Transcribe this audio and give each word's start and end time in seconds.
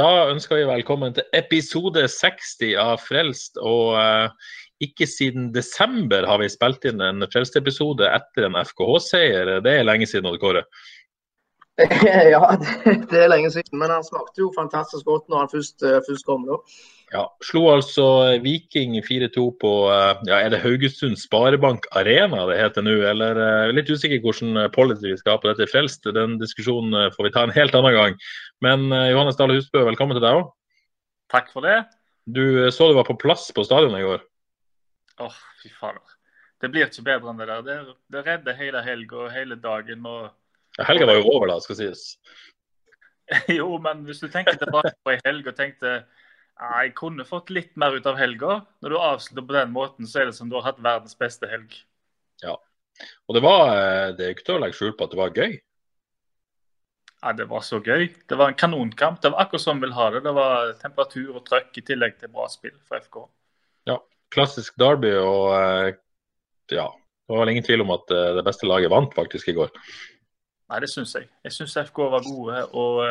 Da 0.00 0.30
ønsker 0.30 0.56
vi 0.56 0.68
velkommen 0.68 1.12
til 1.12 1.26
episode 1.36 2.06
60 2.08 2.70
av 2.80 3.02
Frelst. 3.04 3.58
Og 3.60 3.98
eh, 4.00 4.54
ikke 4.86 5.04
siden 5.08 5.50
desember 5.52 6.24
har 6.28 6.40
vi 6.40 6.48
spilt 6.48 6.86
inn 6.88 7.02
en 7.04 7.26
Frelst-episode 7.28 8.08
etter 8.08 8.46
en 8.46 8.56
FKH-seier. 8.62 9.58
Det 9.66 9.74
er 9.76 9.84
lenge 9.84 10.08
siden, 10.08 10.30
Odd 10.30 10.40
Kåre. 10.40 10.64
Ja, 12.32 12.40
det, 12.60 12.94
det 13.10 13.20
er 13.26 13.28
lenge 13.32 13.50
siden. 13.52 13.76
Men 13.82 13.92
han 13.92 14.06
smakte 14.06 14.44
jo 14.44 14.48
fantastisk 14.56 15.04
godt 15.10 15.28
når 15.28 15.44
han 15.44 15.52
først, 15.52 15.84
eh, 15.84 16.00
først 16.08 16.28
kom. 16.28 16.48
da. 16.48 16.56
Ja, 17.10 17.24
Slo 17.42 17.64
altså 17.72 18.04
Viking 18.44 18.92
4-2 19.02 19.44
på 19.58 19.70
eh, 19.90 20.20
ja, 20.28 20.36
er 20.38 20.52
det 20.52 20.60
Haugesund 20.62 21.18
Sparebank 21.18 21.88
Arena 21.98 22.44
det 22.46 22.60
heter 22.60 22.84
nå. 22.86 22.92
Eller 23.10 23.40
eh, 23.42 23.72
litt 23.74 23.90
usikker 23.90 24.22
hvordan 24.22 24.70
policy 24.76 25.08
vi 25.08 25.16
skal 25.18 25.34
ha 25.34 25.40
på 25.42 25.50
dette 25.50 25.66
Frelst. 25.72 26.06
Den 26.14 26.36
diskusjonen 26.38 26.94
eh, 26.94 27.08
får 27.16 27.26
vi 27.26 27.32
ta 27.34 27.42
en 27.46 27.54
helt 27.56 27.74
annen 27.74 27.96
gang. 27.96 28.18
Men 28.62 28.86
eh, 28.94 29.08
Johannes 29.10 29.40
Dale 29.40 29.58
Husbø, 29.58 29.82
velkommen 29.88 30.18
til 30.18 30.22
deg 30.22 30.38
òg. 30.38 30.52
Takk 31.34 31.50
for 31.50 31.66
det. 31.66 31.80
Du 32.30 32.44
eh, 32.66 32.70
så 32.70 32.86
du 32.92 32.94
var 33.00 33.08
på 33.10 33.18
plass 33.18 33.48
på 33.56 33.66
stadionet 33.66 34.04
i 34.04 34.06
går. 34.06 34.22
Åh, 35.26 35.42
fy 35.64 35.74
fader. 35.80 36.16
Det 36.62 36.70
blir 36.70 36.86
ikke 36.86 37.08
bedre 37.10 37.32
enn 37.32 37.42
det 37.42 37.50
der. 37.50 37.66
Det, 37.66 37.98
det 38.14 38.24
redder 38.28 38.58
hele 38.60 38.86
helga 38.86 39.24
og 39.24 39.34
hele 39.34 39.58
dagen. 39.58 40.06
og 40.06 40.30
Ja, 40.78 40.86
Helga 40.86 41.10
var 41.10 41.18
jo 41.18 41.26
over, 41.34 41.50
da, 41.50 41.58
skal 41.64 41.82
sies. 41.82 42.06
Jo, 43.58 43.74
men 43.82 44.06
hvis 44.06 44.22
du 44.22 44.30
tenker 44.30 44.58
tilbake 44.58 44.94
på 45.02 45.14
ei 45.14 45.20
helg 45.26 45.46
og 45.50 45.58
tenkte 45.58 46.00
«Ah, 46.00 46.26
jeg 46.60 46.92
kunne 46.98 47.24
fått 47.24 47.50
litt 47.54 47.72
mer 47.80 47.94
ut 47.96 48.06
av 48.08 48.18
helga. 48.20 48.60
Når 48.84 48.92
du 48.92 48.98
avslutter 48.98 49.46
på 49.46 49.56
den 49.56 49.72
måten, 49.72 50.08
så 50.08 50.20
er 50.20 50.30
det 50.30 50.36
som 50.36 50.50
du 50.50 50.58
har 50.58 50.66
hatt 50.68 50.82
verdens 50.82 51.16
beste 51.18 51.48
helg. 51.48 51.72
Ja. 52.44 52.56
Og 53.28 53.36
det 53.36 53.42
var 53.44 53.70
eh, 53.72 54.12
det 54.16 54.26
er 54.26 54.34
ikke 54.34 54.46
til 54.48 54.58
å 54.58 54.62
legge 54.64 54.76
skjul 54.76 54.94
på 54.96 55.06
at 55.06 55.14
det 55.14 55.20
var 55.20 55.36
gøy. 55.36 55.58
Ja, 57.20 57.32
Det 57.36 57.46
var 57.48 57.64
så 57.64 57.80
gøy. 57.84 58.08
Det 58.28 58.36
var 58.36 58.48
en 58.48 58.60
kanonkamp. 58.60 59.20
Det 59.20 59.32
var 59.32 59.44
akkurat 59.44 59.64
som 59.64 59.80
vi 59.80 59.86
vil 59.86 59.96
ha 59.96 60.10
det. 60.10 60.22
Det 60.24 60.32
var 60.36 60.70
temperatur 60.80 61.34
og 61.36 61.44
trøkk 61.48 61.76
i 61.76 61.84
tillegg 61.84 62.16
til 62.20 62.32
bra 62.32 62.46
spill 62.48 62.76
for 62.88 63.00
FK. 63.00 63.18
Ja, 63.88 63.98
Klassisk 64.32 64.76
derby 64.80 65.12
og 65.20 65.50
eh, 65.56 65.98
ja. 66.72 66.88
Det 66.90 67.36
var 67.36 67.44
vel 67.44 67.52
ingen 67.52 67.66
tvil 67.66 67.84
om 67.84 67.92
at 67.94 68.10
eh, 68.10 68.32
det 68.38 68.46
beste 68.46 68.68
laget 68.68 68.92
vant 68.92 69.12
faktisk 69.16 69.52
i 69.52 69.56
går. 69.58 69.68
Nei, 70.70 70.80
det 70.82 70.88
syns 70.92 71.12
jeg. 71.16 71.28
Jeg 71.44 71.54
syns 71.56 71.76
FK 71.88 72.00
var 72.12 72.24
gode. 72.24 72.64
og 72.72 73.04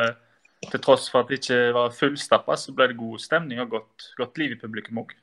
til 0.68 0.82
tross 0.84 1.08
for 1.10 1.22
at 1.22 1.30
det 1.30 1.40
ikke 1.40 1.72
var 1.76 1.94
fullstappa, 1.96 2.56
så 2.58 2.74
ble 2.76 2.90
det 2.90 3.00
god 3.00 3.22
stemning 3.22 3.62
og 3.62 3.70
godt, 3.78 4.10
godt 4.18 4.40
liv 4.40 4.56
i 4.56 4.60
publikum 4.60 5.00
òg. 5.04 5.14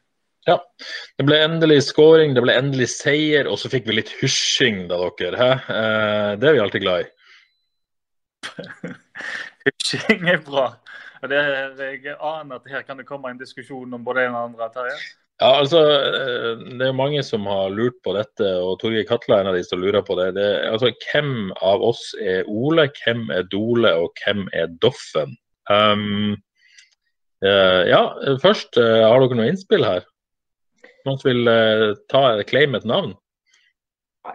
Det 0.47 1.25
ble 1.27 1.41
endelig 1.43 1.81
scoring, 1.89 2.31
det 2.35 2.41
ble 2.45 2.55
endelig 2.55 2.87
seier, 2.93 3.49
og 3.51 3.59
så 3.59 3.69
fikk 3.71 3.89
vi 3.89 3.97
litt 3.97 4.13
hysjing 4.21 4.85
da, 4.87 4.99
dere. 5.19 5.37
Hæ? 5.41 5.49
Eh, 5.75 6.31
det 6.39 6.49
er 6.49 6.55
vi 6.55 6.61
alltid 6.63 6.85
glad 6.85 7.03
i. 7.03 7.09
Hysjing 9.67 10.29
er 10.31 10.39
bra. 10.45 10.69
Og 11.19 11.31
det, 11.31 11.41
jeg 11.81 12.15
aner 12.15 12.61
at 12.61 12.69
her 12.71 12.85
kan 12.87 12.99
det 13.01 13.07
komme 13.09 13.33
en 13.33 13.41
diskusjon 13.41 13.93
om 13.97 14.05
både 14.05 14.27
en 14.27 14.37
og 14.37 14.43
andre. 14.51 14.69
Terje. 14.71 14.95
Ja, 15.37 15.51
altså, 15.59 15.79
eh, 15.79 16.57
Det 16.79 16.87
er 16.87 16.97
mange 16.97 17.21
som 17.23 17.45
har 17.45 17.69
lurt 17.69 17.97
på 18.03 18.15
dette, 18.17 18.47
og 18.57 18.79
Torgeir 18.81 19.05
Katla 19.05 19.37
er 19.37 19.45
en 19.45 19.51
av 19.51 19.57
de 19.57 19.63
som 19.63 19.79
lurer 19.79 20.01
på 20.01 20.17
det. 20.17 20.33
det 20.35 20.47
altså, 20.65 20.91
Hvem 21.11 21.51
av 21.61 21.81
oss 21.81 22.15
er 22.19 22.47
Ole, 22.47 22.89
hvem 23.03 23.29
er 23.29 23.43
Dole, 23.51 23.93
og 23.93 24.17
hvem 24.23 24.47
er 24.53 24.67
Doffen? 24.81 25.37
Um, 25.69 26.37
uh, 27.45 27.83
ja, 27.85 28.01
først, 28.41 28.79
uh, 28.79 29.03
har 29.05 29.19
dere 29.19 29.37
noe 29.37 29.49
innspill 29.51 29.85
her? 29.85 30.07
Noen 31.05 31.19
som 31.19 31.29
vil 31.29 31.47
uh, 31.47 31.93
ta 32.09 32.41
claim 32.47 32.75
et 32.75 32.87
navn? 32.87 33.13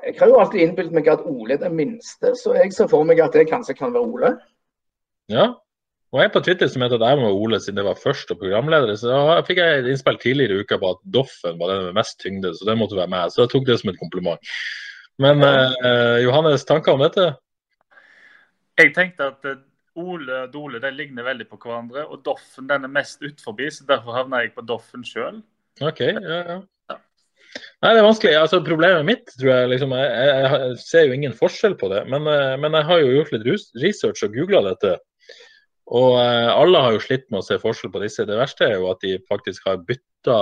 Jeg 0.07 0.15
har 0.21 0.31
jo 0.31 0.39
alltid 0.41 0.63
innbilt 0.63 0.93
meg 0.95 1.09
at 1.11 1.25
Ole 1.27 1.57
er 1.57 1.65
den 1.65 1.75
minste, 1.77 2.37
så 2.39 2.55
jeg 2.57 2.73
ser 2.73 2.89
for 2.89 3.05
meg 3.05 3.21
at 3.21 3.35
det 3.35 3.49
kanskje 3.51 3.75
kan 3.77 3.93
være 3.93 4.07
Ole. 4.07 4.31
Ja. 5.33 5.51
Og 6.13 6.21
jeg 6.21 6.33
på 6.35 6.43
Twitter 6.45 6.69
som 6.69 6.83
heter 6.85 7.01
at 7.01 7.09
jeg 7.09 7.21
var 7.23 7.39
Ole 7.41 7.59
siden 7.63 7.79
det 7.81 7.87
var 7.87 8.01
først 8.01 8.35
og 8.35 8.41
programleder, 8.43 8.93
så 9.01 9.17
fikk 9.49 9.63
jeg 9.63 9.81
et 9.81 9.87
innspill 9.89 10.19
tidligere 10.21 10.59
i 10.59 10.65
uka 10.65 10.77
på 10.81 10.91
at 10.93 11.01
Doffen 11.15 11.57
var 11.61 11.73
den 11.73 11.87
med 11.87 11.97
mest 12.03 12.19
tyngde, 12.21 12.53
så 12.53 12.69
det 12.69 12.77
måtte 12.77 12.99
være 12.99 13.13
meg. 13.15 13.33
Så 13.33 13.47
jeg 13.47 13.53
tok 13.55 13.65
det 13.69 13.79
som 13.81 13.93
et 13.93 14.01
kompliment. 14.01 14.53
Men 15.25 15.41
eh, 15.47 16.19
Johannes, 16.27 16.67
tanker 16.69 16.93
om 16.93 17.05
dette? 17.05 17.31
Jeg 18.81 18.93
tenkte 18.97 19.31
at 19.33 19.49
eh, 19.49 19.63
Ole 20.03 20.43
og 20.45 20.53
Dole 20.53 20.81
de 20.85 20.91
ligner 20.93 21.25
veldig 21.25 21.47
på 21.49 21.61
hverandre, 21.65 22.05
og 22.05 22.21
Doffen 22.29 22.69
den 22.69 22.85
er 22.89 22.93
mest 22.93 23.25
utforbi, 23.25 23.71
så 23.73 23.89
derfor 23.89 24.17
havna 24.17 24.43
jeg 24.45 24.53
på 24.57 24.65
Doffen 24.69 25.05
sjøl. 25.09 25.41
OK, 25.81 26.05
ja, 26.13 26.43
ja. 26.51 26.61
Nei, 27.83 27.91
det 27.93 28.01
er 28.01 28.07
vanskelig. 28.07 28.33
Altså, 28.41 28.63
problemet 28.65 29.05
mitt 29.05 29.33
tror 29.37 29.51
jeg 29.51 29.71
liksom 29.75 29.91
Jeg, 29.93 30.13
jeg, 30.29 30.45
jeg 30.53 30.77
ser 30.81 31.03
jo 31.05 31.17
ingen 31.17 31.35
forskjell 31.37 31.75
på 31.81 31.91
det, 31.93 32.05
men, 32.13 32.29
eh, 32.29 32.55
men 32.61 32.77
jeg 32.77 32.89
har 32.89 33.01
jo 33.01 33.17
gjort 33.17 33.33
litt 33.35 33.49
research 33.81 34.25
og 34.29 34.37
googla 34.37 34.63
dette. 34.69 34.95
Og 35.93 36.15
eh, 36.17 36.49
alle 36.49 36.81
har 36.81 36.95
jo 36.95 37.03
slitt 37.05 37.27
med 37.29 37.43
å 37.43 37.45
se 37.45 37.59
forskjell 37.61 37.93
på 37.93 38.01
disse. 38.01 38.25
Det 38.29 38.39
verste 38.39 38.65
er 38.65 38.79
jo 38.79 38.89
at 38.93 39.03
de 39.05 39.19
faktisk 39.29 39.67
har 39.69 39.83
bytta 39.85 40.37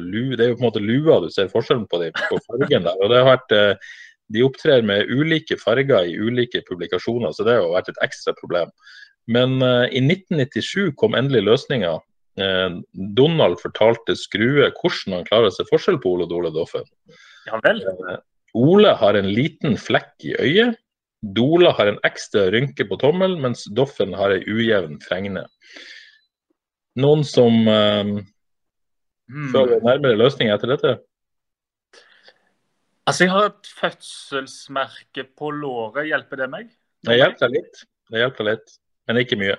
lue. 0.00 0.36
Det 0.38 0.46
er 0.46 0.52
jo 0.52 0.56
på 0.56 0.64
en 0.64 0.68
måte 0.70 0.84
lua 0.84 1.18
du 1.20 1.28
ser 1.32 1.50
forskjellen 1.52 1.84
på 1.90 2.00
dem 2.00 2.16
på 2.16 2.38
fargen 2.46 2.86
der. 2.88 2.96
Og 2.96 3.12
det 3.12 3.20
har 3.20 3.28
vært 3.28 3.56
eh, 3.56 3.90
De 4.30 4.44
opptrer 4.46 4.84
med 4.86 5.10
ulike 5.10 5.58
farger 5.58 6.06
i 6.06 6.14
ulike 6.14 6.62
publikasjoner, 6.68 7.32
så 7.34 7.44
det 7.44 7.56
har 7.56 7.64
jo 7.64 7.74
vært 7.74 7.90
et 7.90 8.04
ekstra 8.06 8.32
problem. 8.38 8.70
Men 9.28 9.58
eh, 9.60 9.90
i 9.90 10.04
1997 10.06 10.94
kom 11.00 11.18
endelig 11.18 11.48
løsninga. 11.48 11.98
Donald 13.18 13.58
fortalte 13.60 14.14
Skrue 14.16 14.70
hvordan 14.70 15.16
han 15.16 15.26
klarer 15.26 15.50
å 15.50 15.52
se 15.52 15.66
forskjell 15.68 15.98
på 16.00 16.14
Ole 16.14 16.28
Dole 16.30 16.48
Doffen. 16.54 16.86
Ja 17.50 17.58
vel. 17.66 17.82
Ole 18.56 18.94
har 18.96 19.18
en 19.18 19.28
liten 19.28 19.76
flekk 19.76 20.14
i 20.24 20.32
øyet. 20.38 20.78
Dole 21.20 21.70
har 21.76 21.90
en 21.90 21.98
ekstra 22.06 22.46
rynke 22.52 22.86
på 22.88 22.96
tommelen, 23.00 23.40
mens 23.42 23.66
Doffen 23.76 24.14
har 24.16 24.32
ei 24.32 24.40
ujevn 24.48 24.98
fregne. 25.04 25.44
Noen 27.00 27.24
som 27.28 27.66
eh, 27.68 28.20
Hmm. 29.30 29.52
føler 29.52 29.78
nærmere 29.86 30.18
løsning 30.18 30.48
etter 30.50 30.72
dette? 30.72 30.96
Altså, 33.06 33.24
jeg 33.24 33.30
har 33.30 33.44
et 33.50 33.68
fødselsmerke 33.78 35.24
på 35.38 35.50
låret. 35.54 36.08
Hjelper 36.10 36.40
det 36.42 36.48
meg? 36.50 36.72
Det 37.06 37.16
hjelper 37.16 37.52
litt, 37.54 37.84
det 38.10 38.24
hjelper 38.24 38.48
litt, 38.50 38.74
men 39.08 39.20
ikke 39.22 39.38
mye. 39.38 39.56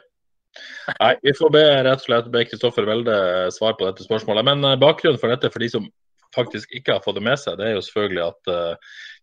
Nei, 0.99 1.13
Vi 1.23 1.31
får 1.37 1.51
be 1.55 1.63
rett 1.87 2.01
og 2.01 2.03
slett 2.03 2.27
be 2.33 2.43
Kristoffer 2.43 2.83
Welde 2.85 3.15
svar 3.55 3.77
på 3.79 3.87
dette 3.87 4.03
spørsmålet. 4.03 4.43
Men 4.43 4.63
eh, 4.67 4.75
bakgrunnen 4.79 5.19
for 5.19 5.31
dette, 5.31 5.49
for 5.53 5.63
de 5.63 5.69
som 5.71 5.87
faktisk 6.35 6.71
ikke 6.75 6.93
har 6.97 7.03
fått 7.05 7.17
det 7.19 7.25
med 7.27 7.39
seg, 7.39 7.57
det 7.59 7.65
er 7.69 7.73
jo 7.75 7.85
selvfølgelig 7.85 8.23
at 8.25 8.51
eh, 8.53 8.75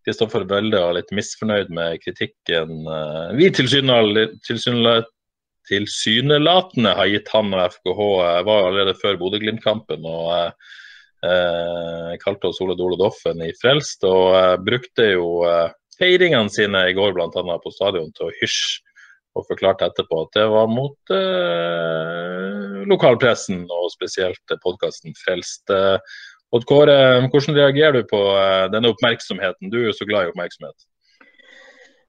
Kristoffer 0.06 0.44
Welde 0.48 0.80
var 0.80 0.96
litt 0.96 1.12
misfornøyd 1.12 1.68
med 1.74 2.00
kritikken 2.00 2.86
uh, 2.88 3.28
vi 3.36 3.50
tilsynelatende 5.68 6.92
har 6.96 7.10
gitt 7.10 7.28
han 7.34 7.52
og 7.52 7.74
FKH. 7.74 8.00
Jeg 8.24 8.44
var 8.48 8.68
allerede 8.70 8.94
før 9.02 9.18
Bodø-Glimt-kampen. 9.20 10.06
og 10.08 10.28
uh, 10.32 10.50
eh, 11.28 12.14
kalte 12.22 12.48
oss 12.48 12.60
Ole 12.64 12.76
Dole 12.78 12.96
Doffen 12.96 13.42
i 13.44 13.52
Frelst, 13.60 14.04
og 14.08 14.32
uh, 14.32 14.56
brukte 14.64 15.10
jo 15.10 15.42
uh, 15.44 15.68
feiringene 15.98 16.50
sine 16.52 16.88
i 16.88 16.96
går 16.96 17.18
annet 17.20 17.64
på 17.64 17.74
stadion 17.74 18.12
til 18.16 18.28
å 18.28 18.36
hysje, 18.40 18.80
og 19.38 19.46
forklarte 19.46 19.86
etterpå 19.86 20.24
at 20.24 20.34
det 20.34 20.46
var 20.50 20.70
mot 20.72 21.12
eh, 21.14 22.78
lokalpressen, 22.90 23.60
og 23.70 23.92
spesielt 23.92 24.54
podkasten 24.64 25.14
Frelst. 25.18 25.68
Eh, 25.70 25.98
Odd 26.56 26.64
Kåre, 26.68 26.98
hvordan 27.28 27.56
reagerer 27.56 27.98
du 27.98 28.06
på 28.08 28.20
eh, 28.36 28.68
denne 28.72 28.92
oppmerksomheten? 28.94 29.68
Du 29.72 29.82
er 29.82 29.90
jo 29.90 29.96
så 29.98 30.06
glad 30.08 30.26
i 30.28 30.32
oppmerksomhet. 30.32 30.86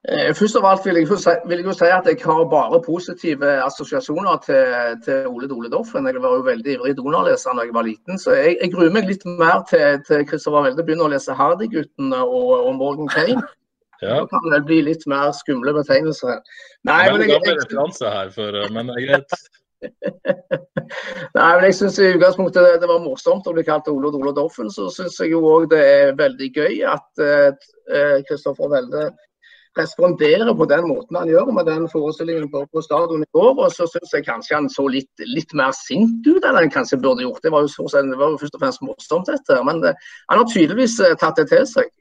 Eh, 0.07 0.30
Først 0.33 0.56
av 0.56 0.63
alt 0.63 0.86
vil 0.88 1.01
jeg, 1.01 1.09
vil 1.51 1.59
jeg 1.59 1.75
si 1.75 1.89
at 1.91 2.07
jeg 2.07 2.21
har 2.24 2.45
bare 2.53 2.80
positive 2.86 3.50
assosiasjoner 3.65 4.39
til, 4.45 4.95
til 5.03 5.27
Ole 5.27 5.50
Dole 5.51 5.71
Doffen. 5.74 6.07
Jeg 6.07 6.24
var 6.24 6.38
jo 6.38 6.47
veldig 6.47 6.77
ivrig 6.77 6.95
Donald-leser 6.97 7.57
da 7.57 7.68
jeg 7.68 7.75
var 7.75 7.88
liten, 7.89 8.21
så 8.21 8.38
jeg, 8.38 8.56
jeg 8.62 8.71
gruer 8.71 8.95
meg 8.95 9.12
litt 9.12 9.27
mer 9.27 9.65
til, 9.68 10.00
til 10.07 10.24
Christopher 10.30 10.69
Welde 10.69 10.88
begynner 10.88 11.09
å 11.09 11.13
lese 11.15 11.36
Hardy-guttene 11.36 12.24
og, 12.24 12.53
og 12.63 12.75
Morgan 12.80 13.12
Kane. 13.15 13.41
Ja. 14.00 14.21
Da 14.21 14.30
kan 14.31 14.45
det 14.53 14.62
bli 14.63 14.77
litt 14.88 15.01
mer 15.12 15.33
skumle 15.36 15.74
betegnelser. 15.75 16.38
Nei, 16.88 17.01
men 17.09 17.18
Veldig 17.18 17.25
gammel 17.33 17.57
referanse 17.57 18.12
her, 18.13 18.30
for, 18.31 18.56
eh, 18.56 18.69
men 18.71 18.88
det 18.88 18.95
er 18.95 19.07
greit. 19.09 19.33
Nei, 21.36 21.50
men 21.56 21.66
jeg 21.68 21.78
synes 21.78 22.00
i 22.02 22.12
utgangspunktet 22.16 22.66
det, 22.66 22.76
det 22.81 22.90
var 22.90 23.02
morsomt 23.04 23.48
å 23.48 23.54
bli 23.56 23.64
kalt 23.68 23.88
Ole 23.92 24.12
og 24.12 24.20
Ole 24.20 24.36
Doffen. 24.36 24.72
Så 24.74 24.90
syns 24.94 25.20
jeg 25.22 25.34
jo 25.36 25.44
òg 25.48 25.70
det 25.74 25.81
er 25.86 26.18
veldig 26.20 26.52
gøy 26.56 26.84
at 26.90 27.26
Kristoffer 28.28 28.68
eh, 28.68 28.74
Welde 28.76 29.10
responderer 29.78 30.54
på 30.58 30.66
den 30.66 30.88
måten 30.88 31.18
han 31.18 31.30
gjør 31.30 31.52
med 31.54 31.68
den 31.70 31.86
forestillingen 31.92 32.50
på, 32.52 32.64
på 32.74 32.81
stadion 32.81 33.24
i 33.24 33.30
går. 33.38 33.54
Og 33.66 33.72
så 33.72 33.88
syns 33.92 34.14
jeg 34.16 34.26
kanskje 34.28 34.58
han 34.58 34.70
så 34.74 34.88
litt, 34.92 35.12
litt, 35.36 35.54
mer 35.58 35.74
sint 35.78 36.28
ut 36.28 36.46
enn 36.46 36.58
han 36.58 36.74
kanskje 36.74 37.02
burde 37.04 37.25
gjort. 37.25 37.44
Det 37.44 37.54
var 37.54 37.66
jo, 37.66 37.72
så, 37.72 38.04
det 38.04 38.20
var 38.20 38.34
jo 38.34 38.42
først 38.42 38.58
og 38.58 38.66
fremst 38.66 38.86
morsomt, 38.86 39.32
dette. 39.32 39.62
Men 39.68 39.84
eh, 39.86 40.12
han 40.32 40.42
har 40.42 40.52
tydeligvis 40.52 41.00
eh, 41.06 41.18
tatt 41.22 41.40
det 41.42 41.50
til 41.54 41.66
seg. 41.70 41.92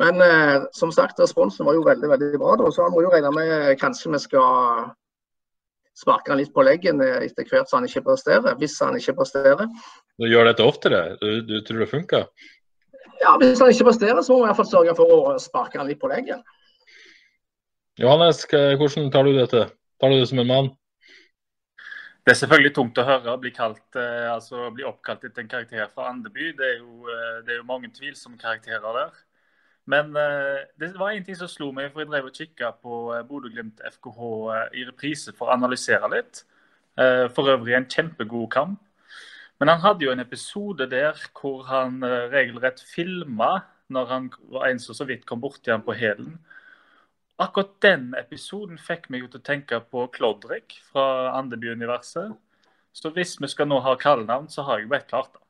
Men 0.00 0.22
eh, 0.24 0.58
som 0.76 0.92
sagt, 0.94 1.20
responsen 1.20 1.68
var 1.68 1.76
jo 1.76 1.86
veldig 1.86 2.12
veldig 2.14 2.34
bra. 2.38 2.56
Da, 2.60 2.70
så 2.72 2.86
han 2.86 2.94
må 2.94 3.04
jo 3.04 3.12
regne 3.12 3.32
med 3.36 3.72
kanskje 3.80 4.12
vi 4.14 4.22
skal 4.26 4.92
sparke 5.98 6.32
han 6.32 6.40
litt 6.40 6.54
på 6.54 6.64
leggen 6.64 7.02
etter 7.02 7.46
hvert 7.48 7.68
så 7.68 7.78
han 7.78 7.86
ikke 7.88 8.04
presterer, 8.06 8.56
hvis 8.60 8.78
han 8.80 8.96
ikke 8.98 9.16
presterer. 9.20 9.68
Du 10.20 10.26
gjør 10.28 10.48
dette 10.48 10.66
oftere? 10.66 11.02
Du, 11.20 11.42
du 11.46 11.58
tror 11.66 11.84
det 11.84 11.90
funker? 11.92 12.26
Ja, 13.22 13.36
Hvis 13.38 13.60
han 13.62 13.70
ikke 13.70 13.86
presterer, 13.86 14.18
så 14.22 14.34
må 14.34 14.40
vi 14.40 14.46
i 14.46 14.50
hvert 14.50 14.58
fall 14.58 14.70
sørge 14.72 14.94
for 14.98 15.14
å 15.14 15.34
sparke 15.38 15.78
han 15.78 15.86
litt 15.86 16.00
på 16.02 16.10
leggen. 16.10 16.40
Johannes, 18.00 18.40
hvordan 18.50 19.12
tar 19.12 19.28
du 19.28 19.36
dette? 19.36 19.66
Tar 20.00 20.10
du 20.10 20.18
det 20.18 20.30
som 20.30 20.40
en 20.42 20.48
mann? 20.48 20.70
Det 22.22 22.32
er 22.32 22.38
selvfølgelig 22.38 22.74
tungt 22.76 22.98
å 23.02 23.04
høre 23.06 23.34
bli, 23.42 23.50
kalt, 23.54 23.82
eh, 23.98 24.28
altså, 24.30 24.68
bli 24.74 24.84
oppkalt 24.86 25.24
etter 25.26 25.42
en 25.42 25.50
karakter 25.50 25.88
fra 25.90 26.08
Andeby. 26.12 26.52
Det 26.58 26.68
er 26.68 26.76
jo, 26.78 27.08
eh, 27.10 27.38
det 27.42 27.54
er 27.54 27.58
jo 27.58 27.66
mange 27.66 27.90
tvilsomme 27.94 28.38
karakterer 28.38 28.98
der. 28.98 29.16
Men 29.90 30.14
uh, 30.14 30.62
det 30.78 30.92
var 30.98 31.10
en 31.10 31.24
ting 31.26 31.36
som 31.38 31.50
slo 31.50 31.72
meg, 31.74 31.90
for 31.90 32.04
jeg 32.04 32.10
drev 32.12 32.28
og 32.28 32.36
kikka 32.36 32.70
på 32.78 33.00
uh, 33.10 33.22
Bodø-Glimt 33.26 33.82
FKH 33.96 34.20
uh, 34.22 34.64
i 34.78 34.86
reprise 34.86 35.34
for 35.34 35.48
å 35.48 35.56
analysere 35.56 36.10
litt. 36.12 36.46
For 36.92 37.48
øvrig 37.48 37.72
en 37.72 37.86
kjempegod 37.88 38.50
kamp. 38.52 38.80
Men 39.56 39.70
han 39.70 39.80
hadde 39.80 40.04
jo 40.04 40.10
en 40.12 40.20
episode 40.20 40.84
der 40.92 41.16
hvor 41.38 41.62
han 41.64 42.04
regelrett 42.28 42.82
filma 42.84 43.62
når 43.88 44.10
han 44.10 44.26
var 44.52 44.66
en 44.68 44.82
som 44.82 44.98
så 44.98 45.06
vidt 45.08 45.24
kom 45.24 45.40
borti 45.40 45.72
ham 45.72 45.80
på 45.86 45.96
hælen. 45.96 46.34
Akkurat 47.40 47.72
den 47.80 48.10
episoden 48.20 48.76
fikk 48.76 49.08
meg 49.08 49.24
jo 49.24 49.32
til 49.32 49.40
å 49.40 49.46
tenke 49.46 49.80
på 49.88 50.04
Klodrik 50.12 50.76
fra 50.90 51.32
Andeby-universet. 51.38 52.36
Så 52.92 53.10
hvis 53.16 53.38
vi 53.40 53.48
skal 53.48 53.72
nå 53.72 53.80
ha 53.80 53.96
kallenavn, 53.96 54.50
så 54.52 54.66
har 54.68 54.82
jeg 54.82 54.90
jo 54.90 54.92
helt 54.92 55.08
klart. 55.08 55.41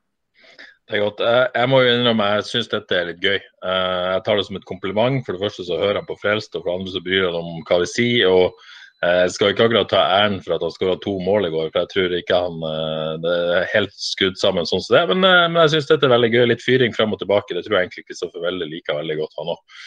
Det 0.83 0.97
er 0.97 1.03
godt. 1.05 1.21
Jeg 1.55 1.69
må 1.71 1.79
jo 1.79 1.91
innrømme 1.93 2.25
jeg 2.35 2.45
syns 2.49 2.69
dette 2.71 2.95
er 2.97 3.05
litt 3.07 3.23
gøy. 3.23 3.37
Eh, 3.39 4.05
jeg 4.11 4.23
tar 4.25 4.39
det 4.39 4.43
som 4.49 4.57
et 4.59 4.67
kompliment. 4.67 5.21
For 5.23 5.35
det 5.35 5.43
første 5.45 5.63
så 5.67 5.79
hører 5.79 6.01
han 6.01 6.07
på 6.09 6.17
Frelst, 6.19 6.55
og 6.57 6.63
for 6.63 6.71
det 6.71 6.79
andre 6.81 6.91
så 6.91 7.01
bryr 7.05 7.27
han 7.29 7.37
om 7.39 7.61
hva 7.69 7.77
vi 7.79 7.87
sier. 7.87 8.27
og 8.27 8.57
eh, 8.99 9.21
Jeg 9.21 9.35
skal 9.37 9.53
ikke 9.53 9.67
akkurat 9.69 9.91
ta 9.93 10.01
æren 10.17 10.41
for 10.43 10.57
at 10.57 10.65
han 10.65 10.73
skåra 10.75 10.97
to 11.05 11.13
mål 11.23 11.47
i 11.47 11.51
går, 11.53 11.69
for 11.71 11.85
jeg 11.85 11.91
tror 11.93 12.15
ikke 12.17 12.39
han 12.45 12.65
eh, 12.67 13.11
det 13.23 13.35
er 13.59 13.69
helt 13.71 13.95
skudd 13.95 14.35
sammen 14.41 14.67
sånn 14.67 14.83
som 14.83 14.97
det. 14.97 15.03
Men, 15.13 15.23
men 15.53 15.61
jeg 15.63 15.77
syns 15.77 15.87
dette 15.93 16.09
er 16.09 16.15
veldig 16.17 16.31
gøy. 16.33 16.43
Litt 16.51 16.65
fyring 16.65 16.95
frem 16.97 17.15
og 17.15 17.21
tilbake. 17.21 17.55
Det 17.55 17.63
tror 17.63 17.77
jeg 17.77 17.87
egentlig 17.87 18.07
Kristoffer 18.09 18.43
Welle 18.43 18.67
liker 18.67 18.99
veldig 18.99 19.17
godt, 19.21 19.37
han 19.39 19.53
òg. 19.55 19.79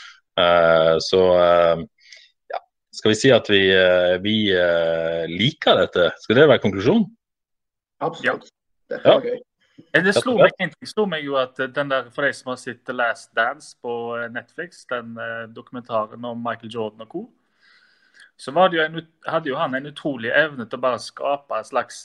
Så 1.01 1.21
ja, 1.33 2.59
skal 2.99 3.13
vi 3.13 3.19
si 3.21 3.31
at 3.33 3.49
vi, 3.49 3.61
vi 4.25 4.37
liker 5.33 5.81
dette? 5.81 6.09
Skal 6.25 6.41
det 6.41 6.49
være 6.51 6.65
konklusjonen? 6.65 7.07
Absolutt. 8.05 8.49
Dette 8.93 9.13
var 9.13 9.25
gøy. 9.25 9.39
Det 9.76 10.12
slo 10.17 10.37
meg, 10.38 10.52
det 10.56 10.88
slo 10.88 11.05
meg 11.08 11.25
jo 11.26 11.37
at 11.40 11.58
den 11.75 11.90
der, 11.93 12.08
For 12.14 12.25
de 12.25 12.32
som 12.37 12.52
har 12.52 12.61
sett 12.61 12.84
The 12.88 12.94
Last 12.96 13.32
Dance 13.37 13.75
på 13.82 14.17
eh, 14.17 14.28
Netflix, 14.32 14.84
den 14.88 15.17
eh, 15.20 15.49
dokumentaren 15.52 16.25
om 16.25 16.40
Michael 16.40 16.73
Jordan 16.73 17.05
og 17.05 17.11
co., 17.12 17.26
så 18.37 18.52
jo 18.52 18.82
en, 18.82 19.00
hadde 19.25 19.49
jo 19.49 19.56
han 19.56 19.75
en 19.75 19.88
utrolig 19.88 20.28
evne 20.28 20.67
til 20.69 20.76
å 20.76 20.82
bare 20.82 21.00
skape 21.00 21.56
en 21.56 21.64
slags 21.64 22.02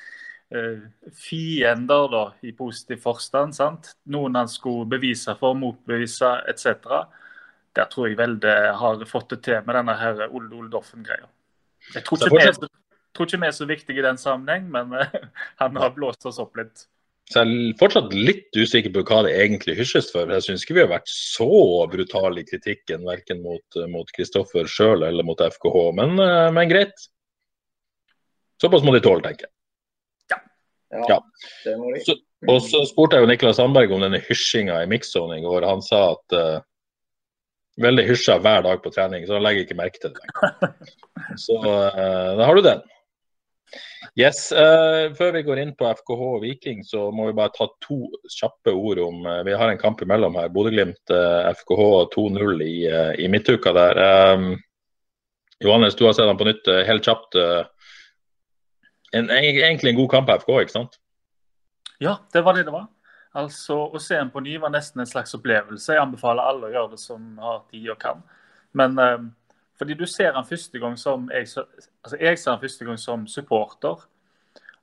fiender, 1.26 2.06
da, 2.08 2.22
i 2.40 2.52
positiv 2.56 3.02
forstand. 3.02 3.52
sant? 3.52 3.90
Noen 4.08 4.38
han 4.40 4.48
skulle 4.48 4.88
bevise 4.88 5.34
for, 5.36 5.52
motbevise 5.52 6.30
etc. 6.48 6.88
Der 7.76 7.90
tror 7.92 8.08
jeg 8.08 8.16
veldig 8.16 8.56
har 8.80 9.04
fått 9.04 9.34
det 9.34 9.42
til 9.44 9.60
med 9.66 9.76
denne 9.76 9.98
her 10.00 10.24
Ole 10.30 10.48
Ole 10.48 10.72
Doffen-greia. 10.72 11.28
Jeg 11.92 12.06
tror 12.06 12.24
ikke, 12.24 12.40
det 12.40 12.56
vi, 12.62 12.72
tror 13.14 13.28
ikke 13.28 13.42
vi 13.42 13.48
er 13.48 13.56
så 13.56 13.68
viktige 13.68 14.02
i 14.02 14.06
den 14.06 14.18
sammenheng, 14.20 14.66
men 14.74 14.92
uh, 14.94 15.14
han 15.62 15.80
har 15.80 15.94
blåst 15.96 16.26
oss 16.30 16.40
opp 16.42 16.58
litt. 16.60 16.86
Så 17.32 17.40
jeg 17.40 17.52
er 17.70 17.76
fortsatt 17.80 18.12
litt 18.12 18.52
usikker 18.52 18.92
på 18.92 19.02
hva 19.08 19.22
det 19.24 19.32
egentlig 19.40 19.78
hysjes 19.78 20.10
for. 20.12 20.28
Jeg 20.28 20.44
syns 20.44 20.64
ikke 20.64 20.76
vi 20.76 20.82
har 20.82 20.90
vært 20.90 21.08
så 21.08 21.48
brutale 21.88 22.42
i 22.42 22.48
kritikken, 22.48 23.06
verken 23.08 23.40
mot 23.40 24.12
Kristoffer 24.12 24.68
sjøl 24.68 25.06
eller 25.06 25.24
mot 25.24 25.40
FKH. 25.40 25.78
Men, 25.96 26.18
eh, 26.20 26.50
men, 26.52 26.68
greit. 26.68 27.06
Såpass 28.60 28.84
må 28.84 28.92
de 28.92 29.00
tåle, 29.04 29.24
tenker 29.24 29.48
jeg. 29.48 29.54
Ja. 30.92 31.16
ja. 31.16 31.18
Så, 32.04 32.18
og 32.46 32.60
så 32.62 32.84
spurte 32.86 33.16
jeg 33.16 33.24
jo 33.24 33.32
Niklas 33.32 33.56
Sandberg 33.56 33.96
om 33.96 34.04
denne 34.04 34.20
hysjinga 34.28 34.82
i 34.84 34.90
mixzone 34.92 35.40
i 35.40 35.44
går. 35.46 35.64
Han 35.66 35.80
sa 35.82 36.04
at 36.12 36.36
uh, 36.36 36.60
veldig 37.80 38.04
hysja 38.12 38.36
hver 38.44 38.68
dag 38.68 38.84
på 38.84 38.92
trening, 38.94 39.24
så 39.24 39.38
han 39.38 39.46
legger 39.48 39.64
ikke 39.64 39.80
merke 39.80 40.04
til 40.04 40.12
det. 40.14 40.74
Så 41.40 41.56
uh, 41.56 42.36
da 42.36 42.44
har 42.44 42.54
du 42.54 42.62
den. 42.62 42.84
Yes, 44.14 44.52
uh, 44.52 45.10
Før 45.18 45.32
vi 45.34 45.42
går 45.42 45.60
inn 45.62 45.72
på 45.74 45.88
FKH 45.90 46.20
og 46.36 46.42
Viking, 46.44 46.84
så 46.86 47.08
må 47.14 47.26
vi 47.28 47.36
bare 47.36 47.50
ta 47.54 47.66
to 47.82 47.98
kjappe 48.30 48.70
ord 48.70 49.00
om 49.02 49.24
uh, 49.26 49.40
Vi 49.46 49.56
har 49.58 49.70
en 49.70 49.80
kamp 49.80 50.02
imellom 50.04 50.36
her. 50.38 50.52
Bodø-Glimt 50.54 51.10
uh, 51.10 51.50
FKH 51.50 51.88
2-0 52.14 52.62
i, 52.62 52.76
i, 53.24 53.28
midtuka 53.32 53.74
der. 53.74 54.02
Um, 54.34 54.52
Johannes, 55.64 55.96
du 55.98 56.04
har 56.06 56.14
sett 56.14 56.28
den 56.30 56.38
på 56.38 56.46
nytt 56.46 56.68
helt 56.86 57.06
kjapt. 57.06 57.36
En, 59.14 59.30
egentlig 59.30 59.92
en 59.92 60.00
god 60.00 60.10
kamp 60.10 60.30
av 60.30 60.42
FK, 60.42 60.50
ikke 60.64 60.74
sant? 60.74 60.98
Ja, 62.02 62.18
det 62.34 62.42
var 62.44 62.58
det 62.58 62.66
det 62.66 62.74
var. 62.74 62.90
Altså, 63.38 63.78
Å 63.86 64.02
se 64.02 64.18
den 64.18 64.32
på 64.34 64.42
ny 64.44 64.58
var 64.60 64.74
nesten 64.74 65.02
en 65.02 65.08
slags 65.08 65.34
opplevelse. 65.38 65.94
Jeg 65.94 66.02
anbefaler 66.02 66.50
alle 66.50 66.68
å 66.68 66.74
gjøre 66.74 66.92
det 66.92 67.00
som 67.00 67.38
har 67.40 67.62
tid 67.70 67.86
og 67.94 67.98
kan. 68.02 68.20
Men 68.76 68.98
fordi 69.78 69.96
du 69.98 70.06
ser 70.06 70.34
han 70.36 70.46
første 70.46 70.78
gang 70.78 70.96
som 71.00 71.26
jeg, 71.34 71.48
altså 72.04 72.18
jeg 72.20 72.38
ser 72.38 72.52
han 72.52 72.62
første 72.62 72.86
gang 72.86 73.00
som 73.00 73.26
supporter. 73.30 74.04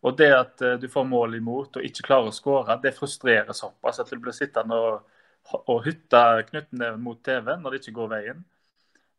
Og 0.02 0.18
det 0.18 0.32
at 0.34 0.64
uh, 0.66 0.78
du 0.82 0.88
får 0.92 1.06
mål 1.08 1.38
imot 1.38 1.78
og 1.78 1.86
ikke 1.86 2.08
klarer 2.10 2.32
å 2.32 2.36
skåre, 2.36 2.80
det 2.82 2.96
frustrerer 2.98 3.54
såpass 3.56 4.02
at 4.02 4.10
du 4.10 4.18
blir 4.20 4.36
sittende 4.36 4.78
og, 4.78 5.20
og 5.62 5.84
hytte 5.86 6.24
knyttneven 6.50 7.04
mot 7.04 7.22
TV-en 7.24 7.62
når 7.62 7.76
det 7.76 7.84
ikke 7.84 8.00
går 8.00 8.10
veien. 8.16 8.42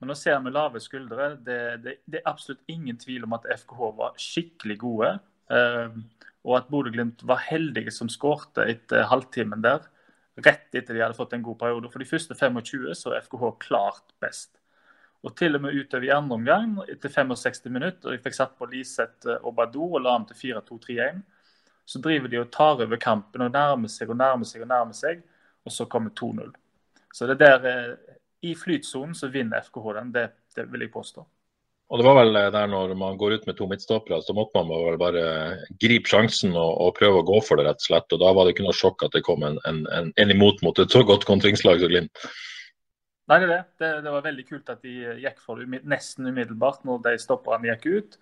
Men 0.00 0.10
nå 0.10 0.16
ser 0.18 0.40
vi 0.42 0.50
lave 0.50 0.82
skuldre. 0.82 1.36
Det, 1.46 1.60
det, 1.84 1.96
det, 2.10 2.18
er 2.18 2.30
absolutt 2.32 2.64
ingen 2.66 2.98
tvil 2.98 3.22
om 3.28 3.36
at 3.36 3.46
FKH 3.60 3.92
var 4.00 4.18
skikkelig 4.18 4.78
gode. 4.82 5.12
Uh, 5.52 5.94
og 6.42 6.56
at 6.58 6.70
Bodø-Glimt 6.72 7.22
var 7.30 7.44
heldige 7.46 7.92
som 7.94 8.10
skårte 8.10 8.66
etter 8.66 9.06
halvtimen 9.06 9.62
der. 9.62 9.86
Rett 10.42 10.74
etter 10.74 10.96
de 10.96 11.04
hadde 11.04 11.14
fått 11.14 11.36
en 11.36 11.44
god 11.46 11.60
periode. 11.60 11.92
For 11.92 12.02
de 12.02 12.08
første 12.08 12.34
25 12.34 12.90
så 12.98 13.14
er 13.14 13.22
FKH 13.22 13.52
klart 13.62 14.10
best. 14.22 14.58
Og 15.22 15.36
til 15.38 15.54
og 15.54 15.62
med 15.62 15.76
utover 15.78 16.08
i 16.08 16.14
andre 16.14 16.34
omgang, 16.34 16.72
etter 16.90 17.12
65 17.12 17.68
minutter, 17.70 18.08
og 18.08 18.14
de 18.16 18.22
fikk 18.24 18.34
satt 18.34 18.56
på 18.58 18.66
Liseth 18.70 19.28
eh, 19.30 19.44
og 19.46 19.54
Badou 19.58 19.92
og 19.92 20.02
la 20.02 20.16
dem 20.18 20.26
til 20.30 20.56
4-2-3-1, 20.56 21.20
så 21.86 22.00
driver 22.02 22.30
de 22.30 22.40
og 22.40 22.50
tar 22.54 22.82
over 22.82 22.98
kampen 23.02 23.44
og 23.44 23.52
nærmer 23.54 23.90
seg 23.90 24.10
og 24.10 24.18
nærmer 24.18 24.48
seg 24.48 24.64
og 24.64 24.70
nærmer 24.70 24.96
seg, 24.98 25.22
og 25.62 25.74
så 25.74 25.86
kommer 25.90 26.14
2-0. 26.18 26.50
Så 27.14 27.28
det 27.30 27.38
der, 27.38 27.68
eh, 27.70 28.18
i 28.42 28.56
flytsonen 28.58 29.14
så 29.14 29.30
vinner 29.30 29.62
FKH 29.62 29.94
den, 30.00 30.12
det, 30.14 30.26
det, 30.56 30.66
vil 30.72 30.86
jeg 30.86 30.92
påstå. 30.94 31.24
Og 31.92 32.00
det 32.00 32.06
var 32.06 32.16
vel 32.18 32.38
eh, 32.40 32.50
der 32.54 32.70
når 32.72 32.94
man 32.98 33.18
går 33.20 33.36
ut 33.36 33.46
med 33.46 33.58
to 33.58 33.68
midtstoppere, 33.70 34.22
så 34.26 34.34
måtte 34.34 34.58
man 34.58 34.72
vel 34.72 34.98
bare 34.98 35.26
gripe 35.82 36.10
sjansen 36.10 36.56
og, 36.56 36.72
og, 36.82 36.96
prøve 36.98 37.22
å 37.22 37.28
gå 37.28 37.42
for 37.46 37.60
det, 37.60 37.68
rett 37.68 37.82
og 37.84 37.90
slett. 37.90 38.14
Og 38.16 38.22
da 38.24 38.32
var 38.34 38.48
det 38.48 38.56
ikke 38.56 38.66
noe 38.66 38.78
sjokk 38.78 39.06
at 39.06 39.14
det 39.14 39.22
kom 39.26 39.46
en, 39.46 39.60
en, 39.68 39.84
en 40.10 40.34
imot 40.34 40.64
mot 40.66 40.82
et 40.82 40.90
så 40.90 41.04
godt 41.06 41.28
kontringslag 41.28 41.82
som 41.82 41.92
Glimt. 41.92 42.26
Nei, 43.32 43.40
det 43.40 43.48
det. 43.48 43.62
det. 44.04 44.12
var 44.12 44.24
veldig 44.28 44.44
kult 44.44 44.68
at 44.68 44.84
de 44.84 45.16
gikk 45.22 45.38
for 45.40 45.60
det 45.60 45.82
nesten 45.88 46.28
umiddelbart 46.28 46.82
når 46.84 47.00
de 47.06 47.16
stopperne 47.22 47.70
gikk 47.72 47.86
ut. 47.88 48.18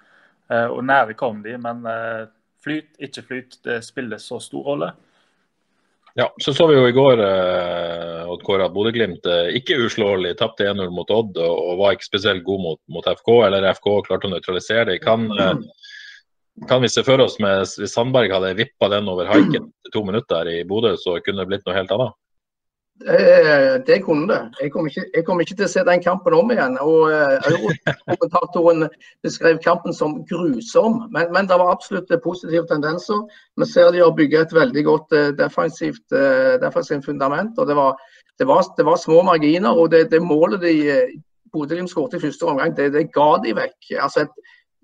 Eh, 0.50 0.68
og 0.70 0.84
nære 0.86 1.16
kom 1.18 1.42
de, 1.42 1.56
men 1.58 1.82
eh, 1.90 2.28
flyt, 2.62 2.92
ikke 3.02 3.26
flyt, 3.26 3.56
det 3.66 3.80
spiller 3.82 4.22
så 4.22 4.38
stor 4.42 4.68
rolle. 4.72 4.92
Ja, 6.14 6.28
så 6.42 6.54
så 6.54 6.66
vi 6.66 6.78
jo 6.78 6.86
i 6.88 6.94
går 6.94 7.20
Odd 8.30 8.42
Kåre, 8.46 8.66
at 8.66 8.74
Bodø-Glimt 8.74 9.26
eh, 9.26 9.52
ikke 9.58 9.78
uslåelig 9.86 10.36
tapte 10.38 10.68
1-0 10.70 10.90
mot 10.94 11.10
Odd 11.14 11.38
og, 11.42 11.78
var 11.80 11.96
ikke 11.96 12.08
spesielt 12.08 12.44
god 12.46 12.62
mot, 12.64 12.80
mot, 12.92 13.06
FK, 13.06 13.30
eller 13.46 13.68
FK 13.74 13.90
klarte 14.06 14.28
å 14.28 14.32
nøytralisere 14.34 14.86
det. 14.92 14.98
Kan, 15.04 15.26
eh, 15.34 15.86
kan 16.70 16.82
vi 16.84 16.90
se 16.92 17.04
for 17.06 17.22
oss 17.24 17.38
med 17.42 17.64
hvis 17.64 17.94
Sandberg 17.94 18.32
hadde 18.34 18.56
vippa 18.58 18.90
den 18.92 19.10
over 19.10 19.30
haiken 19.30 19.70
to 19.94 20.04
minutter 20.06 20.50
i 20.50 20.60
Bodø, 20.68 20.94
så 21.00 21.18
kunne 21.24 21.42
det 21.42 21.50
blitt 21.52 21.66
noe 21.66 21.78
helt 21.78 21.94
annet? 21.96 22.19
Det, 23.00 23.86
det 23.86 24.02
kunne 24.04 24.26
det. 24.28 24.40
Jeg 24.60 24.72
kommer, 24.72 24.90
ikke, 24.90 25.04
jeg 25.14 25.24
kommer, 25.24 25.44
ikke, 25.44 25.54
til 25.56 25.64
å 25.64 25.72
se 25.72 25.84
den 25.88 26.02
kampen 26.04 26.34
om 26.36 26.50
igjen. 26.52 26.76
og 26.84 27.08
Eurokommentatoren 27.48 28.84
beskrev 29.24 29.60
kampen 29.64 29.96
som 29.96 30.18
grusom, 30.28 31.06
men, 31.14 31.30
men, 31.32 31.48
det 31.48 31.56
var 31.62 31.72
absolutt 31.72 32.12
positive 32.24 32.66
tendenser. 32.68 33.24
Vi 33.56 33.68
ser 33.70 33.90
de 33.94 34.04
har 34.04 34.12
bygget 34.16 34.50
et 34.50 34.54
veldig 34.58 34.84
godt 34.84 35.16
uh, 35.16 35.30
defensivt, 35.38 36.04
defensivt, 36.60 37.08
fundament. 37.08 37.58
og 37.58 37.66
det 37.72 37.76
var, 37.78 37.96
det, 38.38 38.46
var, 38.46 38.68
det 38.76 38.86
var, 38.86 39.00
små 39.00 39.22
marginer. 39.22 39.72
og 39.72 39.90
Det, 39.90 40.10
det 40.12 40.22
målet 40.22 40.60
de 40.60 40.76
Bodø-Glimt 41.52 41.90
skåret 41.90 42.14
i 42.14 42.22
første 42.22 42.46
omgang, 42.46 42.76
det, 42.76 42.92
det, 42.94 43.08
ga 43.14 43.30
de 43.44 43.54
vekk. 43.56 43.94
Altså 43.98 44.26
et 44.26 44.34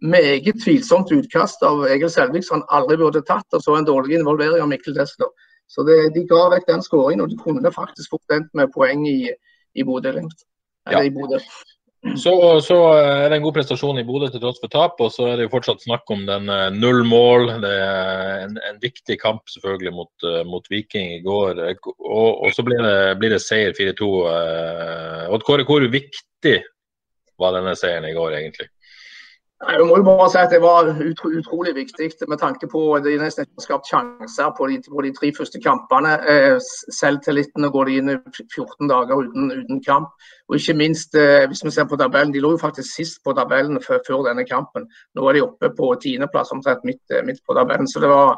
meget 0.02 0.56
tvilsomt 0.64 1.12
utkast 1.14 1.62
av 1.66 1.84
Egil 1.88 2.10
Selvik 2.12 2.44
som 2.44 2.60
han 2.60 2.80
aldri 2.80 2.98
burde 3.00 3.24
tatt, 3.28 3.46
og 3.52 3.62
så 3.62 3.76
en 3.76 3.88
dårlig 3.88 4.18
involvering 4.18 4.64
av 4.64 4.72
Mikkel 4.72 4.96
Desler. 4.96 5.30
Så 5.70 5.84
det, 5.86 5.96
de 6.14 6.24
ga 6.30 6.46
vekk 6.54 6.68
den 6.68 6.84
skåringen, 6.84 7.24
og 7.24 7.32
de 7.32 7.38
kunne 7.40 7.72
faktisk 7.74 8.14
fort 8.14 8.36
endt 8.36 8.52
med 8.54 8.72
poeng 8.74 9.06
i, 9.08 9.32
i 9.74 9.86
Bodø-Glimt. 9.86 10.44
Ja. 10.86 11.02
Så, 12.14 12.60
så 12.62 12.76
er 12.94 13.26
det 13.28 13.38
en 13.38 13.42
god 13.42 13.56
prestasjon 13.56 13.98
i 13.98 14.04
Bodø 14.06 14.28
til 14.30 14.40
tross 14.42 14.60
for 14.62 14.70
tap, 14.70 15.00
og 15.02 15.10
så 15.10 15.26
er 15.30 15.40
det 15.40 15.46
jo 15.48 15.52
fortsatt 15.56 15.82
snakk 15.82 16.06
om 16.14 16.22
den 16.28 16.46
eh, 16.52 16.68
null 16.76 17.02
mål. 17.08 17.50
Det 17.64 17.72
er 17.72 18.44
en, 18.44 18.54
en 18.68 18.78
viktig 18.82 19.18
kamp 19.18 19.42
selvfølgelig 19.50 19.92
mot, 19.96 20.12
eh, 20.28 20.44
mot 20.46 20.70
Viking 20.70 21.16
i 21.16 21.20
går. 21.24 21.58
Og, 21.64 22.30
og 22.30 22.54
så 22.54 22.62
blir 22.66 22.78
det, 22.84 22.96
blir 23.18 23.34
det 23.34 23.42
seier 23.42 23.74
4-2. 23.74 24.10
Eh, 24.30 25.26
Odd 25.34 25.46
Kåre, 25.48 25.66
hvor 25.66 25.82
viktig 25.82 26.56
var 27.42 27.58
denne 27.58 27.74
seieren 27.78 28.06
i 28.08 28.14
går 28.16 28.38
egentlig? 28.38 28.70
Jeg 29.56 29.86
må 29.88 29.96
jo 29.96 30.04
bare 30.04 30.26
si 30.28 30.36
at 30.36 30.50
Det 30.52 30.58
var 30.60 30.90
utro, 31.00 31.30
utrolig 31.32 31.72
viktig 31.74 32.10
med 32.28 32.38
tanke 32.38 32.68
på 32.68 32.80
at 32.96 33.06
de 33.06 33.14
nesten 33.16 33.46
ikke 33.46 33.56
har 33.56 33.64
skapt 33.64 33.88
sjanser 33.88 34.50
på 34.58 34.66
de, 34.68 34.76
på 34.84 35.04
de 35.06 35.12
tre 35.16 35.30
første 35.38 35.60
kampene. 35.64 36.12
Eh, 36.28 36.56
Selvtilliten 36.92 37.64
går 37.72 37.88
de 37.88 37.94
inn 37.96 38.12
i 38.12 38.16
14 38.36 38.90
dager 38.90 39.22
uten, 39.24 39.48
uten, 39.54 39.80
kamp. 39.86 40.12
Og 40.50 40.58
ikke 40.58 40.76
minst, 40.76 41.16
eh, 41.16 41.46
hvis 41.48 41.64
vi 41.64 41.72
ser 41.72 41.88
på 41.88 41.96
tabellen, 41.96 42.34
De 42.36 42.44
lå 42.44 42.52
jo 42.52 42.60
faktisk 42.60 42.90
sist 42.98 43.22
på 43.24 43.32
tabellen 43.32 43.80
før, 43.80 44.04
før 44.06 44.28
denne 44.28 44.44
kampen. 44.44 44.84
Nå 45.16 45.24
er 45.28 45.38
de 45.38 45.46
oppe 45.48 45.72
på 45.72 45.88
tiendeplass, 46.04 46.52
omtrent 46.52 46.84
midt, 46.84 47.00
eh, 47.10 47.24
midt 47.24 47.40
på 47.48 47.56
tabellen. 47.56 47.88
Så 47.88 48.04
det 48.04 48.12
var 48.12 48.36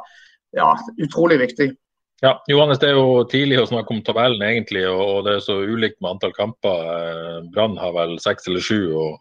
ja, 0.55 0.71
utrolig 1.03 1.43
viktig. 1.43 1.73
Ja, 2.23 2.39
Johannes, 2.49 2.79
Det 2.79 2.91
er 2.91 2.95
jo 2.95 3.25
tidlig 3.27 3.59
å 3.59 3.67
snakke 3.67 3.91
om 3.91 4.03
tabellen, 4.03 4.43
egentlig, 4.43 4.87
og 4.87 5.25
det 5.25 5.35
er 5.35 5.43
så 5.43 5.59
ulikt 5.67 6.01
med 6.01 6.15
antall 6.15 6.33
kamper. 6.33 7.43
Brann 7.51 7.77
har 7.77 7.93
vel 7.93 8.19
seks 8.19 8.47
eller 8.47 8.61
sju. 8.61 9.15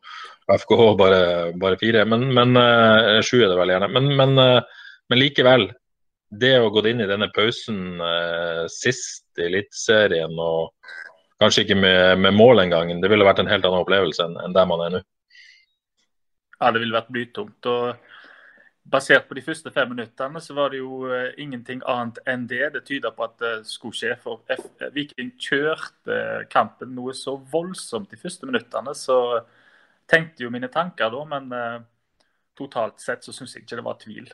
FKH 0.56 0.96
bare, 1.00 1.22
bare 1.60 1.80
fire. 1.80 2.06
Men, 2.08 2.30
men 2.34 2.56
uh, 2.56 3.20
sju 3.26 3.42
er 3.42 3.52
det 3.52 3.60
vel 3.60 3.74
gjerne. 3.74 3.90
Men, 3.92 4.10
men, 4.20 4.38
uh, 4.40 4.88
men, 5.12 5.20
likevel. 5.20 5.70
Det 6.28 6.58
å 6.60 6.72
gå 6.76 6.84
inn 6.90 7.04
i 7.04 7.08
denne 7.08 7.30
pausen 7.36 8.02
uh, 8.04 8.66
sist 8.72 9.40
i 9.40 9.46
Eliteserien 9.48 10.34
og 10.44 10.74
kanskje 11.40 11.64
ikke 11.64 11.78
med, 11.80 12.20
med 12.24 12.36
mål 12.36 12.66
engang, 12.66 12.92
det 13.00 13.12
ville 13.12 13.28
vært 13.28 13.40
en 13.44 13.52
helt 13.52 13.64
annen 13.68 13.84
opplevelse 13.86 14.26
enn, 14.26 14.36
enn 14.42 14.56
der 14.56 14.68
man 14.68 14.84
er 14.84 14.96
nå. 14.96 15.02
Ja, 16.58 16.72
det 16.74 16.82
ville 16.82 16.96
vært 16.98 17.12
blytungt. 17.14 17.70
og 17.70 17.96
Basert 18.88 19.28
på 19.28 19.36
de 19.36 19.44
første 19.44 19.72
fem 19.76 19.90
minuttene 19.92 20.40
så 20.42 20.56
var 20.58 20.72
det 20.72 20.80
jo 20.80 21.04
uh, 21.12 21.30
ingenting 21.40 21.84
annet 21.92 22.20
enn 22.28 22.48
det. 22.50 22.72
Det 22.76 22.84
tyder 22.88 23.16
på 23.16 23.28
at 23.28 23.36
det 23.44 23.54
skulle 23.70 23.96
skje. 23.96 24.16
For 24.24 24.44
F 24.52 24.66
Viking 24.96 25.34
kjørte 25.44 26.48
kampen 26.52 26.96
noe 26.96 27.16
så 27.16 27.36
voldsomt 27.52 28.12
de 28.12 28.20
første 28.20 28.48
minuttene. 28.50 28.96
så 28.96 29.20
tenkte 30.10 30.46
jo 30.46 30.52
mine 30.54 30.70
tanker 30.74 31.12
da, 31.14 31.24
men 31.30 31.54
uh, 31.54 31.80
totalt 32.58 33.02
sett 33.04 33.26
så 33.26 33.36
syns 33.36 33.56
jeg 33.56 33.66
ikke 33.66 33.80
det 33.80 33.86
var 33.86 34.00
tvil. 34.02 34.28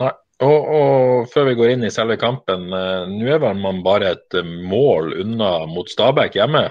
Nei, 0.00 0.12
og, 0.46 0.68
og, 0.72 1.28
Før 1.32 1.50
vi 1.50 1.56
går 1.58 1.74
inn 1.74 1.84
i 1.84 1.92
selve 1.92 2.16
kampen, 2.20 2.68
uh, 2.72 3.06
nå 3.10 3.28
er 3.28 3.42
vel 3.42 3.60
man 3.60 3.82
bare 3.86 4.14
et 4.16 4.38
uh, 4.38 4.46
mål 4.46 5.14
unna 5.24 5.52
mot 5.70 5.90
Stabæk 5.90 6.38
hjemme. 6.40 6.68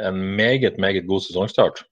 En 0.00 0.20
meget, 0.38 0.78
meget 0.78 1.08
god 1.08 1.24
sesongstart. 1.26 1.82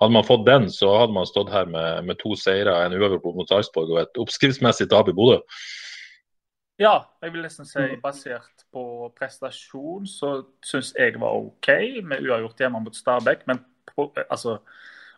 Hadde 0.00 0.16
man 0.16 0.24
fått 0.24 0.46
den, 0.46 0.70
så 0.72 0.94
hadde 0.96 1.12
man 1.12 1.28
stått 1.28 1.52
her 1.52 1.68
med, 1.68 2.06
med 2.08 2.16
to 2.22 2.32
seire, 2.38 2.72
en 2.86 2.96
uavgjort 2.96 3.36
mot 3.36 3.50
Sarpsborg 3.50 3.90
og 3.92 3.98
et 4.00 4.20
oppskriftsmessig 4.22 4.86
tap 4.88 5.10
i 5.12 5.14
Bodø. 5.16 5.42
Ja, 6.80 6.94
jeg 7.20 7.34
vil 7.34 7.44
nesten 7.44 7.68
si 7.68 7.84
basert 8.00 8.64
på 8.72 8.82
prestasjon 9.12 10.06
så 10.08 10.30
syns 10.64 10.94
jeg 10.96 11.20
var 11.20 11.36
OK 11.36 11.68
med 12.00 12.24
uavgjort 12.24 12.64
hjemme 12.64 12.80
mot 12.80 12.96
Stabæk. 12.96 13.44
Men 13.50 13.60
altså, 13.98 14.58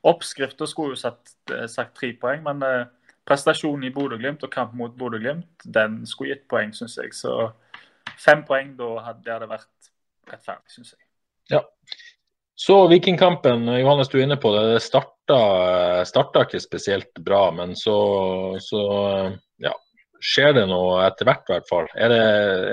Oppskrifta 0.02 0.66
skulle 0.66 0.96
jo 0.96 1.02
satt, 1.02 1.34
eh, 1.52 1.66
sagt 1.70 1.94
tre 1.98 2.12
poeng, 2.18 2.42
men 2.46 2.62
eh, 2.66 2.86
prestasjonen 3.28 3.86
i 3.86 3.92
Bodø-Glimt 3.94 4.42
og 4.42 4.50
kamp 4.50 4.74
mot 4.74 4.94
Bodø-Glimt 4.98 5.66
den 5.74 6.02
skulle 6.06 6.34
gitt 6.34 6.48
poeng, 6.50 6.72
syns 6.74 6.98
jeg. 6.98 7.14
Så 7.14 7.52
fem 8.18 8.42
poeng 8.46 8.74
da 8.78 8.96
hadde 9.06 9.38
det 9.44 9.50
vært 9.50 9.92
rettferdig, 10.32 10.74
syns 10.74 10.94
jeg. 10.96 11.06
Ja. 11.54 11.62
Så 12.62 12.76
Vikingkampen, 12.90 13.64
Johannes 13.80 14.10
du 14.10 14.18
er 14.18 14.26
inne 14.26 14.38
på 14.38 14.52
det. 14.54 14.66
Det 14.74 14.82
starta, 14.84 15.38
starta 16.06 16.44
ikke 16.46 16.60
spesielt 16.62 17.22
bra, 17.24 17.46
men 17.54 17.74
så, 17.78 17.96
så 18.62 18.82
ja, 19.62 19.72
skjer 20.22 20.54
det 20.58 20.66
noe 20.70 21.00
etter 21.06 21.26
hvert, 21.26 21.46
i 21.48 21.56
hvert 21.56 21.70
fall? 21.70 21.88
Er 21.94 22.12
det, 22.12 22.22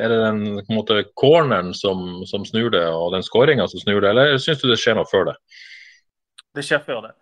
er 0.03 0.13
det 0.13 0.19
den 0.25 0.43
på 0.59 0.73
en 0.73 0.79
måte, 0.81 0.99
corneren 1.17 1.73
som, 1.77 2.21
som 2.29 2.45
snur 2.45 2.69
det, 2.75 2.85
og 2.89 3.15
den 3.15 3.25
skåringa 3.25 3.65
som 3.71 3.81
snur 3.81 4.03
det, 4.03 4.11
eller 4.13 4.37
syns 4.41 4.61
du 4.61 4.69
det 4.69 4.77
skjer 4.81 4.99
noe 4.99 5.09
før 5.09 5.31
det? 5.31 5.37
Det 6.59 6.65
skjer 6.67 6.81
før 6.83 7.05
det. 7.05 7.13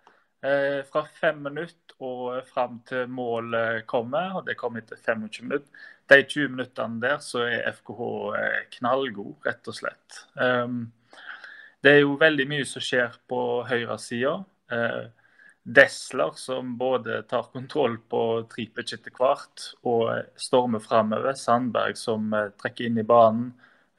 Eh, 0.42 0.80
fra 0.90 1.04
fem 1.20 1.38
minutter 1.46 1.94
og 2.02 2.42
fram 2.46 2.80
til 2.86 3.06
målet 3.10 3.84
kommer, 3.86 4.32
og 4.38 4.46
det 4.48 4.56
kommer 4.58 4.82
etter 4.82 4.98
25 4.98 5.46
minutter. 5.46 5.84
De 6.10 6.18
20 6.24 6.54
minuttene 6.56 6.98
der 7.04 7.20
så 7.22 7.44
er 7.46 7.68
FKH 7.70 8.00
eh, 8.38 8.62
knallgod, 8.78 9.36
rett 9.46 9.70
og 9.70 9.76
slett. 9.76 10.18
Um, 10.34 10.88
det 11.84 11.92
er 11.92 12.00
jo 12.02 12.16
veldig 12.18 12.46
mye 12.50 12.66
som 12.66 12.82
skjer 12.82 13.14
på 13.30 13.40
høyresida. 13.68 14.34
Eh, 14.74 15.04
Desler 15.68 16.34
som 16.40 16.72
både 16.80 17.20
tar 17.30 17.46
kontroll 17.52 17.98
på 18.10 18.22
Tripic 18.50 18.96
etter 18.96 19.14
hvert 19.14 19.68
og 19.86 20.32
stormer 20.40 20.82
framover. 20.82 21.38
Sandberg 21.38 21.98
som 22.00 22.32
eh, 22.34 22.50
trekker 22.58 22.88
inn 22.88 22.98
i 22.98 23.06
banen, 23.06 23.52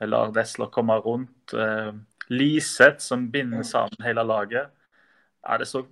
lar 0.03 0.35
Desler 0.35 0.71
komme 0.75 0.99
rundt. 1.05 1.55
Eh, 1.55 1.93
Liseth 2.27 2.99
som 3.07 3.29
binder 3.31 3.63
sammen 3.63 4.03
hele 4.03 4.27
laget. 4.27 4.75
Ja, 5.45 5.57
det 5.57 5.69
så 5.69 5.85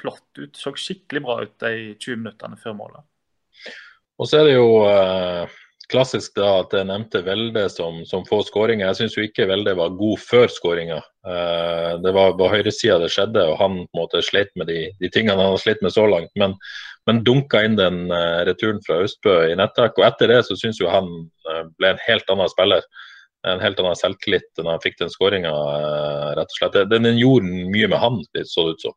flott 0.00 0.38
ut. 0.38 0.56
Så 0.56 0.74
skikkelig 0.76 1.24
bra 1.24 1.40
ut 1.44 1.56
de 1.62 1.94
20 1.96 2.22
minuttene 2.22 2.60
før 2.60 2.76
målet. 2.78 3.06
Og 4.20 4.28
så 4.28 4.40
er 4.40 4.50
det 4.50 4.56
jo 4.58 4.68
eh, 4.84 5.58
klassisk 5.90 6.36
da 6.38 6.50
at 6.60 6.74
jeg 6.76 6.88
nevnte 6.88 7.22
Velde 7.26 7.64
som, 7.72 8.02
som 8.08 8.24
får 8.28 8.46
skåringer. 8.50 8.86
Jeg 8.90 8.98
syns 9.00 9.16
jo 9.16 9.24
ikke 9.26 9.48
Velde 9.50 9.74
var 9.78 9.96
god 9.98 10.22
før 10.22 10.52
skåringa. 10.52 11.00
Eh, 11.26 11.92
det 12.04 12.12
var 12.16 12.36
på 12.38 12.50
høyresida 12.52 13.00
det 13.02 13.10
skjedde, 13.14 13.44
og 13.50 13.58
han 13.60 13.82
på 13.82 13.88
en 13.88 14.02
måte 14.02 14.22
slet 14.24 14.52
med 14.60 14.70
de, 14.70 14.82
de 15.00 15.12
tingene 15.12 15.38
han 15.40 15.54
har 15.54 15.62
slitt 15.62 15.82
med 15.84 15.94
så 15.94 16.06
langt. 16.10 16.32
Men, 16.40 16.56
men 17.08 17.22
dunka 17.26 17.64
inn 17.66 17.78
den 17.80 18.06
eh, 18.14 18.42
returen 18.48 18.82
fra 18.86 19.00
Østbø 19.06 19.38
i 19.48 19.56
netttak. 19.58 19.98
Og 19.98 20.06
etter 20.06 20.34
det 20.34 20.42
så 20.48 20.58
syns 20.58 20.80
jo 20.82 20.90
han 20.92 21.10
eh, 21.50 21.64
ble 21.80 21.94
en 21.94 22.04
helt 22.06 22.36
annen 22.36 22.52
spiller 22.52 22.86
en 23.42 23.60
helt 23.60 23.80
annen 23.80 23.96
selvtillit 23.96 24.60
når 24.60 24.74
han 24.74 24.82
fikk 24.84 24.98
den 25.00 25.12
skåringa, 25.12 25.50
eh, 25.50 26.30
rett 26.38 26.52
og 26.52 26.58
slett. 26.58 26.80
Den, 26.90 27.06
den, 27.06 27.20
gjorde 27.20 27.68
mye 27.72 27.88
med 27.88 28.02
han, 28.02 28.20
så 28.44 28.66
det 28.66 28.76
ut 28.76 28.86
som. 28.86 28.96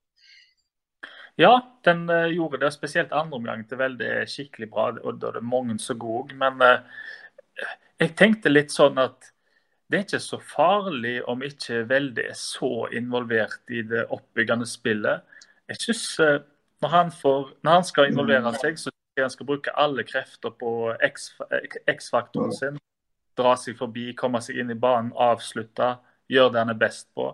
Ja, 1.40 1.54
den 1.88 2.06
uh, 2.12 2.28
gjorde 2.30 2.60
det. 2.62 2.74
Spesielt 2.76 3.14
andre 3.16 3.40
omgang 3.40 3.64
til 3.66 3.80
veldig 3.80 4.12
skikkelig 4.30 4.70
bra. 4.70 4.92
og 5.02 5.22
Da 5.22 5.32
er 5.32 5.40
det 5.40 5.48
mange 5.50 5.80
så 5.82 5.96
gode. 5.98 6.36
Men 6.38 6.62
uh, 6.62 6.84
jeg 8.02 8.14
tenkte 8.20 8.54
litt 8.54 8.74
sånn 8.74 9.00
at 9.02 9.32
det 9.90 9.98
er 9.98 10.06
ikke 10.06 10.24
så 10.26 10.40
farlig 10.42 11.18
om 11.30 11.42
ikke 11.46 11.84
Velde 11.90 12.28
er 12.32 12.38
så 12.38 12.88
involvert 12.94 13.74
i 13.74 13.82
det 13.86 14.06
oppbyggende 14.14 14.68
spillet. 14.70 15.26
Jeg 15.70 15.82
synes 15.82 16.06
når, 16.82 16.90
han 16.90 17.12
får, 17.14 17.52
når 17.64 17.78
han 17.78 17.86
skal 17.88 18.10
involvere 18.10 18.54
seg, 18.58 18.80
så 18.80 18.90
skal 18.90 19.28
han 19.28 19.34
skal 19.34 19.50
bruke 19.50 19.76
alle 19.78 20.06
krefter 20.08 20.56
på 20.58 20.72
X-faktoren 21.94 22.56
sin 22.58 22.80
dra 23.38 23.56
seg 23.58 23.78
forbi, 23.78 24.12
komme 24.18 24.42
seg 24.42 24.60
inn 24.62 24.72
i 24.74 24.80
banen, 24.80 25.14
avslutte, 25.16 25.96
gjøre 26.32 26.54
det 26.54 26.62
han 26.64 26.74
er 26.74 26.80
best 26.80 27.10
på. 27.16 27.32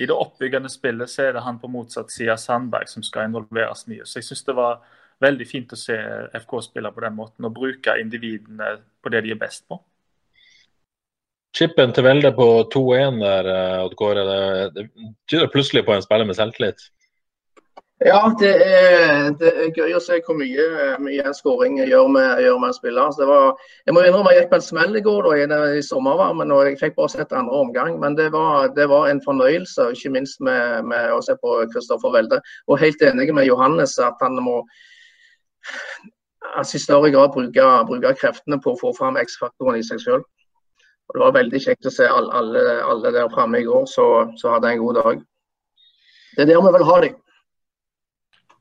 I 0.00 0.06
det 0.08 0.16
oppbyggende 0.16 0.70
spillet 0.72 1.10
så 1.12 1.26
er 1.26 1.36
det 1.36 1.44
han 1.44 1.58
på 1.60 1.68
motsatt 1.68 2.12
side 2.12 2.36
Sandberg 2.40 2.88
som 2.88 3.04
skal 3.04 3.28
involveres 3.28 3.84
mye. 3.90 4.06
Så 4.08 4.20
jeg 4.20 4.30
syns 4.30 4.46
det 4.46 4.56
var 4.56 4.80
veldig 5.20 5.46
fint 5.48 5.72
å 5.74 5.78
se 5.78 5.96
FK 6.40 6.56
spille 6.70 6.92
på 6.94 7.04
den 7.04 7.18
måten 7.18 7.44
og 7.44 7.54
bruke 7.58 7.98
individene 8.00 8.78
på 9.02 9.12
det 9.12 9.24
de 9.26 9.34
er 9.34 9.40
best 9.40 9.66
på. 9.68 9.76
Chippen 11.56 11.92
til 11.92 12.06
Velde 12.06 12.30
på 12.32 12.46
2-1 12.72 13.18
der, 13.20 13.50
eh, 13.50 13.84
Odd 13.84 13.96
Kåre. 13.98 14.24
Det 14.72 14.86
tyder 15.28 15.50
plutselig 15.50 15.84
på 15.84 15.92
en 15.92 16.02
spiller 16.02 16.24
med 16.24 16.38
selvtillit? 16.38 16.86
Ja, 18.06 18.34
det 18.40 18.50
er, 18.64 19.30
det 19.36 19.48
er, 19.50 19.66
gøy 19.76 19.92
å 19.92 19.98
se 20.00 20.16
hvor 20.24 20.38
mye, 20.38 20.62
mye 21.04 21.32
skåring 21.36 21.74
gjør 21.82 22.06
med, 22.08 22.38
gjør 22.40 22.56
med 22.62 22.72
en 22.72 22.76
spiller. 22.78 23.10
Så 23.12 23.26
var, 23.28 23.58
jeg 23.84 23.92
må 23.92 24.04
innrømme 24.08 24.32
jeg 24.32 24.40
gikk 24.40 24.54
på 24.54 24.56
en 24.56 24.64
smell 24.64 24.96
i 24.96 25.02
går 25.04 25.28
da, 25.28 25.58
i 25.76 25.82
sommervarmen 25.84 26.54
og 26.56 26.62
jeg 26.64 26.78
fikk 26.80 26.96
bare 26.96 27.12
sett 27.12 27.36
andre 27.36 27.60
omgang. 27.60 27.98
Men 28.00 28.16
det 28.16 28.30
var, 28.32 28.72
det 28.72 28.88
var 28.88 29.10
en 29.10 29.20
fornøyelse, 29.26 29.90
ikke 29.92 30.14
minst 30.16 30.40
med, 30.40 30.88
med 30.88 31.12
å 31.12 31.20
se 31.28 31.36
på 31.44 31.58
Kristoffer 31.74 32.16
Welde. 32.16 32.40
Og 32.72 32.80
helt 32.80 33.04
enig 33.04 33.28
med 33.36 33.50
Johannes 33.50 33.98
at 34.00 34.16
han 34.24 34.40
må 34.40 34.62
altså, 36.56 36.80
i 36.80 36.84
større 36.88 37.12
grad 37.12 37.36
bruke, 37.36 37.70
bruke, 37.92 38.16
kreftene 38.24 38.62
på 38.64 38.72
å 38.72 38.80
få 38.80 38.96
fram 38.96 39.20
X-faktoren 39.20 39.76
i 39.76 39.84
seg 39.84 40.00
sjøl. 40.00 40.24
Det 41.12 41.20
var 41.20 41.36
veldig 41.36 41.66
kjekt 41.68 41.84
å 41.84 41.92
se 41.92 42.08
alle, 42.08 42.64
alle 42.80 43.12
der 43.12 43.28
framme 43.28 43.60
i 43.60 43.68
går, 43.68 43.84
så, 43.92 44.12
så 44.40 44.54
hadde 44.54 44.72
jeg 44.72 44.80
en 44.80 44.86
god 44.88 45.02
dag. 45.04 45.26
Det 46.38 46.46
er 46.46 46.54
der 46.54 46.64
vi 46.64 46.78
vil 46.78 46.94
ha 46.94 47.02
dem. 47.04 47.26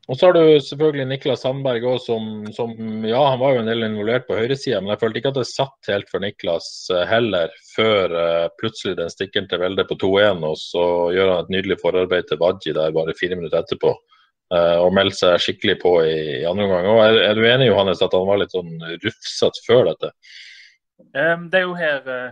Og 0.10 0.18
så 0.18 0.26
har 0.26 0.34
du 0.34 0.62
selvfølgelig 0.66 1.06
Niklas 1.06 1.44
Sandberg 1.46 1.84
òg, 1.86 2.00
som, 2.02 2.24
som, 2.56 2.72
Ja, 3.06 3.20
han 3.30 3.42
var 3.42 3.54
jo 3.54 3.62
en 3.62 3.70
del 3.70 3.86
involvert 3.86 4.26
på 4.26 4.40
høyresida, 4.40 4.80
men 4.82 4.90
jeg 4.96 5.02
følte 5.04 5.22
ikke 5.22 5.32
at 5.36 5.38
det 5.38 5.46
satt 5.46 5.90
helt 5.92 6.10
for 6.10 6.24
Niklas 6.24 6.70
eh, 6.96 7.04
heller, 7.06 7.54
før 7.76 8.16
uh, 8.18 8.48
plutselig 8.58 8.96
den 8.98 9.14
stikker 9.14 9.46
til 9.46 9.62
Velde 9.62 9.86
på 9.86 10.00
2-1, 10.02 10.42
og 10.50 10.58
så 10.58 10.86
gjør 11.14 11.34
han 11.36 11.46
et 11.46 11.54
nydelig 11.54 11.78
forarbeid 11.84 12.26
til 12.26 12.42
Wadji 12.42 12.74
der 12.74 12.96
bare 12.96 13.18
fire 13.20 13.38
minutter 13.38 13.62
etterpå. 13.62 13.94
og 14.50 14.94
melder 14.98 15.14
seg 15.14 15.42
skikkelig 15.44 15.76
på 15.84 15.92
i, 16.02 16.14
i 16.40 16.46
andre 16.50 16.64
omgang. 16.66 16.88
Og 16.90 17.04
er, 17.04 17.20
er, 17.28 17.38
du 17.38 17.46
enig 17.46 17.68
Johannes, 17.68 18.02
at 18.02 18.16
han 18.18 18.26
var 18.26 18.40
litt 18.42 18.56
sånn 18.56 18.80
rufsete 19.04 19.62
før 19.68 19.92
dette? 19.92 20.10
Um, 21.14 21.44
det 21.54 21.60
er 21.60 21.68
jo 21.68 21.76
her 21.78 22.00
uh, 22.10 22.32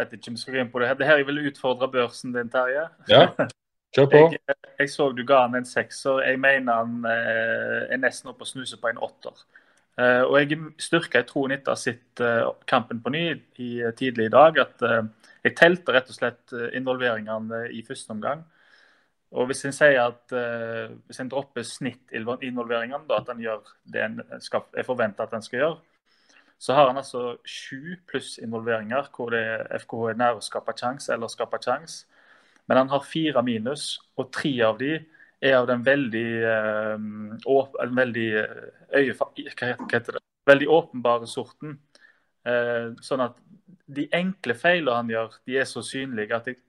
vet 0.00 0.16
ikke 0.16 0.32
om 0.32 0.38
jeg 0.38 0.42
skal 0.46 0.56
gå 0.56 0.62
inn 0.62 0.70
på 0.72 0.80
det 0.80 0.88
her. 0.88 0.96
Det 0.96 1.08
her 1.10 1.20
jeg 1.20 1.28
vil 1.28 1.42
utfordre 1.50 1.90
børsen 1.92 2.32
din, 2.32 2.48
Terje. 2.48 2.86
Ja, 3.12 3.26
kjør 3.94 4.10
på. 4.12 4.20
jeg, 4.34 4.58
jeg, 4.78 4.90
så 4.92 5.08
du 5.16 5.24
ga 5.26 5.44
han 5.46 5.56
en 5.58 5.66
sekser. 5.68 6.22
Jeg 6.26 6.40
mener 6.42 6.82
han 6.82 7.08
eh, 7.08 7.90
er 7.94 8.00
nesten 8.02 8.32
oppe 8.32 8.46
og 8.46 8.50
snuser 8.50 8.80
på 8.82 8.90
en 8.90 9.02
åtter. 9.02 9.42
Eh, 10.00 10.22
og 10.26 10.36
jeg 10.40 10.60
styrka 10.82 11.22
i 11.22 11.28
troen 11.28 11.56
etter 11.56 11.72
å 11.72 11.76
ha 11.76 11.80
sett 11.80 12.24
kampen 12.70 13.02
på 13.02 13.12
ny 13.14 13.24
i, 13.32 13.72
tidlig 13.98 14.30
i 14.30 14.34
dag. 14.36 14.62
at 14.62 14.86
Jeg 15.44 15.56
telte 15.58 15.94
rett 15.96 16.10
og 16.12 16.16
slett 16.16 16.56
involveringene 16.76 17.66
i 17.74 17.84
første 17.86 18.16
omgang. 18.16 18.46
Og 19.30 19.46
Hvis 19.46 19.62
en 19.64 19.72
sier 19.72 20.00
at 20.02 20.32
hvis 21.06 21.20
en 21.22 21.28
dropper 21.30 21.62
snittinvolveringene, 21.62 23.04
at 23.14 23.28
en 23.30 23.42
gjør 23.42 23.60
det 23.86 24.02
en 24.02 24.18
er 24.18 24.86
forventa 24.88 25.22
at 25.22 25.36
en 25.38 25.44
skal 25.46 25.60
gjøre, 25.60 25.78
så 26.60 26.74
har 26.74 26.90
han 26.90 26.96
altså 27.00 27.36
sju 27.48 27.96
pluss 28.08 28.38
involveringer 28.38 29.06
hvor 29.16 29.30
det 29.32 29.44
FKH 29.80 30.10
er 30.10 30.18
nær 30.20 30.36
å 30.36 30.44
skape 30.44 30.74
sjanse 30.76 31.14
eller 31.14 31.32
skape 31.32 31.56
sjanse. 31.64 32.04
Men 32.70 32.84
han 32.84 32.92
har 32.92 33.02
fire 33.02 33.42
minus, 33.42 33.96
og 34.14 34.30
tre 34.30 34.52
av 34.62 34.78
de 34.78 34.94
er 35.40 35.56
av 35.56 35.66
den 35.66 35.82
veldig, 35.82 36.28
øh, 36.46 37.94
veldig 37.96 38.26
eh, 38.38 38.66
øye, 39.00 39.14
det? 39.90 40.22
veldig 40.46 40.68
åpenbare 40.70 41.26
sorten. 41.26 41.80
Eh, 42.46 42.92
sånn 43.02 43.24
at 43.24 43.40
de 43.90 44.06
enkle 44.14 44.54
feilene 44.54 45.00
han 45.00 45.10
gjør, 45.10 45.40
de 45.48 45.58
er 45.58 45.66
så 45.66 45.82
synlige 45.82 46.36
at 46.36 46.52
jeg 46.52 46.60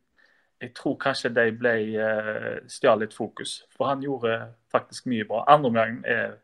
jeg 0.61 0.75
tror 0.77 0.97
kanskje 1.01 1.31
de 1.33 1.47
ble 1.57 1.71
uh, 1.97 2.57
stjal 2.69 2.99
litt 3.01 3.15
fokus. 3.17 3.63
For 3.73 3.89
han 3.89 4.03
gjorde 4.05 4.35
faktisk 4.69 5.07
mye 5.09 5.25
bra. 5.25 5.41
Andre 5.49 5.71
omgang 5.71 5.95
er 6.05 6.35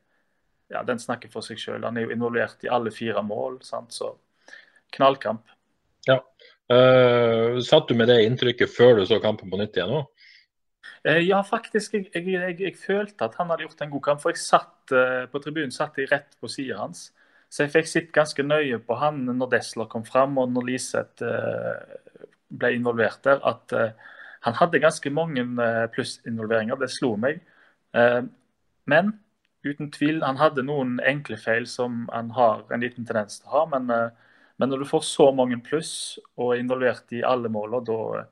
ja, 0.73 0.81
den 0.83 0.99
snakker 0.99 1.29
for 1.31 1.45
seg 1.45 1.61
selv. 1.61 1.85
Han 1.85 1.99
er 1.99 2.07
jo 2.07 2.15
involvert 2.15 2.65
i 2.65 2.71
alle 2.73 2.91
fire 2.91 3.21
mål. 3.23 3.59
Sant? 3.63 3.93
Så 3.93 4.15
knallkamp. 4.97 5.45
Ja. 6.09 6.17
Uh, 6.67 7.59
satt 7.63 7.87
du 7.87 7.95
med 7.95 8.09
det 8.11 8.25
inntrykket 8.25 8.71
før 8.73 8.99
du 8.99 9.05
så 9.07 9.21
kampen 9.23 9.51
på 9.51 9.59
nytt 9.59 9.77
igjen 9.77 9.93
òg? 10.01 10.25
Uh, 11.07 11.21
ja, 11.23 11.39
faktisk. 11.47 11.95
Jeg, 11.95 12.09
jeg, 12.13 12.25
jeg, 12.33 12.57
jeg, 12.65 12.75
følte 12.81 13.29
at 13.29 13.37
han 13.39 13.53
hadde 13.53 13.67
gjort 13.67 13.85
en 13.85 13.93
god 13.93 14.03
kamp. 14.09 14.23
For 14.23 14.33
jeg 14.33 14.43
satt 14.43 14.95
uh, 14.95 15.23
på 15.31 15.41
tribunen 15.43 15.71
satt 15.75 15.99
jeg 15.99 16.11
rett 16.11 16.35
på 16.41 16.51
sida 16.51 16.81
hans. 16.81 17.07
Så 17.47 17.63
jeg 17.63 17.73
fikk 17.77 17.87
sett 17.87 18.09
ganske 18.15 18.43
nøye 18.43 18.81
på 18.83 18.97
han 18.99 19.21
når 19.29 19.53
Desler 19.53 19.87
kom 19.87 20.03
fram 20.03 20.35
og 20.41 20.51
når 20.51 20.65
Liseth 20.67 21.23
ble 22.51 22.71
involvert 22.75 23.21
der, 23.23 23.39
at 23.39 23.71
han 24.43 24.57
hadde 24.59 24.81
ganske 24.83 25.11
mange 25.15 25.45
plussinvolveringer. 25.93 26.75
Det 26.75 26.89
slo 26.91 27.13
meg. 27.15 27.39
men 28.83 29.13
uten 29.67 29.91
tvil. 29.91 30.21
Han 30.25 30.39
hadde 30.39 30.65
noen 30.65 30.97
enkle 31.05 31.37
feil 31.39 31.67
som 31.69 32.05
han 32.13 32.31
har 32.35 32.65
en 32.73 32.83
liten 32.83 33.07
tendens 33.07 33.41
til 33.41 33.49
å 33.49 33.55
ha. 33.59 33.65
Men, 33.73 33.89
eh, 33.89 34.09
men 34.57 34.71
når 34.71 34.81
du 34.81 34.89
får 34.89 35.05
så 35.05 35.29
mange 35.35 35.59
pluss 35.63 35.93
og 36.35 36.53
er 36.53 36.61
involvert 36.63 37.13
i 37.13 37.23
alle 37.25 37.49
måler, 37.53 37.83
da, 37.85 38.23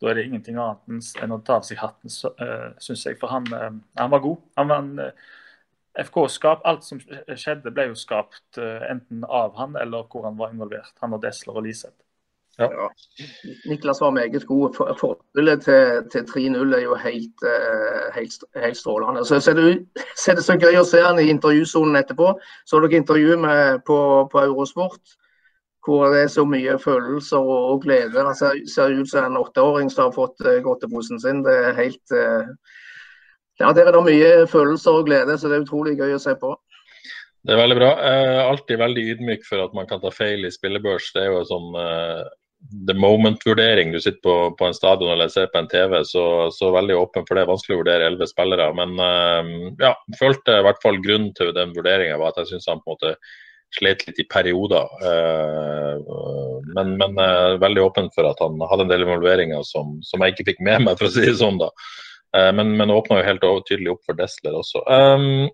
da 0.00 0.10
er 0.10 0.18
det 0.18 0.26
ingenting 0.28 0.58
annet 0.60 1.10
enn 1.22 1.34
å 1.34 1.40
ta 1.44 1.58
av 1.60 1.66
seg 1.68 1.80
hatten, 1.82 2.12
uh, 2.40 2.70
syns 2.82 3.04
jeg. 3.06 3.18
For 3.20 3.32
han, 3.32 3.48
uh, 3.52 3.70
han, 4.00 4.12
var 4.14 4.24
god. 4.24 4.38
Han 4.60 4.70
var 4.72 4.84
en 4.84 5.02
uh, 5.02 5.34
FK-skap. 6.06 6.64
Alt 6.68 6.88
som 6.88 7.02
skjedde, 7.04 7.74
ble 7.74 7.90
jo 7.90 7.98
skapt 7.98 8.58
enten 8.58 9.22
av 9.28 9.54
han 9.60 9.76
eller 9.78 10.08
hvor 10.10 10.24
han 10.26 10.40
var 10.40 10.56
involvert. 10.56 10.96
Han 11.04 11.14
og 11.18 11.22
Desler 11.22 11.60
og 11.60 11.68
Liseth. 11.68 12.00
Ja. 12.58 12.72
ja. 12.72 12.90
Niklas 13.64 14.00
var 14.00 14.10
meget 14.10 14.46
god. 14.46 14.74
Forholdet 14.76 15.62
til, 15.62 16.02
til 16.12 16.50
3-0 16.54 16.74
er 16.74 16.82
jo 16.82 16.94
helt, 16.94 17.42
eh, 17.42 18.14
helt, 18.14 18.44
helt 18.56 18.76
strålende. 18.76 19.24
Så, 19.24 19.40
så, 19.40 19.50
er 19.50 19.54
det, 19.54 19.86
så, 20.16 20.30
er 20.30 20.34
det, 20.34 20.44
så 20.44 20.58
gøy 20.58 20.78
å 20.78 20.86
se 20.86 21.02
han 21.02 21.18
i 21.18 21.28
intervjusonen 21.32 21.98
etterpå. 21.98 22.34
Så 22.66 22.80
dere 22.82 23.02
intervjuet 23.02 23.40
med 23.42 23.82
på, 23.86 23.98
på, 24.32 24.42
Eurosport 24.44 25.18
hvor 25.84 26.08
det 26.12 26.24
er 26.24 26.32
så 26.32 26.44
mye 26.48 26.76
følelser 26.80 27.38
og, 27.44 27.70
og 27.74 27.82
glede. 27.84 28.24
Han 28.24 28.36
ser, 28.38 28.60
ser, 28.70 28.94
ut 28.96 29.10
som 29.10 29.28
en 29.28 29.40
åtteåring 29.40 29.90
som 29.92 30.08
har 30.08 30.14
fått 30.16 30.44
uh, 30.46 30.58
godteposen 30.64 31.20
sin. 31.20 31.42
Det 31.46 31.54
er 31.68 31.80
helt 31.80 32.14
uh, 32.16 32.54
Ja, 33.60 33.70
der 33.70 33.86
er 33.86 33.94
det 33.94 34.04
mye 34.06 34.30
følelser 34.50 35.00
og 35.00 35.10
glede, 35.10 35.36
så 35.38 35.50
det 35.50 35.58
er 35.58 35.66
utrolig 35.66 35.98
gøy 36.00 36.16
å 36.16 36.22
se 36.22 36.34
på. 36.40 36.54
Det 37.44 37.52
er 37.52 37.60
veldig 37.60 37.76
bra. 37.76 37.90
Uh, 38.00 38.40
alltid 38.48 38.80
veldig 38.80 39.04
ydmyk 39.14 39.44
for 39.44 39.66
at 39.66 39.76
man 39.76 39.86
kan 39.90 40.00
ta 40.00 40.12
feil 40.14 40.46
i 40.48 40.52
spillebørs. 40.52 41.10
Det 41.12 41.26
er 41.26 41.30
jo 41.34 41.44
sånn 41.48 41.76
uh, 41.76 42.24
the 42.88 42.96
moment-vurdering. 42.96 43.92
Du 43.92 44.00
sitter 44.00 44.22
på, 44.24 44.36
på, 44.58 44.66
en 44.66 44.76
stadion 44.76 45.12
eller 45.12 45.28
ser 45.28 45.50
på 45.52 45.60
en 45.60 45.68
TV, 45.68 45.98
så, 46.08 46.24
så 46.56 46.72
veldig 46.72 46.96
åpen 46.96 47.28
for 47.28 47.36
det. 47.36 47.44
Vanskelig 47.50 47.76
å 47.76 47.82
vurdere 47.82 48.08
elleve 48.08 48.30
spillere. 48.30 48.70
Men 48.80 48.96
uh, 48.96 49.74
ja, 49.82 49.92
følte 50.18 50.60
i 50.60 50.64
hvert 50.64 50.80
fall 50.84 51.02
grunnen 51.04 51.34
til 51.36 51.52
den 51.56 51.76
vurderinga 51.76 52.16
var 52.20 52.32
at 52.32 52.42
jeg 52.42 52.54
syns 52.54 52.70
han 52.72 52.80
på 52.80 52.94
en 52.94 52.96
måte 52.96 53.16
slet 53.74 54.06
litt 54.08 54.20
i 54.22 54.26
perioder. 54.30 54.88
Uh, 55.02 56.62
men, 56.76 56.94
men 57.00 57.18
uh, 57.20 57.58
veldig 57.62 57.84
åpen 57.84 58.10
for 58.14 58.28
at 58.30 58.40
han 58.42 58.62
hadde 58.70 58.86
en 58.86 58.94
del 58.94 59.04
involveringer 59.06 59.66
som, 59.68 59.98
som, 60.06 60.24
jeg 60.24 60.36
ikke 60.36 60.48
fikk 60.52 60.64
med 60.64 60.86
meg, 60.86 60.98
for 61.00 61.10
å 61.10 61.14
si 61.14 61.26
det 61.26 61.36
sånn. 61.42 61.60
da. 61.62 61.70
Men, 62.34 62.72
men 62.74 62.90
åpna 62.90 63.20
jo 63.20 63.26
helt 63.28 63.44
tydelig 63.68 63.92
opp 63.92 64.08
for 64.08 64.18
Desler 64.18 64.56
også. 64.58 64.80
Um, 64.90 65.44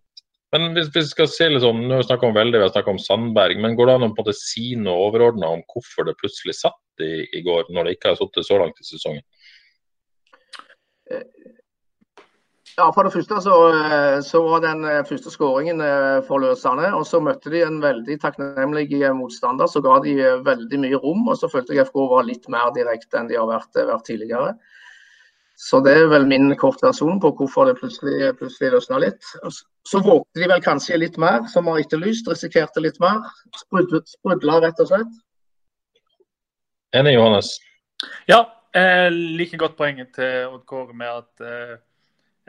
men 0.55 0.73
hvis 0.75 0.89
vi 0.95 1.03
skal 1.07 1.29
se 1.31 1.47
litt 1.51 1.63
sånn, 1.63 1.85
Nå 1.85 1.95
har 1.95 2.03
vi 2.03 2.09
snakka 2.09 2.27
om 2.27 2.35
Velde, 2.35 2.59
vi 2.59 2.67
har 2.67 2.73
snakka 2.75 2.95
om 2.95 3.03
Sandberg. 3.03 3.61
Men 3.63 3.77
går 3.79 3.91
det 3.91 3.97
an 3.97 4.07
å 4.07 4.11
på 4.11 4.23
en 4.23 4.27
måte 4.27 4.39
si 4.39 4.73
noe 4.79 5.07
overordna 5.09 5.53
om 5.55 5.63
hvorfor 5.71 6.09
det 6.09 6.17
plutselig 6.19 6.57
satt 6.59 7.05
i, 7.05 7.27
i, 7.29 7.43
går, 7.47 7.71
når 7.71 7.87
det 7.87 7.97
ikke 7.97 8.13
har 8.13 8.19
sittet 8.19 8.49
så 8.49 8.59
langt 8.63 8.81
i 8.83 8.89
sesongen? 8.89 9.23
Ja, 12.81 12.87
For 12.97 13.05
det 13.05 13.13
første 13.13 13.37
så, 13.45 13.55
så 14.25 14.41
var 14.41 14.63
den 14.65 14.87
eh, 14.89 15.03
første 15.05 15.29
skåringen 15.33 15.83
eh, 15.85 16.23
forløsende. 16.25 16.89
Og 16.97 17.05
så 17.05 17.19
møtte 17.21 17.53
de 17.53 17.61
en 17.67 17.81
veldig 17.83 18.17
takknemlig 18.23 19.03
motstander 19.19 19.69
som 19.69 19.85
ga 19.85 19.99
de 20.05 20.15
eh, 20.17 20.39
veldig 20.47 20.79
mye 20.87 21.01
rom. 21.03 21.27
Og 21.29 21.37
så 21.37 21.51
følte 21.53 21.77
jeg 21.77 21.91
FK 21.91 21.99
var 22.15 22.25
litt 22.29 22.49
mer 22.53 22.71
direkte 22.77 23.21
enn 23.21 23.29
de 23.29 23.37
har 23.37 23.51
vært, 23.51 23.77
vært 23.77 24.07
tidligere. 24.09 24.55
Så 25.61 25.83
det 25.85 25.93
er 25.93 26.09
vel 26.09 26.25
min 26.31 26.55
kortversjon 26.57 27.21
på 27.21 27.35
hvorfor 27.37 27.69
det 27.69 27.77
plutselig, 27.83 28.31
plutselig 28.39 28.73
løsna 28.73 29.03
litt. 29.05 29.29
Så 29.85 30.01
vågte 30.01 30.41
de 30.41 30.49
vel 30.49 30.65
kanskje 30.65 31.03
litt 31.03 31.21
mer, 31.21 31.45
som 31.53 31.69
har 31.69 31.83
etterlyst. 31.83 32.33
Risikerte 32.33 32.81
litt 32.81 32.97
mer. 33.03 33.21
Sprudla 33.61 34.57
rett 34.65 34.81
og 34.81 34.89
slett. 34.89 35.21
Enig, 36.97 37.13
Johannes? 37.19 37.53
Ja, 38.31 38.41
eh, 38.73 39.13
like 39.13 39.61
godt 39.61 39.77
poenget 39.77 40.15
til 40.17 40.49
Odd 40.49 40.65
Kåre 40.71 40.97
med 40.97 41.13
at 41.13 41.45
eh, 41.45 41.77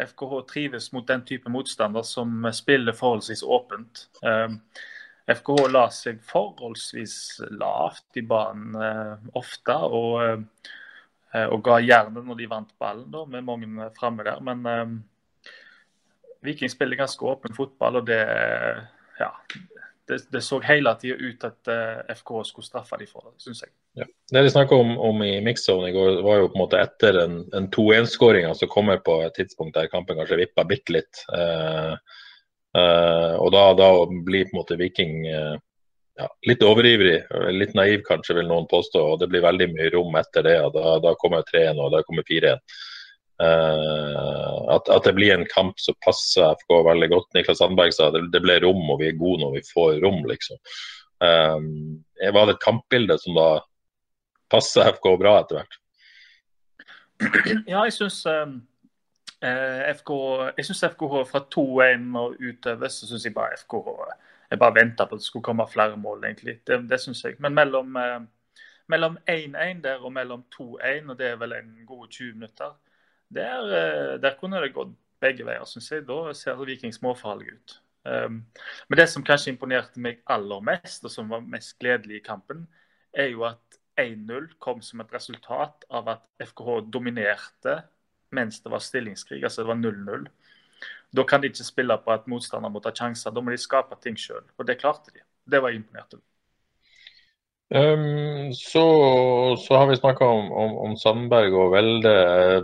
FKH 0.09 0.41
trives 0.49 0.91
mot 0.95 1.07
den 1.07 1.25
type 1.27 1.51
motstander 1.51 2.05
som 2.07 2.45
spiller 2.55 2.97
forholdsvis 2.97 3.43
åpent. 3.43 4.07
Eh, 4.25 4.57
FKH 5.31 5.67
la 5.71 5.87
seg 5.93 6.21
forholdsvis 6.27 7.15
lavt 7.53 8.19
i 8.19 8.25
banen 8.27 8.77
eh, 8.81 9.33
ofte. 9.39 9.77
og 9.77 10.13
eh, 10.25 10.69
Eh, 11.31 11.47
og 11.47 11.63
ga 11.63 11.77
jernet 11.79 12.25
når 12.27 12.39
de 12.39 12.49
vant 12.51 12.73
ballen, 12.81 13.07
da, 13.11 13.23
med 13.25 13.47
mange 13.47 13.89
framme 13.95 14.25
der. 14.27 14.41
Men 14.43 14.65
um, 14.67 14.97
Viking 16.43 16.71
spiller 16.71 16.99
ganske 16.99 17.25
åpen 17.27 17.55
fotball, 17.55 18.01
og 18.01 18.09
det, 18.09 18.19
ja, 19.19 19.29
det, 20.09 20.23
det 20.33 20.43
så 20.43 20.59
hele 20.65 20.95
tida 20.99 21.19
ut 21.21 21.45
at 21.47 21.71
FKH 22.19 22.43
skulle 22.49 22.67
straffe 22.67 22.99
dem 22.99 23.11
for 23.11 23.29
det, 23.29 23.37
syns 23.45 23.63
jeg. 23.63 23.71
Ja. 23.99 24.05
Det 24.31 24.41
de 24.45 24.51
snakka 24.53 24.75
om, 24.75 24.93
om, 24.99 25.23
i 25.23 25.41
mixzone 25.43 25.89
i 25.89 25.95
går, 25.95 26.21
var 26.23 26.39
jo 26.39 26.51
på 26.51 26.55
en 26.55 26.63
måte 26.63 26.79
etter 26.79 27.17
en, 27.25 27.41
en 27.57 27.67
2-1-skåring 27.75 28.45
som 28.45 28.53
altså 28.53 28.69
kommer 28.71 29.01
på 29.03 29.17
et 29.25 29.35
tidspunkt 29.35 29.75
der 29.75 29.91
kampen 29.91 30.19
kanskje 30.19 30.39
vippa 30.39 30.63
bitte 30.67 30.95
litt. 30.95 31.25
Eh, 31.35 31.97
eh, 32.79 33.33
og 33.35 33.51
da, 33.51 33.65
da, 33.75 33.89
blir 34.07 34.47
på 34.47 34.55
en 34.55 34.61
måte 34.61 34.79
Viking 34.79 35.25
ja, 36.21 36.27
litt 36.47 36.63
overivrig, 36.63 37.17
litt 37.55 37.75
naiv 37.77 38.05
kanskje, 38.07 38.37
vil 38.39 38.49
noen 38.49 38.69
påstå. 38.71 39.01
og 39.13 39.19
Det 39.19 39.29
blir 39.31 39.43
veldig 39.45 39.67
mye 39.73 39.91
rom 39.95 40.15
etter 40.19 40.45
det. 40.45 40.57
og 40.67 40.77
Da, 40.77 40.95
da 41.03 41.13
kommer 41.19 41.45
3-1 41.47 41.81
og 41.81 41.91
da 41.95 42.03
kommer 42.07 42.27
4-1. 42.27 42.63
Uh, 43.41 43.47
eh, 43.47 44.57
at, 44.75 44.89
at, 44.93 45.03
det 45.07 45.15
blir 45.17 45.33
en 45.33 45.47
kamp 45.49 45.79
som 45.81 45.97
passer 46.05 46.45
FK 46.61 46.75
veldig 46.85 47.09
godt. 47.15 47.29
Niklas 47.33 47.61
Sandberg 47.61 47.95
sa 47.95 48.11
det, 48.13 48.27
det 48.33 48.43
ble 48.43 48.59
rom, 48.61 48.83
og 48.93 49.01
vi 49.01 49.09
er 49.09 49.19
gode 49.19 49.41
når 49.41 49.55
vi 49.57 49.65
får 49.71 49.97
rom, 50.03 50.21
liksom. 50.29 50.61
Um, 51.21 51.65
var 52.33 52.47
det 52.47 52.55
et 52.55 52.63
kampbilde 52.65 53.17
som 53.21 53.37
da 53.37 53.49
passer 54.51 54.91
FK 54.97 55.13
bra 55.21 55.37
etter 55.41 55.61
hvert? 55.61 55.79
Ja, 57.69 57.83
jeg 57.85 57.93
syns 57.93 58.19
eh, 58.25 58.51
FK, 59.99 60.11
jeg 60.57 60.67
synes 60.67 60.83
FKH 60.95 61.23
fra 61.29 61.43
2-1 61.53 62.11
og 62.17 62.37
utover, 62.41 62.91
så 62.93 63.09
syns 63.09 63.25
jeg 63.27 63.35
bare 63.37 63.59
FKH 63.61 63.95
jeg 64.51 64.59
bare 64.59 64.75
venta 64.75 65.05
på 65.07 65.15
at 65.15 65.21
det 65.21 65.25
skulle 65.25 65.43
komme 65.47 65.67
flere 65.71 65.97
mål, 65.97 66.25
egentlig. 66.27 66.57
Det, 66.67 66.81
det 66.89 66.99
syns 66.99 67.23
jeg. 67.23 67.37
Men 67.39 67.55
mellom, 67.55 67.95
eh, 67.95 68.19
mellom 68.91 69.17
1-1 69.29 69.83
der 69.85 70.03
og 70.03 70.11
mellom 70.13 70.43
2-1, 70.51 71.07
og 71.09 71.19
det 71.19 71.29
er 71.29 71.37
vel 71.39 71.55
en 71.55 71.69
god 71.87 72.07
20 72.07 72.33
minutter, 72.33 72.73
der, 73.31 73.71
eh, 73.77 74.17
der 74.21 74.35
kunne 74.39 74.59
det 74.61 74.73
gått 74.75 74.91
begge 75.23 75.45
veier, 75.47 75.63
syns 75.65 75.87
jeg. 75.91 76.03
Da 76.07 76.33
ser 76.35 76.59
Viking 76.59 76.93
småfarlig 76.93 77.53
ut. 77.53 77.77
Um, 78.03 78.41
men 78.89 78.97
det 78.97 79.05
som 79.09 79.23
kanskje 79.23 79.53
imponerte 79.53 80.01
meg 80.01 80.23
aller 80.25 80.63
mest, 80.65 81.03
og 81.05 81.11
som 81.13 81.29
var 81.29 81.43
mest 81.45 81.75
gledelig 81.79 82.17
i 82.17 82.23
kampen, 82.25 82.65
er 83.13 83.29
jo 83.29 83.43
at 83.45 83.70
1-0 84.03 84.51
kom 84.59 84.81
som 84.85 85.03
et 85.03 85.13
resultat 85.13 85.85
av 85.89 86.09
at 86.15 86.23
FKH 86.41 86.81
dominerte 86.93 87.81
mens 88.31 88.61
det 88.63 88.71
var 88.71 88.83
stillingskrig. 88.83 89.43
Altså 89.43 89.63
det 89.63 89.71
var 89.71 89.79
0-0. 89.79 90.27
Da 91.11 91.23
kan 91.27 91.41
de 91.41 91.51
ikke 91.51 91.67
spille 91.67 91.97
på 91.99 92.13
at 92.13 92.27
motstander 92.31 92.71
må 92.71 92.79
ta 92.83 92.93
sjanser, 92.95 93.33
da 93.35 93.43
må 93.43 93.51
de 93.51 93.59
skape 93.59 93.97
ting 94.03 94.17
sjøl. 94.19 94.43
Og 94.57 94.67
det 94.67 94.79
klarte 94.79 95.11
de. 95.11 95.23
Det 95.51 95.59
var 95.61 95.73
jeg 95.73 95.81
imponert 95.81 96.15
over. 96.15 96.27
Um, 97.71 98.51
så, 98.51 98.83
så, 99.55 99.75
har 99.79 99.85
vi 99.87 99.95
snakka 99.95 100.25
om, 100.27 100.49
om, 100.51 100.73
om, 100.85 100.95
Sandberg 100.99 101.53
og 101.55 101.69
Velde. 101.71 102.11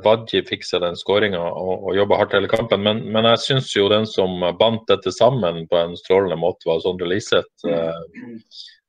Wadji 0.04 0.42
fiksa 0.48 0.82
den 0.84 1.00
skåringa 1.00 1.40
og, 1.40 1.86
og 1.88 1.96
jobba 1.96 2.18
hardt 2.20 2.36
hele 2.36 2.50
kampen. 2.52 2.84
Men, 2.84 3.06
men 3.16 3.28
jeg 3.32 3.44
syns 3.46 3.72
jo 3.76 3.88
den 3.92 4.08
som 4.08 4.44
bandt 4.60 4.84
dette 4.92 5.14
sammen 5.16 5.64
på 5.72 5.80
en 5.80 5.96
strålende 6.00 6.40
måte, 6.40 6.68
var 6.68 6.84
Sondre 6.84 7.08
Liseth. 7.08 7.48
Uh, 7.64 8.04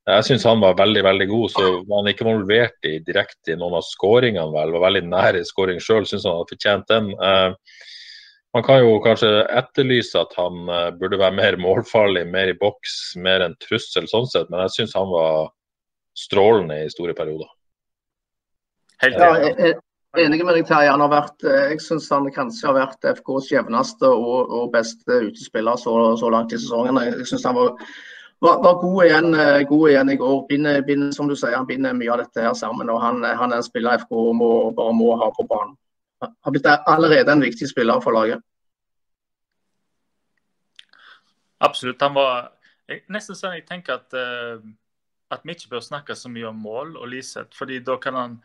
jeg 0.09 0.25
syns 0.25 0.47
han 0.49 0.63
var 0.63 0.79
veldig 0.79 1.03
veldig 1.05 1.27
god. 1.29 1.51
Så 1.53 1.67
var 1.89 2.01
han 2.01 2.11
ikke 2.13 2.25
involvert 2.25 2.89
i, 2.89 2.99
direkte 3.05 3.53
i 3.53 3.59
noen 3.59 3.77
av 3.81 3.85
skåringene, 3.87 4.49
vel. 4.55 4.73
Var 4.77 4.87
veldig 4.87 5.05
nær 5.11 5.37
i 5.37 5.45
skåring 5.47 5.83
sjøl. 5.83 6.07
Syns 6.09 6.25
han 6.29 6.39
hadde 6.39 6.55
fortjent 6.55 6.89
den. 6.93 7.11
Eh, 7.13 7.77
man 8.57 8.65
kan 8.65 8.81
jo 8.81 8.97
kanskje 9.05 9.29
etterlyse 9.61 10.21
at 10.21 10.33
han 10.39 10.65
eh, 10.73 10.89
burde 10.97 11.21
være 11.21 11.37
mer 11.37 11.59
målfarlig, 11.61 12.25
mer 12.33 12.53
i 12.53 12.57
boks, 12.59 12.97
mer 13.21 13.45
en 13.45 13.57
trussel 13.61 14.09
sånn 14.09 14.29
sett. 14.31 14.49
Men 14.49 14.65
jeg 14.67 14.79
syns 14.79 14.97
han 14.97 15.11
var 15.13 15.51
strålende 16.19 16.81
i 16.85 16.89
store 16.93 17.15
perioder. 17.19 17.51
Helt 19.03 19.21
ja, 19.21 19.31
jeg, 19.45 19.77
er 19.77 20.25
enig 20.25 20.41
med 20.43 20.57
deg, 20.57 20.67
Terje. 20.67 20.91
Han 20.91 21.05
har 21.05 21.13
vært, 21.13 21.37
eh, 21.45 21.73
jeg 21.75 21.83
syns 21.85 22.09
han 22.15 22.27
kanskje 22.35 22.71
har 22.71 22.79
vært 22.81 23.11
FKs 23.21 23.51
jevneste 23.53 24.09
og, 24.11 24.49
og 24.49 24.73
beste 24.75 25.21
utespiller 25.29 25.79
så, 25.79 25.95
så, 26.19 26.33
langt 26.33 26.55
i 26.57 26.59
sesongen. 26.59 26.99
Jeg 27.05 27.29
synes 27.29 27.47
han 27.47 27.59
var, 27.59 27.77
var, 28.41 28.59
var 28.63 28.81
god, 28.83 29.05
igjen, 29.05 29.35
eh, 29.35 29.63
god, 29.69 29.85
igjen, 29.91 30.11
i 30.11 30.17
går. 30.17 30.47
Binder, 30.49 30.83
binder, 30.87 31.13
som 31.13 31.29
du 31.29 31.37
sier, 31.37 31.57
Han 31.57 31.67
binder 31.67 31.97
mye 31.97 32.13
av 32.15 32.23
dette 32.23 32.45
her 32.45 32.55
sammen. 32.55 32.91
og 32.91 33.01
Han, 33.03 33.23
han 33.25 33.53
er 33.53 33.63
en 33.63 33.67
spiller 33.67 33.99
FK 34.05 34.13
må, 34.39 34.51
bare 34.77 34.95
må 34.95 35.15
ha 35.19 35.31
på 35.35 35.47
banen. 35.49 35.77
Har 36.23 36.55
blitt 36.55 36.67
allerede 36.67 37.33
en 37.33 37.43
viktig 37.43 37.69
spiller 37.71 38.01
for 38.03 38.15
laget. 38.15 38.43
Absolutt. 41.61 42.03
Han 42.03 42.15
var 42.15 42.53
nesten 43.11 43.37
sånn 43.37 43.59
jeg 43.59 43.67
tenker 43.67 43.99
at 43.99 44.15
uh 44.15 44.63
at 45.35 45.45
vi 45.45 45.55
ikke 45.55 45.75
bør 45.75 45.85
snakke 45.85 46.17
så 46.17 46.31
mye 46.33 46.49
om 46.49 46.63
mål 46.65 46.97
og 46.97 47.11
Liseth. 47.13 47.57
fordi 47.57 47.81
da 47.85 47.99
kan 48.01 48.15
han 48.15 48.39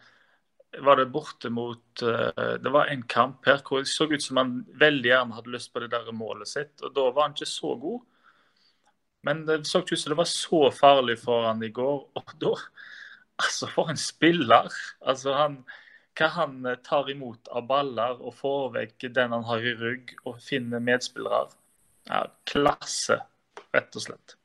var 0.82 0.97
det 0.97 1.12
borte 1.13 1.49
mot 1.53 2.01
uh, 2.01 2.58
Det 2.58 2.71
var 2.71 2.89
en 2.89 3.03
kamp 3.03 3.45
her 3.45 3.62
hvor 3.62 3.79
det 3.79 3.88
så 3.88 4.08
ut 4.10 4.23
som 4.23 4.38
han 4.38 4.65
veldig 4.73 5.10
gjerne 5.10 5.36
hadde 5.38 5.53
lyst 5.53 5.73
på 5.73 5.79
det 5.79 5.91
der 5.91 6.12
målet 6.12 6.47
sitt. 6.47 6.82
og 6.82 6.95
Da 6.95 7.12
var 7.12 7.27
han 7.27 7.36
ikke 7.38 7.45
så 7.45 7.75
god. 7.77 8.01
Men 9.24 9.46
det 9.48 9.64
så 9.68 9.82
ikke 9.82 9.96
ut 9.96 10.02
som 10.02 10.14
det 10.14 10.20
var 10.20 10.30
så 10.30 10.66
farlig 10.76 11.18
for 11.22 11.48
han 11.48 11.64
i 11.64 11.72
går. 11.74 12.04
Og 12.20 12.36
da 12.42 12.58
Altså, 13.42 13.68
for 13.68 13.90
en 13.90 13.98
spiller! 13.98 14.70
Altså, 15.02 15.34
han 15.38 15.64
Hva 16.14 16.28
han 16.36 16.60
eh, 16.70 16.78
tar 16.86 17.08
imot 17.10 17.50
av 17.50 17.66
baller 17.66 18.20
og 18.22 18.36
får 18.38 18.68
vekk 18.76 19.08
den 19.16 19.32
han 19.34 19.46
har 19.48 19.64
i 19.66 19.72
rygg, 19.80 20.12
og 20.30 20.38
finner 20.46 20.84
medspillere. 20.84 21.48
Ja, 22.06 22.28
klasse, 22.46 23.18
rett 23.74 23.98
og 23.98 24.04
slett. 24.04 24.36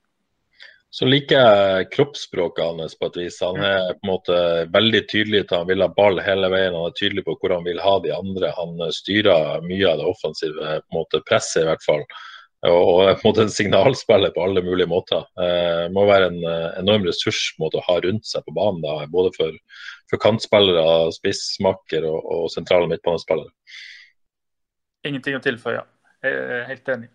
Så 0.89 1.05
liker 1.05 1.37
jeg 1.37 1.91
kroppsspråket 1.93 2.81
hans 2.81 2.97
på 2.97 3.11
et 3.11 3.19
vis. 3.21 3.37
Han 3.45 3.61
er 3.61 3.93
på 3.99 4.07
en 4.07 4.13
måte 4.15 4.39
veldig 4.73 5.03
tydelig 5.13 5.43
til 5.45 5.61
han 5.61 5.69
vil 5.69 5.85
ha 5.85 5.91
ball 5.93 6.23
hele 6.25 6.49
veien. 6.49 6.73
Han 6.73 6.89
er 6.89 6.97
tydelig 6.97 7.27
på 7.27 7.37
hvor 7.37 7.59
han 7.59 7.69
vil 7.69 7.85
ha 7.85 7.99
de 8.01 8.15
andre. 8.17 8.55
Han 8.57 8.81
styrer 8.97 9.61
mye 9.69 9.93
av 9.93 10.01
det 10.01 10.09
offensive 10.09 10.57
på 10.57 10.89
en 10.89 11.01
måte 11.03 11.21
presset, 11.29 11.67
i 11.67 11.69
hvert 11.69 11.85
fall. 11.85 12.07
Og 12.67 13.05
er 13.05 13.15
på 13.15 13.23
en 13.23 13.29
måte 13.29 13.45
en 13.47 13.53
signalspiller 13.55 14.33
på 14.35 14.43
alle 14.43 14.63
mulige 14.67 14.91
måter. 14.91 15.23
Eh, 15.39 15.85
må 15.95 16.09
være 16.09 16.33
en 16.33 16.41
eh, 16.43 16.81
enorm 16.81 17.05
ressurs 17.07 17.53
måte, 17.63 17.79
å 17.79 17.87
ha 17.87 18.01
rundt 18.03 18.27
seg 18.27 18.43
på 18.47 18.55
banen, 18.57 18.81
da, 18.83 19.05
både 19.13 19.31
for, 19.37 19.55
for 20.11 20.23
kantspillere, 20.25 21.13
spissmakker 21.15 22.09
og, 22.09 22.19
og 22.19 22.51
sentrale 22.51 22.91
midtbanespillere. 22.91 23.55
Ingenting 25.07 25.39
å 25.39 25.45
tilføye. 25.45 25.87
Er 26.27 26.67
helt 26.67 26.91
enig. 26.91 27.13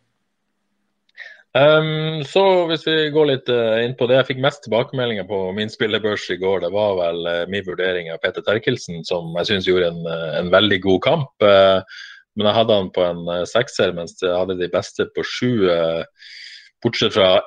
Um, 1.53 2.23
så 2.25 2.41
hvis 2.65 2.81
vi 2.87 2.95
går 3.13 3.27
litt 3.29 3.49
uh, 3.53 3.77
inn 3.85 3.93
på 3.93 4.07
det 4.09 4.15
jeg 4.17 4.29
fikk 4.31 4.39
mest 4.41 4.63
tilbakemeldinger 4.65 5.27
på 5.29 5.37
min 5.53 5.69
spillebørs 5.69 6.25
i 6.33 6.39
går, 6.41 6.63
det 6.63 6.71
var 6.73 6.95
vel 6.97 7.19
uh, 7.27 7.43
min 7.51 7.65
vurdering 7.67 8.09
av 8.09 8.23
Peter 8.23 8.41
Terkelsen, 8.47 9.03
som 9.05 9.29
jeg 9.37 9.51
syns 9.51 9.69
gjorde 9.69 9.91
en, 9.91 10.01
uh, 10.07 10.31
en, 10.39 10.49
veldig 10.53 10.79
god 10.87 11.03
kamp. 11.05 11.45
Men 12.35 12.49
jeg 12.49 12.57
hadde 12.57 12.77
han 12.79 12.91
på 12.93 13.03
en 13.05 13.25
sekser, 13.49 13.91
mens 13.95 14.15
jeg 14.21 14.33
hadde 14.33 14.59
de 14.59 14.69
beste 14.73 15.05
på 15.15 15.25
sju. 15.27 15.69
bortsett 16.83 17.13
fra 17.15 17.37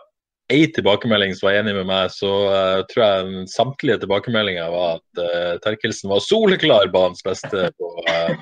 én 0.52 0.72
tilbakemelding 0.72 1.34
som 1.34 1.48
var 1.48 1.58
enig 1.60 1.74
med 1.74 1.88
meg, 1.88 2.10
så 2.14 2.30
uh, 2.46 2.82
tror 2.90 3.02
jeg 3.04 3.46
samtlige 3.50 3.98
tilbakemeldinger 4.04 4.70
var 4.70 5.00
at 5.00 5.22
uh, 5.22 5.54
Terkelsen 5.64 6.10
var 6.12 6.22
soleklar 6.22 6.90
banens 6.94 7.24
beste 7.26 7.70
på 7.78 7.90
uh, 8.06 8.36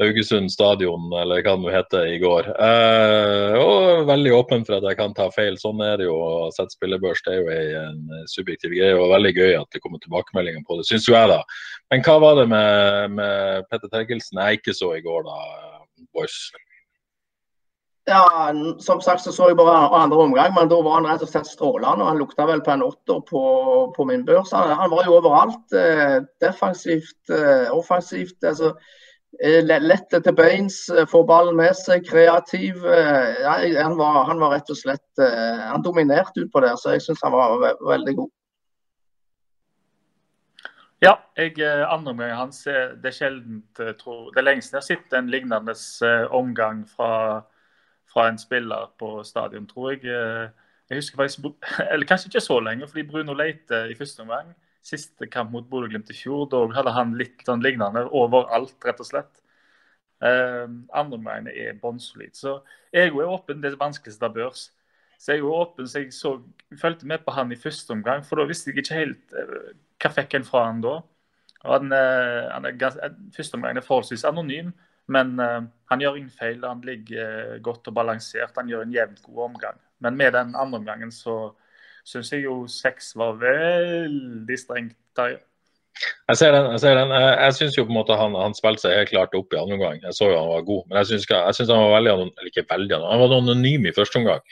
Haugesund 0.00 0.52
stadion, 0.52 1.08
eller 1.18 1.42
hva 1.42 1.54
det 1.56 1.62
nå 1.64 1.72
heter, 1.74 2.06
i 2.12 2.20
går. 2.22 2.50
og 3.58 4.04
veldig 4.08 4.34
åpen 4.36 4.66
for 4.66 4.78
at 4.78 4.86
jeg 4.88 4.98
kan 5.00 5.14
ta 5.16 5.28
feil. 5.34 5.58
Sånn 5.60 5.82
er 5.84 5.98
det 6.00 6.08
jo 6.08 6.16
å 6.16 6.50
sette 6.54 6.76
spillebørs. 6.76 7.22
Det 7.26 7.34
er 7.34 7.40
jo 7.40 7.78
en 7.82 8.26
subjektiv 8.30 8.76
greie, 8.76 8.94
og 8.98 9.12
veldig 9.14 9.34
gøy 9.34 9.56
at 9.58 9.70
det 9.74 9.82
kommer 9.84 10.02
tilbakemeldinger 10.04 10.66
på 10.68 10.78
det, 10.78 10.88
syns 10.90 11.08
jo 11.10 11.16
jeg, 11.16 11.32
da. 11.32 11.40
Men 11.92 12.04
hva 12.06 12.18
var 12.22 12.38
det 12.40 12.46
med, 12.52 13.16
med 13.18 13.70
Petter 13.70 13.90
Terkelsen 13.92 14.42
jeg 14.44 14.60
ikke 14.60 14.76
så 14.76 14.94
i 14.96 15.02
går, 15.04 15.26
da, 15.26 15.40
boys? 16.14 16.38
Ja, 18.04 18.52
Som 18.78 19.00
sagt 19.00 19.22
så 19.24 19.32
så 19.32 19.46
jeg 19.48 19.56
bare 19.56 19.88
andre 19.96 20.18
omgang, 20.26 20.52
men 20.54 20.68
da 20.68 20.80
var 20.84 20.98
han 20.98 21.06
rett 21.08 21.22
og 21.24 21.30
slett 21.30 21.48
strålende. 21.48 22.04
og 22.04 22.10
Han 22.10 22.20
lukta 22.20 22.44
vel 22.46 22.60
på 22.60 22.74
en 22.74 22.84
åtter 22.84 23.22
på, 23.30 23.44
på, 23.96 24.04
min 24.04 24.26
børs. 24.26 24.52
Han, 24.52 24.74
han, 24.76 24.90
var 24.92 25.06
jo 25.06 25.16
overalt. 25.16 25.72
Eh, 25.72 26.20
defensivt, 26.44 27.30
eh, 27.32 27.72
offensivt. 27.72 28.36
altså 28.44 28.74
eh, 28.74 28.92
Lett 29.40 30.12
til 30.12 30.34
beins, 30.36 30.76
få 30.88 31.06
får 31.10 31.24
ballen 31.28 31.56
med 31.58 31.74
seg, 31.78 32.04
kreativ. 32.06 32.84
Eh, 32.86 33.42
ja, 33.42 33.56
han, 33.82 33.96
var, 33.98 34.24
han, 34.28 34.40
var, 34.42 34.54
rett 34.54 34.70
og 34.70 34.78
slett 34.78 35.22
eh, 35.22 35.64
Han 35.72 35.82
dominerte 35.82 36.44
utpå 36.44 36.62
der, 36.62 36.76
så 36.78 36.94
jeg 36.94 37.02
syns 37.06 37.24
han 37.24 37.34
var 37.34 37.56
ve 37.62 37.72
veldig 37.90 38.16
god. 38.20 38.32
Ja, 41.02 41.18
jeg, 41.36 41.58
andre 41.60 42.14
omgangen 42.14 42.38
hans 42.38 42.62
det 42.64 43.10
er 43.10 43.12
sjeldent, 43.12 43.82
tror, 44.00 44.30
det 44.32 44.40
er 44.40 44.46
lenge 44.46 44.62
jeg 44.64 44.78
har 44.78 44.86
sett 44.86 45.16
en 45.18 45.26
lignende 45.28 45.74
omgang 46.32 46.86
fra 46.88 47.42
fra 48.14 48.28
en 48.28 48.38
spiller 48.38 48.92
på 48.98 49.22
stadion, 49.26 49.66
tror 49.66 49.90
jeg. 49.90 50.04
Eh, 50.04 50.48
jeg 50.90 50.98
husker 51.00 51.16
faktisk, 51.16 51.38
eller 51.92 52.06
Kanskje 52.06 52.30
ikke 52.30 52.40
så 52.40 52.60
lenge, 52.60 52.88
fordi 52.88 53.06
Bruno 53.08 53.34
Leite 53.34 53.86
i 53.90 53.98
første 53.98 54.22
omgang, 54.22 54.54
siste 54.84 55.28
kamp 55.32 55.52
mot 55.54 55.66
Bodø-Glimt 55.70 56.10
i 56.12 56.16
fjor, 56.16 56.46
da 56.52 56.60
hadde 56.76 56.92
han 56.94 57.14
litt 57.18 57.42
sånn 57.46 57.64
lignende 57.64 58.04
overalt, 58.12 58.76
rett 58.84 59.00
og 59.00 59.08
slett. 59.08 59.42
Eh, 60.24 60.66
andre 60.92 61.18
omgangene 61.18 61.54
er 61.56 61.78
bånnsolid. 61.80 62.36
Så 62.36 62.58
jeg 62.92 63.10
er 63.10 63.28
åpen. 63.28 63.60
Det 63.60 63.70
er 63.70 63.76
det 63.76 63.82
vanskeligste 63.82 64.28
av 64.28 64.36
børs. 64.36 64.68
Så 65.18 65.32
jeg 65.32 65.42
er 65.42 65.56
åpen, 65.56 65.88
så 65.88 66.02
jeg 66.02 66.12
så, 66.12 66.36
fulgte 66.80 67.08
med 67.08 67.24
på 67.24 67.32
han 67.32 67.52
i 67.52 67.60
første 67.60 67.94
omgang, 67.94 68.24
for 68.26 68.36
da 68.36 68.48
visste 68.48 68.70
jeg 68.70 68.82
ikke 68.82 68.98
helt 68.98 69.36
eh, 69.38 69.74
hva 70.02 70.10
fikk 70.12 70.36
en 70.36 70.48
fra 70.48 70.66
han 70.68 70.82
da. 70.84 70.98
Og 71.64 71.76
han, 71.78 71.92
eh, 71.96 72.50
han 72.52 72.68
er 72.68 72.76
gans, 72.80 72.98
første 73.36 73.56
omgang 73.56 73.78
er 73.80 73.86
forholdsvis 73.86 74.26
anonym. 74.28 74.74
Men 75.06 75.38
eh, 75.40 75.60
han 75.90 76.00
gjør 76.00 76.18
ingen 76.20 76.32
feil. 76.32 76.64
Han 76.64 76.84
ligger 76.84 77.56
uh, 77.56 77.58
godt 77.64 77.90
og 77.90 77.96
balansert. 77.96 78.56
Han 78.56 78.70
gjør 78.70 78.86
en 78.86 78.94
jevnt 78.94 79.20
god 79.26 79.42
omgang. 79.50 79.80
Men 80.04 80.16
med 80.16 80.32
den 80.32 80.54
andre 80.56 80.80
omgangen 80.80 81.12
så 81.12 81.54
syns 82.04 82.32
jeg 82.32 82.44
jo 82.44 82.64
seks 82.70 83.14
var 83.18 83.38
veldig 83.40 84.58
strengt. 84.60 84.96
Der. 85.16 85.38
Jeg 86.28 86.36
ser 86.40 86.52
den. 86.56 86.70
Jeg, 86.72 86.80
ser 86.82 86.98
den. 86.98 87.12
jeg, 87.14 87.32
jeg 87.46 87.56
syns 87.58 87.78
jo 87.78 87.86
på 87.86 87.94
en 87.94 87.98
måte 88.00 88.18
han, 88.18 88.36
han 88.38 88.56
spilte 88.56 88.84
seg 88.84 88.98
helt 88.98 89.12
klart 89.12 89.36
opp 89.38 89.54
i 89.54 89.60
andre 89.60 89.78
omgang. 89.78 90.00
Jeg 90.02 90.16
så 90.16 90.30
jo 90.32 90.38
han 90.40 90.52
var 90.52 90.68
god, 90.68 90.86
men 90.88 91.00
jeg 91.00 91.22
syns 91.22 91.70
han 91.70 91.82
var 91.86 91.96
veldig 91.96 92.14
eller 92.14 92.50
ikke 92.50 92.66
veldig, 92.70 93.02
han 93.04 93.22
var 93.22 93.36
anonym 93.38 93.86
i 93.86 93.94
første 93.96 94.20
omgang. 94.22 94.42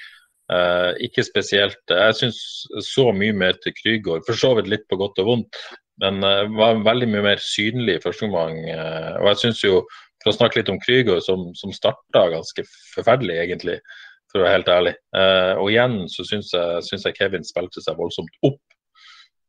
Uh, 0.52 0.92
ikke 1.00 1.24
spesielt. 1.24 1.80
Jeg 1.88 2.18
syns 2.18 2.38
så 2.84 3.08
mye 3.16 3.34
mer 3.36 3.56
til 3.62 3.74
Krygård, 3.78 4.24
for 4.26 4.38
så 4.38 4.52
vidt 4.58 4.68
litt 4.68 4.84
på 4.90 4.98
godt 5.00 5.20
og 5.22 5.28
vondt, 5.30 5.60
men 6.02 6.20
uh, 6.26 6.44
var 6.58 6.82
veldig 6.84 7.08
mye 7.08 7.26
mer 7.30 7.42
synlig 7.42 7.98
i 7.98 8.02
første 8.02 8.28
omgang. 8.28 8.58
Uh, 8.68 9.22
og 9.22 9.30
jeg 9.32 9.42
synes 9.44 9.62
jo 9.64 9.80
for 10.22 10.30
å 10.30 10.36
snakke 10.36 10.60
litt 10.60 10.70
om 10.70 10.80
Krygård, 10.82 11.22
som, 11.24 11.48
som 11.58 11.74
starta 11.74 12.26
ganske 12.34 12.66
forferdelig, 12.94 13.38
egentlig, 13.46 13.78
for 14.32 14.40
å 14.40 14.46
være 14.46 14.58
helt 14.58 14.70
ærlig. 14.72 14.92
Eh, 15.16 15.54
og 15.60 15.70
igjen 15.70 15.98
så 16.10 16.24
syns 16.26 16.52
jeg, 16.56 16.84
synes 16.88 17.04
jeg 17.08 17.18
Kevin 17.18 17.44
spilte 17.46 17.82
seg 17.84 17.98
voldsomt 17.98 18.32
opp 18.48 18.76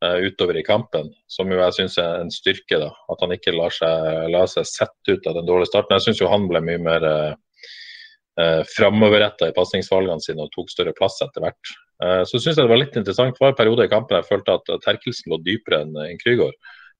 eh, 0.04 0.18
utover 0.28 0.58
i 0.60 0.66
kampen, 0.66 1.08
som 1.30 1.50
jo 1.50 1.60
jeg 1.62 1.76
syns 1.78 1.96
er 2.02 2.20
en 2.20 2.32
styrke. 2.32 2.80
da, 2.82 2.90
At 3.12 3.24
han 3.24 3.34
ikke 3.36 3.56
lar 3.56 3.74
seg, 3.74 4.28
lar 4.34 4.50
seg 4.50 4.68
sette 4.68 5.16
ut 5.16 5.30
av 5.30 5.40
den 5.40 5.48
dårlige 5.48 5.72
starten. 5.72 5.96
Jeg 5.96 6.08
syns 6.08 6.22
jo 6.22 6.30
han 6.32 6.46
ble 6.50 6.62
mye 6.64 6.84
mer 6.84 7.08
eh, 7.10 7.32
eh 8.44 8.62
framoverretta 8.66 9.48
i 9.48 9.56
pasningsvalgene 9.56 10.22
sine 10.22 10.44
og 10.44 10.52
tok 10.54 10.72
større 10.72 10.94
plass 10.96 11.20
etter 11.24 11.44
hvert. 11.44 11.74
Eh, 12.04 12.22
så 12.28 12.38
syns 12.38 12.56
jeg 12.58 12.64
det 12.64 12.72
var 12.72 12.82
litt 12.82 12.96
interessant. 13.00 13.40
En 13.40 13.58
periode 13.58 13.88
i 13.88 13.92
kampen 13.92 14.20
jeg 14.20 14.30
følte 14.30 14.58
at 14.60 14.72
Terkelsen 14.84 15.32
lå 15.32 15.40
dypere 15.46 15.84
enn 15.86 15.96
en 16.04 16.20
Krüger. 16.20 16.52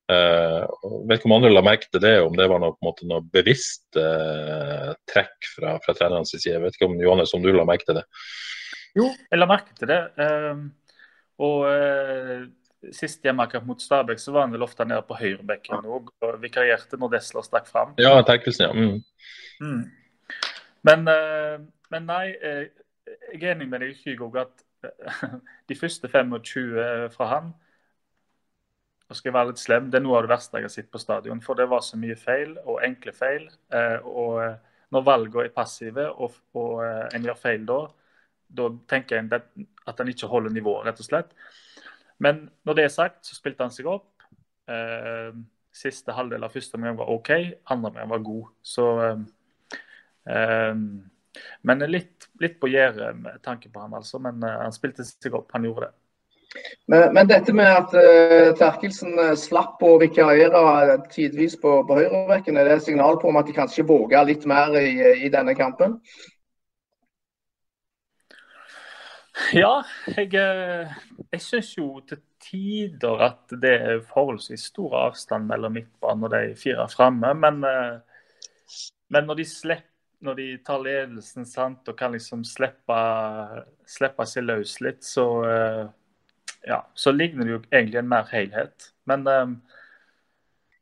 Uh, 0.05 0.67
vet 1.09 1.17
ikke 1.17 1.31
om 1.31 1.37
andre 1.39 1.49
la 1.49 1.63
merke 1.65 1.89
til 1.89 2.03
det, 2.05 2.19
om 2.21 2.35
det 2.37 2.45
var 2.51 2.61
noe, 2.61 2.77
måte, 2.85 3.07
noe 3.09 3.25
bevisst 3.33 3.97
uh, 3.97 4.91
trekk 5.09 5.49
fra, 5.55 5.79
fra 5.81 5.95
trenerens 5.97 6.35
side. 6.35 6.51
Jeg 6.53 6.61
vet 6.61 6.77
ikke 6.77 6.91
om 6.91 6.99
Johannes, 7.01 7.33
om 7.33 7.45
du 7.45 7.49
la 7.55 7.65
merke 7.69 7.89
til 7.89 7.97
det? 8.03 8.05
Jo, 8.99 9.09
jeg 9.09 9.41
la 9.41 9.49
merke 9.49 9.73
til 9.79 9.89
det. 9.89 10.03
Uh, 10.21 11.01
og 11.45 11.65
uh, 11.71 12.45
sist 12.93 13.25
hjemmekamp 13.25 13.65
mot 13.65 13.81
Stabæk 13.81 14.21
så 14.21 14.35
var 14.35 14.45
han 14.45 14.53
vel 14.53 14.67
ofte 14.67 14.85
nede 14.85 15.01
på 15.09 15.17
høyrebekken. 15.17 15.89
Og 15.89 16.13
vikarierte 16.43 17.01
når 17.01 17.17
Desler 17.17 17.49
stakk 17.49 17.71
fram. 17.71 17.97
Ja, 17.97 18.13
Terkelsen, 18.29 18.69
ja. 18.69 18.73
Mm. 18.77 19.65
Mm. 19.65 20.43
Men, 20.85 21.09
men 21.89 22.05
nei, 22.05 22.35
jeg 22.37 23.39
er 23.41 23.55
enig 23.55 23.71
med 23.71 23.81
deg, 23.81 23.97
Kygo, 24.03 24.29
at 24.37 24.93
de 25.71 25.77
første 25.81 26.11
25 26.13 27.09
fra 27.15 27.31
han 27.31 27.55
og 29.05 29.17
skal 29.19 29.29
jeg 29.29 29.37
være 29.37 29.51
litt 29.51 29.61
slem, 29.61 29.91
Det 29.91 29.99
er 29.99 30.05
noe 30.05 30.17
av 30.19 30.25
det 30.25 30.33
verste 30.33 30.61
jeg 30.61 30.65
har 30.65 30.73
sett 30.73 30.91
på 30.93 31.01
stadion. 31.03 31.43
For 31.45 31.59
det 31.59 31.67
var 31.69 31.83
så 31.85 31.99
mye 32.01 32.17
feil, 32.17 32.57
og 32.65 32.81
enkle 32.87 33.13
feil. 33.13 33.45
Og 34.09 34.41
når 34.95 35.05
valgene 35.05 35.45
er 35.45 35.53
passive, 35.55 36.07
og, 36.09 36.39
og 36.57 36.81
en 36.87 37.29
gjør 37.29 37.39
feil 37.41 37.67
da, 37.69 37.79
da 38.55 38.69
tenker 38.89 39.19
jeg 39.19 39.43
at 39.85 40.01
han 40.01 40.11
ikke 40.13 40.31
holder 40.31 40.55
nivået, 40.55 40.87
rett 40.89 41.03
og 41.03 41.09
slett. 41.09 41.35
Men 42.23 42.47
når 42.65 42.79
det 42.79 42.85
er 42.87 42.95
sagt, 42.95 43.25
så 43.27 43.37
spilte 43.37 43.67
han 43.67 43.75
seg 43.75 43.91
opp. 43.91 44.25
Siste 45.75 46.15
halvdel 46.15 46.47
av 46.47 46.55
første 46.55 46.79
omgang 46.79 46.97
var 46.97 47.11
OK, 47.13 47.33
andre 47.75 47.91
omgang 47.91 48.13
var 48.15 48.25
god. 48.25 48.53
Så 48.65 48.87
men 51.67 51.85
litt, 51.91 52.31
litt 52.41 52.57
på 52.63 52.71
gjerdet 52.71 53.11
med 53.19 53.43
tanke 53.45 53.69
på 53.69 53.83
han, 53.83 53.97
altså. 53.99 54.21
Men 54.23 54.41
han 54.47 54.73
spilte 54.73 55.05
seg 55.05 55.35
opp, 55.35 55.51
han 55.53 55.67
gjorde 55.67 55.91
det. 55.91 56.04
Men, 56.87 57.15
men 57.15 57.29
dette 57.29 57.53
med 57.57 57.67
at 57.67 57.95
uh, 57.97 58.53
Terkelsen 58.59 59.17
uh, 59.19 59.33
slapp 59.39 59.83
å 59.83 59.97
vikariere 60.03 60.99
tidvis 61.13 61.57
på, 61.61 61.81
på 61.89 61.99
høyrebekken, 61.99 62.59
er 62.59 62.69
det 62.69 62.77
et 62.79 62.87
signal 62.87 63.19
på 63.21 63.31
om 63.31 63.41
at 63.41 63.49
de 63.49 63.57
kanskje 63.57 63.87
våger 63.89 64.29
litt 64.29 64.47
mer 64.49 64.77
i, 64.79 64.93
i 65.27 65.33
denne 65.33 65.57
kampen? 65.59 65.99
Ja, 69.51 69.81
jeg, 70.15 70.31
jeg 70.31 71.43
syns 71.43 71.73
jo 71.75 71.89
til 72.07 72.21
tider 72.45 73.25
at 73.27 73.57
det 73.59 73.73
er 73.75 74.05
forholdsvis 74.13 74.69
stor 74.71 74.95
avstand 75.09 75.49
mellom 75.51 75.75
midtbanen 75.75 76.29
og 76.29 76.31
de 76.37 76.55
fire 76.61 76.87
framme. 76.93 77.33
Men, 77.35 77.59
men 79.11 79.27
når 79.27 79.41
de 79.41 79.49
slipper 79.49 79.91
når 80.25 80.39
de 80.39 80.47
tar 80.65 80.81
ledelsen 80.81 81.45
sant, 81.45 81.89
og 81.89 81.99
kan 81.99 82.15
liksom 82.15 82.45
slippe, 82.49 82.99
slippe 83.89 84.27
seg 84.29 84.47
løs 84.47 84.79
litt, 84.85 85.03
så, 85.05 85.27
ja, 86.67 86.81
så 86.95 87.13
ligner 87.13 87.45
det 87.45 87.55
jo 87.55 87.63
egentlig 87.71 88.01
en 88.01 88.11
mer 88.11 88.29
helhet. 88.33 88.91
Men, 89.09 89.27
um, 89.29 89.57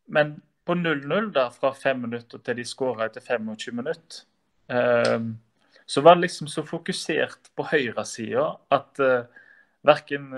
men 0.06 0.34
på 0.66 0.76
0-0 0.78 1.32
der 1.34 1.50
fra 1.54 1.72
fem 1.74 2.04
minutter 2.04 2.38
til 2.38 2.58
de 2.58 2.66
skåra 2.66 3.08
etter 3.08 3.24
25 3.24 3.76
minutter, 3.76 4.22
um, 4.68 5.34
så 5.86 6.00
var 6.00 6.14
det 6.16 6.28
liksom 6.28 6.48
så 6.48 6.62
fokusert 6.64 7.50
på 7.56 7.66
høyresida 7.72 8.46
at 8.72 9.02
uh, 9.02 9.24
verken 9.82 10.30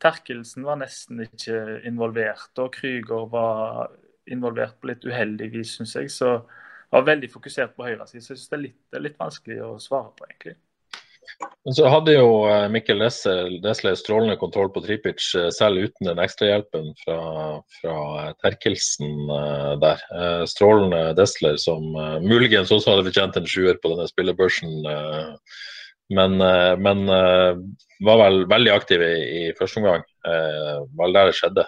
Terkelsen 0.00 0.64
var 0.64 0.78
nesten 0.80 1.20
ikke 1.26 1.80
involvert, 1.84 2.54
og 2.62 2.70
Krüger 2.78 3.26
var 3.28 3.90
involvert 4.30 4.78
på 4.80 4.92
litt 4.92 5.04
uheldig 5.04 5.50
vis, 5.52 5.74
syns 5.76 5.96
jeg. 5.98 6.10
så 6.14 6.38
var 6.90 7.06
veldig 7.06 7.30
fokusert 7.30 7.74
på 7.76 7.86
høyre 7.86 8.06
side, 8.06 8.22
så 8.22 8.32
jeg 8.32 8.38
synes 8.38 8.48
det 8.52 8.60
det 8.70 8.98
er 8.98 9.04
litt 9.04 9.18
vanskelig 9.20 9.58
å 9.66 9.74
svare 9.82 10.12
på, 10.16 10.26
egentlig. 10.30 10.56
Men 11.64 11.76
så 11.76 11.88
hadde 11.92 12.14
jo 12.14 12.28
eh, 12.48 12.66
Mikkel 12.72 13.02
Desle 13.64 13.92
strålende 13.98 14.36
kontroll 14.40 14.70
på 14.72 14.82
Tripic, 14.84 15.24
eh, 15.36 15.50
selv 15.54 15.86
uten 15.86 16.08
den 16.08 16.20
ekstrahjelpen 16.22 16.92
fra, 17.02 17.18
fra 17.80 17.96
eh, 18.22 18.30
Terkelsen 18.44 19.28
der. 19.82 20.04
Strålende 20.50 21.02
Desler 21.18 21.58
som 21.60 21.92
muligens 22.24 22.72
også 22.72 22.94
hadde 22.94 23.08
fortjent 23.08 23.36
en 23.40 23.48
sjuer 23.48 23.80
på 23.80 23.92
denne 23.92 24.08
spillebørsen. 24.10 24.80
Men, 26.10 26.32
men 26.82 27.02
var 27.06 28.18
vel 28.18 28.40
veldig 28.50 28.72
aktiv 28.74 29.02
i, 29.06 29.12
i 29.40 29.42
første 29.58 29.78
omgang. 29.78 30.02
Var 30.24 31.12
der 31.14 31.30
det 31.30 31.36
skjedde 31.38 31.66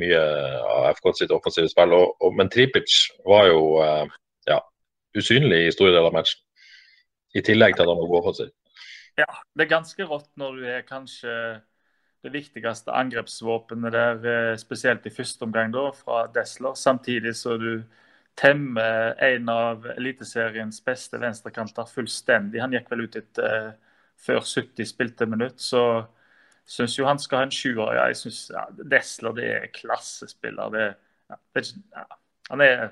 mye 0.00 0.22
av 0.70 0.86
FK 0.96 1.10
sitt 1.18 1.34
offensive 1.34 1.68
spill. 1.68 1.92
Og, 1.92 2.14
og, 2.24 2.32
men 2.38 2.48
Tripic 2.52 2.94
var 3.28 3.50
jo 3.50 3.82
usynlig 5.16 5.66
i 5.66 5.74
store 5.74 5.92
deler 5.92 6.08
av 6.08 6.16
matchen. 6.16 6.40
I 7.36 7.42
tillegg 7.44 7.76
til 7.76 7.84
at 7.84 7.92
han 7.92 8.08
gå 8.08 8.22
for 8.24 8.38
seg. 8.38 8.54
Ja, 9.16 9.26
det 9.56 9.64
er 9.64 9.70
ganske 9.70 10.04
rått 10.08 10.28
når 10.36 10.58
du 10.58 10.64
er 10.68 10.82
kanskje 10.84 11.32
det 12.26 12.32
viktigste 12.34 12.92
angrepsvåpenet 12.92 13.92
der, 13.94 14.26
eh, 14.26 14.56
spesielt 14.60 15.06
i 15.06 15.12
første 15.14 15.46
omgang 15.46 15.72
da, 15.72 15.90
fra 15.92 16.26
Desler. 16.34 16.74
Samtidig 16.74 17.36
så 17.36 17.56
du 17.56 17.84
temmer 18.36 19.14
en 19.22 19.48
av 19.48 19.86
Eliteseriens 19.96 20.82
beste 20.84 21.20
venstrekanter 21.20 21.88
fullstendig. 21.88 22.60
Han 22.60 22.72
gikk 22.76 22.90
vel 22.90 23.06
ut 23.06 23.16
etter 23.16 23.70
uh, 23.70 23.72
før 24.20 24.42
70 24.44 24.84
spilte 24.90 25.26
minutt, 25.26 25.60
så 25.60 26.04
syns 26.68 26.98
jo 26.98 27.06
han 27.08 27.18
skal 27.18 27.38
ha 27.38 27.46
en 27.48 27.54
sjuer. 27.54 27.94
Ja, 27.96 28.06
jeg 28.10 28.20
syns 28.20 28.42
ja, 28.52 28.66
Desler 28.76 29.36
det 29.38 29.48
er 29.54 29.66
klassespiller. 29.72 30.68
Det, 30.74 30.86
ja, 31.30 31.40
det, 31.56 31.64
han 32.50 32.60
er 32.60 32.90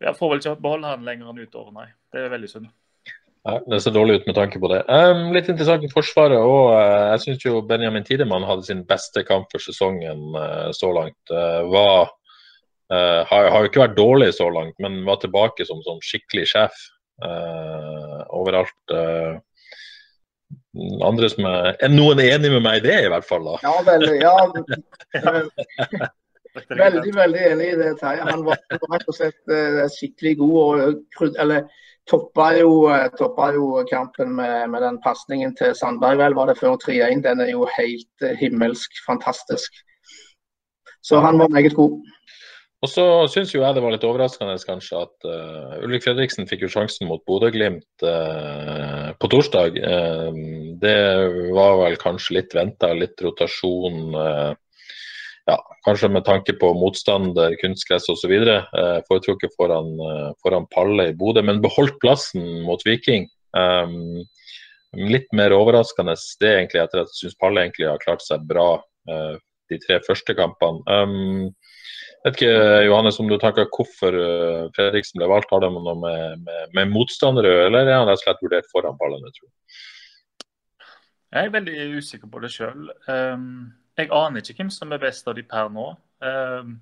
jeg 0.00 0.16
får 0.16 0.30
vel 0.30 0.42
ikke 0.42 0.58
beholde 0.60 0.90
han 0.92 1.06
lenger 1.08 1.30
enn 1.32 1.46
utover, 1.46 1.72
nei. 1.74 1.88
Det 2.12 2.22
er 2.22 2.34
veldig 2.36 2.50
synd. 2.52 2.68
Ja, 3.46 3.60
det 3.70 3.78
ser 3.82 3.94
dårlig 3.94 4.14
ut 4.14 4.26
med 4.26 4.34
tanke 4.34 4.58
på 4.58 4.68
det. 4.72 4.80
Um, 4.90 5.28
litt 5.34 5.46
interessant 5.46 5.84
med 5.84 5.92
Forsvaret 5.94 6.40
òg. 6.42 6.72
Uh, 6.74 7.12
jeg 7.12 7.22
syns 7.22 7.44
jo 7.46 7.60
Benjamin 7.68 8.06
Tidemann 8.06 8.46
hadde 8.48 8.66
sin 8.66 8.82
beste 8.88 9.22
kamp 9.28 9.46
for 9.52 9.62
sesongen 9.62 10.34
uh, 10.34 10.72
så 10.74 10.90
langt. 10.96 11.18
Uh, 11.30 11.62
var, 11.70 12.10
har, 12.90 13.48
har, 13.50 13.62
jo 13.62 13.66
ikke 13.70 13.82
vært 13.82 13.96
dårlig 13.98 14.28
så 14.36 14.46
langt, 14.54 14.74
men 14.82 15.00
var 15.06 15.18
tilbake 15.18 15.64
som, 15.66 15.80
som 15.82 15.98
skikkelig 16.06 16.44
sjef 16.52 16.84
overalt. 18.36 18.92
andre 21.02 21.30
som 21.32 21.48
er, 21.50 21.72
er 21.82 21.90
noen 21.90 22.20
enig 22.22 22.52
med 22.52 22.62
meg 22.62 22.78
i 22.78 22.84
det, 22.84 23.00
i 23.06 23.10
hvert 23.10 23.26
fall? 23.26 23.48
da? 23.48 23.56
Ja, 23.64 23.74
veldig. 23.88 24.20
Ja. 24.22 26.06
Veldig 26.56 27.12
veldig 27.12 27.40
enig 27.50 27.66
i 27.68 27.76
det, 27.76 27.90
Terje. 28.00 28.22
Han 28.24 28.44
var 28.46 28.60
rett 28.72 29.10
og 29.10 29.16
slett 29.16 29.50
uh, 29.52 29.82
skikkelig 29.92 30.36
god. 30.40 30.54
og 31.20 31.34
eller 31.42 31.66
toppa 32.10 32.50
jo, 32.58 32.72
uh, 32.90 33.06
toppa 33.18 33.50
jo 33.56 33.82
kampen 33.90 34.34
med, 34.38 34.68
med 34.72 34.84
den 34.86 35.00
pasningen 35.04 35.56
til 35.58 35.74
Sandberg, 35.78 36.20
vel, 36.22 36.36
var 36.38 36.50
det 36.50 36.58
før 36.60 36.78
3-1. 36.82 37.24
Den 37.26 37.42
er 37.44 37.52
jo 37.52 37.68
helt 37.78 38.26
uh, 38.26 38.34
himmelsk 38.40 39.00
fantastisk. 39.06 39.82
Så 41.06 41.20
han 41.22 41.38
var 41.38 41.48
meget 41.54 41.74
god. 41.74 42.00
Og 42.84 42.90
så 42.92 43.04
syns 43.32 43.54
jo 43.54 43.62
jeg 43.62 43.74
det 43.74 43.82
var 43.82 43.94
litt 43.94 44.04
overraskende 44.04 44.56
kanskje 44.68 44.98
at 45.00 45.26
uh, 45.26 45.78
Ulrik 45.86 46.04
Fredriksen 46.04 46.48
fikk 46.48 46.66
jo 46.66 46.70
sjansen 46.70 47.08
mot 47.08 47.22
Bodø-Glimt 47.28 48.04
uh, 48.04 49.14
på 49.16 49.30
torsdag. 49.32 49.78
Uh, 49.80 50.36
det 50.82 50.98
var 51.56 51.80
vel 51.80 51.96
kanskje 52.00 52.40
litt 52.40 52.56
venta, 52.56 52.92
litt 52.94 53.22
rotasjon. 53.24 54.02
Uh, 54.12 54.52
ja, 55.46 55.56
kanskje 55.86 56.08
med 56.10 56.24
tanke 56.26 56.56
på 56.58 56.72
motstander, 56.74 57.54
kunstgress 57.60 58.08
osv. 58.10 58.32
Eh, 58.34 58.96
foretrukket 59.08 59.54
foran, 59.58 59.92
eh, 60.00 60.30
foran 60.42 60.66
Palle 60.74 61.10
i 61.10 61.14
Bodø, 61.14 61.42
men 61.42 61.62
beholdt 61.62 62.00
plassen 62.02 62.64
mot 62.66 62.82
Viking. 62.86 63.28
Um, 63.56 64.24
litt 64.92 65.30
mer 65.32 65.54
overraskende 65.56 66.16
det 66.42 66.50
egentlig 66.50 66.82
etter 66.82 67.04
at 67.04 67.12
jeg 67.12 67.20
syns 67.20 67.38
Palle 67.40 67.62
egentlig 67.62 67.86
har 67.88 68.02
klart 68.02 68.24
seg 68.24 68.42
bra 68.48 68.74
uh, 68.82 69.38
de 69.70 69.78
tre 69.86 70.00
første 70.04 70.34
kampene. 70.36 70.82
Um, 70.90 71.54
vet 72.26 72.36
ikke, 72.36 72.52
Johannes, 72.88 73.20
om 73.22 73.30
du 73.30 73.38
tenker 73.38 73.70
hvorfor 73.70 74.18
Fredriksen 74.74 75.22
ble 75.22 75.30
valgt. 75.30 75.52
Har 75.54 75.62
det 75.62 75.70
noe 75.70 75.94
med, 75.94 76.42
med, 76.42 76.74
med 76.74 76.90
motstandere 76.90 77.68
eller 77.68 77.86
er 77.86 78.00
han 78.00 78.10
rett 78.10 78.18
og 78.18 78.26
slett 78.26 78.42
vurdert 78.42 78.70
foran 78.74 78.98
Palle? 78.98 79.22
Jeg 81.30 81.42
er 81.46 81.54
veldig 81.54 81.90
usikker 82.00 82.30
på 82.32 82.42
det 82.42 82.50
sjøl. 82.50 82.88
Um, 83.06 83.76
jeg 83.96 84.12
aner 84.12 84.42
ikke 84.42 84.62
hvem 84.62 84.72
som 84.72 84.92
er 84.92 85.02
best 85.02 85.28
av 85.28 85.36
de 85.38 85.44
per 85.46 85.70
nå. 85.72 85.90
Um, 86.24 86.76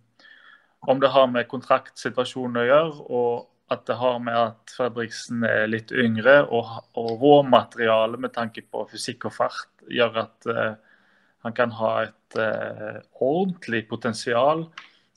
om 0.84 1.00
det 1.00 1.12
har 1.14 1.28
med 1.32 1.48
kontraktsituasjonen 1.48 2.60
å 2.60 2.66
gjøre, 2.68 3.04
og 3.08 3.72
at 3.72 3.86
det 3.88 3.96
har 3.96 4.18
med 4.20 4.36
at 4.36 4.74
Fredriksen 4.76 5.44
er 5.48 5.68
litt 5.70 5.92
yngre, 5.96 6.42
og, 6.44 6.74
og 7.00 7.22
råmaterialet 7.22 8.20
med 8.20 8.34
tanke 8.34 8.64
på 8.68 8.84
fysikk 8.90 9.30
og 9.30 9.36
fart 9.38 9.86
gjør 9.88 10.20
at 10.26 10.50
uh, 10.50 10.98
han 11.46 11.56
kan 11.56 11.72
ha 11.78 11.94
et 12.04 12.38
uh, 12.40 13.00
ordentlig 13.24 13.84
potensial. 13.88 14.66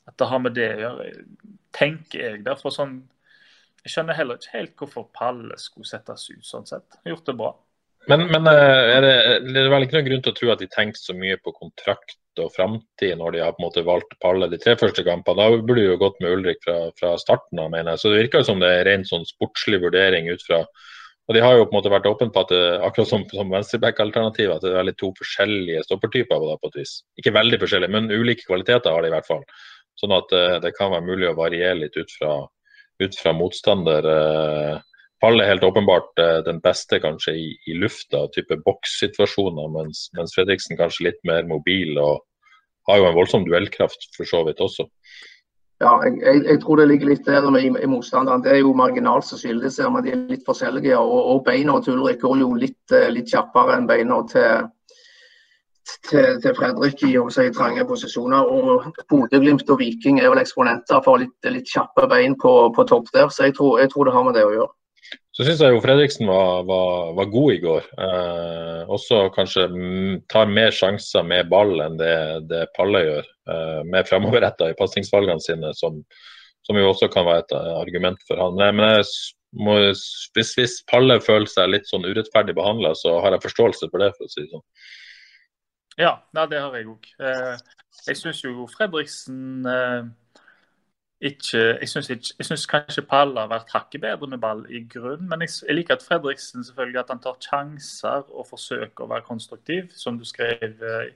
At 0.08 0.16
det 0.20 0.28
har 0.30 0.40
med 0.40 0.56
det 0.56 0.70
å 0.76 0.82
gjøre, 0.86 1.12
tenker 1.76 2.24
jeg. 2.24 2.42
Derfor 2.46 2.72
sånn, 2.74 3.00
Jeg 3.84 3.92
skjønner 3.92 4.16
heller 4.18 4.36
ikke 4.36 4.56
helt 4.56 4.80
hvorfor 4.80 5.04
Palle 5.14 5.56
skulle 5.60 5.88
settes 5.88 6.26
ut 6.28 6.44
sånn 6.44 6.66
sett. 6.68 6.84
Han 6.92 7.06
har 7.06 7.14
gjort 7.14 7.28
det 7.28 7.34
bra. 7.38 7.52
Men, 8.08 8.24
men 8.32 8.48
eh, 8.48 8.94
er, 8.96 9.04
det, 9.04 9.52
det 9.52 9.66
vel 9.68 9.84
ikke 9.84 9.98
noen 9.98 10.08
grunn 10.08 10.24
til 10.24 10.32
å 10.32 10.38
tro 10.38 10.52
at 10.54 10.62
de 10.62 10.70
tenker 10.72 11.00
så 11.00 11.16
mye 11.16 11.36
på 11.42 11.52
kontrakt 11.56 12.16
og 12.40 12.52
framtid 12.54 13.18
når 13.18 13.34
de 13.34 13.40
har 13.42 13.54
på 13.54 13.60
en 13.60 13.66
måte 13.66 13.82
valgt 13.84 14.14
Palle 14.22 14.48
de 14.48 14.60
tre 14.62 14.76
første 14.80 15.04
kampene? 15.04 15.42
Da 15.42 15.58
burde 15.58 15.82
de 15.82 15.90
jo 15.90 15.98
gått 16.00 16.20
med 16.22 16.36
Ulrik 16.36 16.62
fra, 16.64 16.78
fra 16.98 17.16
starten 17.20 17.60
av, 17.60 17.72
mener 17.74 17.94
jeg. 17.94 18.02
Så 18.02 18.12
det 18.12 18.22
virker 18.22 18.46
som 18.46 18.62
det 18.62 18.70
er 18.78 18.86
ren 18.88 19.04
sånn 19.08 19.26
sportslig 19.28 19.82
vurdering 19.84 20.30
ut 20.32 20.44
fra 20.46 20.64
og 21.28 21.36
De 21.36 21.42
har 21.44 21.58
jo 21.58 21.66
på 21.68 21.74
en 21.74 21.76
måte 21.76 21.90
vært 21.92 22.06
åpne 22.08 22.32
på 22.32 22.40
at 22.40 22.52
det, 22.54 22.60
akkurat 22.86 23.08
som, 23.10 23.24
som 23.28 23.50
venstreback-alternativ, 23.52 24.48
at 24.48 24.62
det 24.64 24.70
er 24.70 24.78
veldig 24.78 24.94
to 24.96 25.10
forskjellige 25.18 25.82
stoppertyper. 25.84 26.40
Da, 26.40 26.54
på 26.56 26.70
et 26.70 26.78
vis. 26.80 26.92
Ikke 27.20 27.34
veldig 27.36 27.58
forskjellige, 27.60 27.92
men 27.92 28.08
ulike 28.08 28.46
kvaliteter 28.48 28.96
har 28.96 29.04
de 29.04 29.10
i 29.10 29.12
hvert 29.12 29.28
fall. 29.28 29.42
Sånn 30.00 30.14
at 30.16 30.32
det, 30.32 30.44
eh, 30.54 30.60
det 30.64 30.72
kan 30.78 30.94
være 30.94 31.04
mulig 31.04 31.28
å 31.28 31.36
variere 31.36 31.82
litt 31.82 31.98
ut 32.00 32.14
fra, 32.16 32.32
ut 33.04 33.20
fra 33.20 33.34
motstander. 33.36 34.08
Eh, 34.14 34.87
Palle 35.22 35.42
er 35.42 35.52
helt 35.52 35.66
åpenbart 35.66 36.20
eh, 36.22 36.36
den 36.46 36.60
beste 36.62 37.00
kanskje 37.02 37.34
i, 37.34 37.48
i 37.66 37.78
lufta, 37.78 38.26
type 38.34 38.60
bokssituasjoner, 38.66 39.70
mens, 39.74 40.06
mens, 40.14 40.34
Fredriksen 40.36 40.78
kanskje 40.78 41.08
litt 41.08 41.18
mer 41.26 41.48
mobil 41.48 41.98
og 41.98 42.22
har 42.88 43.00
jo 43.00 43.08
en 43.08 43.18
voldsom 43.18 43.44
duellkraft 43.48 44.08
for 44.14 44.28
så 44.28 44.44
vidt 44.46 44.62
også. 44.64 44.86
Ja, 45.78 45.92
jeg, 46.02 46.16
jeg, 46.22 46.38
jeg, 46.46 46.60
tror 46.62 46.80
det 46.80 46.88
ligger 46.90 47.10
litt 47.12 47.26
der 47.26 47.44
i, 47.58 47.68
i 47.68 47.90
motstanderen. 47.90 48.42
Det 48.42 48.50
er 48.50 48.62
jo 48.64 48.72
marginalt 48.74 49.26
som 49.26 49.38
skiller 49.38 49.68
det 49.68 49.74
seg. 49.74 49.90
Men 49.94 50.06
de 50.06 50.14
er 50.14 50.24
litt 50.32 50.46
forskjellige. 50.46 50.96
Og, 50.98 51.20
og 51.34 51.44
beina 51.46 51.76
til 51.82 52.00
Ulrik 52.00 52.18
går 52.24 52.40
jo 52.40 52.48
litt, 52.58 52.80
eh, 52.94 53.06
litt 53.14 53.30
kjappere 53.30 53.76
enn 53.76 53.86
beina 53.86 54.18
til, 54.32 54.66
til, 56.08 56.40
til 56.42 56.56
Fredrik 56.58 57.04
i 57.06 57.12
si, 57.34 57.46
trange 57.54 57.86
posisjoner. 57.86 58.50
Og 58.50 58.88
Bodø-Glimt 59.12 59.70
og 59.70 59.78
Viking 59.78 60.18
er 60.18 60.32
vel 60.32 60.42
eksponenter 60.42 61.04
for 61.06 61.22
litt, 61.22 61.36
litt 61.46 61.70
kjappe 61.70 62.08
bein 62.10 62.34
på, 62.42 62.56
på, 62.74 62.88
topp 62.90 63.14
der. 63.14 63.30
Så 63.30 63.46
jeg 63.46 63.54
tror, 63.60 63.78
jeg 63.78 63.94
tror 63.94 64.08
det 64.10 64.16
har 64.18 64.26
med 64.26 64.38
det 64.38 64.48
å 64.48 64.54
gjøre. 64.56 64.74
Så 65.38 65.44
syns 65.46 65.60
jeg 65.62 65.70
jo 65.70 65.78
Fredriksen 65.78 66.26
var, 66.26 66.64
var, 66.66 67.12
var 67.14 67.28
god 67.30 67.52
i 67.54 67.58
går. 67.62 67.84
Eh, 68.02 68.88
også 68.90 69.20
kanskje 69.36 69.68
tar 70.32 70.50
mer 70.50 70.74
sjanser 70.74 71.22
med 71.22 71.46
ball 71.52 71.76
enn 71.84 71.94
det, 72.00 72.16
det 72.50 72.64
Palle 72.74 73.04
gjør. 73.04 73.28
Eh, 73.54 73.76
mer 73.86 74.08
framoverretta 74.08 74.72
i 74.72 74.74
pasningsvalgene 74.80 75.44
sine, 75.44 75.70
som, 75.78 76.00
som, 76.66 76.80
jo 76.82 76.88
også 76.90 77.06
kan 77.14 77.28
være 77.28 77.44
et 77.44 77.54
eh, 77.54 77.70
argument 77.78 78.26
for 78.26 78.42
han. 78.42 78.58
Men 78.58 78.82
jeg 78.96 79.06
må, 79.62 79.78
hvis, 80.34 80.56
hvis, 80.58 80.74
Palle 80.90 81.20
føler 81.22 81.46
seg 81.54 81.70
litt 81.70 81.86
sånn 81.86 82.08
urettferdig 82.10 82.58
behandla, 82.58 82.96
så 82.98 83.20
har 83.22 83.36
jeg 83.36 83.46
forståelse 83.46 83.92
for 83.92 84.02
det, 84.02 84.10
for 84.18 84.26
å 84.26 84.34
si 84.34 84.42
det 84.42 84.50
sånn. 84.56 84.66
Ja, 86.02 86.16
det 86.34 86.58
har 86.58 86.74
jeg 86.74 86.90
òg. 86.96 87.06
Eh, 87.22 87.54
jeg 88.10 88.18
syns 88.24 88.42
jo 88.42 88.66
Fredriksen 88.74 89.70
eh, 89.70 90.02
ikke 91.18 91.58
Jeg 91.80 91.88
syns 92.46 92.66
kanskje 92.70 93.02
Palla 93.02 93.42
har 93.42 93.50
vært 93.50 93.72
hakket 93.74 94.02
bedre 94.04 94.28
med 94.30 94.38
ball 94.42 94.60
i 94.70 94.84
grunn. 94.90 95.26
Men 95.30 95.42
jeg, 95.42 95.50
jeg, 95.66 95.74
liker 95.74 95.96
at 95.96 96.04
Fredriksen 96.06 96.64
selvfølgelig 96.64 97.00
at 97.00 97.10
han 97.10 97.22
tar 97.24 97.40
sjanser 97.42 98.28
og 98.30 98.46
forsøker 98.46 99.04
å 99.04 99.10
være 99.10 99.26
konstruktiv, 99.26 99.90
som 99.98 100.18
du 100.18 100.24
skrev 100.28 100.78
uh, 100.78 101.08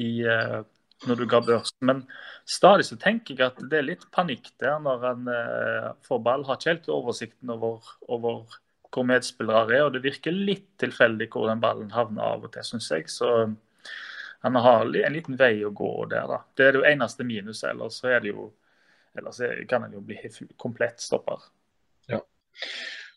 i, 0.00 0.24
uh, 0.24 0.62
når 1.04 1.20
du 1.20 1.26
ga 1.28 1.42
børsen. 1.44 1.76
Men 1.84 2.02
stadig 2.48 2.88
så 2.88 2.96
tenker 3.00 3.36
jeg 3.36 3.52
at 3.52 3.60
det 3.68 3.82
er 3.82 3.88
litt 3.90 4.08
panikk 4.16 4.48
der 4.62 4.80
når 4.80 5.06
han 5.10 5.28
uh, 5.28 5.92
får 6.08 6.24
ball. 6.24 6.48
Har 6.48 6.60
ikke 6.60 6.72
helt 6.72 6.90
oversikten 6.96 7.52
over, 7.52 7.92
over 8.08 8.58
hvor 8.94 9.08
medspillere 9.10 9.76
er, 9.76 9.84
og 9.84 9.92
det 9.92 10.06
virker 10.06 10.32
litt 10.32 10.70
tilfeldig 10.80 11.28
hvor 11.28 11.50
den 11.50 11.60
ballen 11.60 11.92
havner 11.92 12.32
av 12.32 12.48
og 12.48 12.56
til, 12.56 12.64
syns 12.64 12.88
jeg. 12.94 13.12
Så 13.12 13.28
han 14.44 14.60
har 14.60 14.88
en 14.88 15.16
liten 15.16 15.36
vei 15.36 15.58
å 15.66 15.72
gå 15.74 15.94
der, 16.08 16.28
da. 16.30 16.44
Det 16.56 16.66
er 16.68 16.76
det 16.78 16.86
eneste 16.94 17.24
minuset. 17.28 17.74
Ellers 17.74 18.00
så 18.00 18.12
er 18.12 18.24
det 18.24 18.32
jo 18.32 18.52
Ellers 19.18 19.40
kan 19.70 19.86
en 19.86 19.94
jo 19.94 20.02
bli 20.04 20.18
komplett 20.60 21.00
stopper. 21.00 21.46
Ja. 22.10 22.20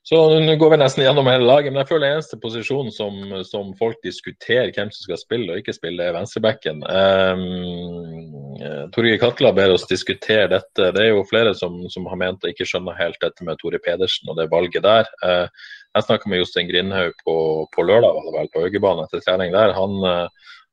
Så 0.08 0.40
Nå 0.40 0.54
går 0.56 0.70
vi 0.72 0.78
nesten 0.80 1.04
gjennom 1.04 1.28
hele 1.28 1.44
laget, 1.44 1.74
men 1.74 1.82
jeg 1.82 1.90
føler 1.90 2.14
eneste 2.14 2.38
posisjon 2.40 2.94
som, 2.96 3.18
som 3.44 3.74
folk 3.76 3.98
diskuterer 4.06 4.72
hvem 4.72 4.88
som 4.88 5.04
skal 5.04 5.20
spille 5.20 5.52
og 5.52 5.60
ikke 5.60 5.76
spille, 5.76 6.06
er 6.06 6.16
venstrebacken. 6.16 6.80
Um, 6.88 8.62
Torgeir 8.96 9.20
Katla 9.20 9.52
ber 9.58 9.74
oss 9.76 9.84
diskutere 9.90 10.48
dette. 10.54 10.94
Det 10.96 11.02
er 11.04 11.12
jo 11.12 11.26
flere 11.28 11.52
som, 11.60 11.82
som 11.92 12.08
har 12.08 12.22
ment 12.22 12.48
å 12.48 12.54
ikke 12.54 12.70
skjønner 12.70 12.96
helt 13.02 13.20
dette 13.20 13.44
med 13.44 13.60
Tore 13.60 13.82
Pedersen 13.84 14.32
og 14.32 14.40
det 14.40 14.48
valget 14.54 14.88
der. 14.88 15.12
Uh, 15.26 15.52
jeg 15.98 16.08
snakka 16.08 16.32
med 16.32 16.40
Jostein 16.40 16.72
Grindhaug 16.72 17.20
på, 17.28 17.36
på, 17.76 17.88
lørdag, 17.90 18.16
var 18.16 18.30
det 18.30 18.38
vel, 18.38 18.50
på 18.54 18.64
Haugebanen 18.64 19.04
etter 19.10 19.28
trening 19.28 19.52
der. 19.58 19.76
Han 19.76 20.08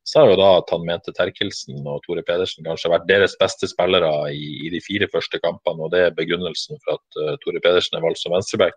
uh, 0.04 0.20
har 0.20 0.30
jo 0.30 0.36
da 0.40 0.48
at 0.58 0.72
han 0.74 0.84
mente 0.86 1.12
Terkelsen 1.16 1.86
og 1.88 2.02
Tore 2.04 2.24
Pedersen 2.26 2.66
kanskje 2.66 2.92
vært 2.92 3.06
deres 3.08 3.36
beste 3.40 3.68
spillere 3.70 4.10
i, 4.32 4.66
i, 4.66 4.72
de 4.72 4.80
fire 4.84 5.08
første 5.12 5.40
kampene. 5.40 5.86
og 5.86 5.94
Det 5.94 6.02
er 6.04 6.16
begrunnelsen 6.16 6.80
for 6.84 6.98
at 6.98 7.20
uh, 7.20 7.36
Tore 7.44 7.62
Pedersen 7.64 7.98
er 7.98 8.04
valgt 8.04 8.20
som 8.22 8.34
venstreback. 8.34 8.76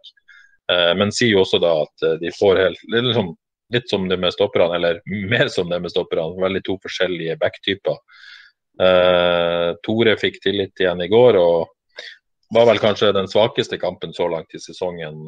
Uh, 0.71 0.93
men 0.99 1.13
sier 1.15 1.35
jo 1.35 1.43
også 1.43 1.59
da 1.63 1.73
at 1.83 2.05
uh, 2.07 2.15
de 2.21 2.31
får 2.35 2.61
helt 2.63 2.85
liksom, 2.93 3.33
litt 3.75 3.89
som 3.91 4.07
det 4.09 4.19
med 4.19 4.35
stopperne, 4.35 4.79
eller 4.79 5.01
mer 5.33 5.51
som 5.53 5.71
det 5.71 5.81
med 5.83 5.93
stopperne. 5.93 6.37
Veldig 6.43 6.63
to 6.67 6.79
forskjellige 6.83 7.39
backtyper. 7.41 8.01
Tore 8.77 10.11
fikk 10.21 10.35
tillit 10.43 10.77
igjen 10.77 10.99
i 11.01 11.07
går 11.09 11.39
og 11.41 11.71
var 12.53 12.67
vel 12.69 12.77
kanskje 12.77 13.07
den 13.15 13.25
svakeste 13.25 13.79
kampen 13.81 14.11
så 14.13 14.27
langt 14.29 14.53
i 14.53 14.61
sesongen 14.61 15.23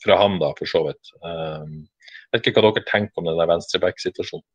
fra 0.00 0.16
han, 0.16 0.38
da, 0.40 0.54
for 0.56 0.70
så 0.70 0.80
vidt. 0.86 1.10
Jeg 1.20 2.32
vet 2.32 2.48
ikke 2.48 2.62
hva 2.64 2.70
dere 2.70 2.88
tenker 2.88 3.20
om 3.20 3.28
den 3.28 3.52
venstreback-situasjonen. 3.52 4.46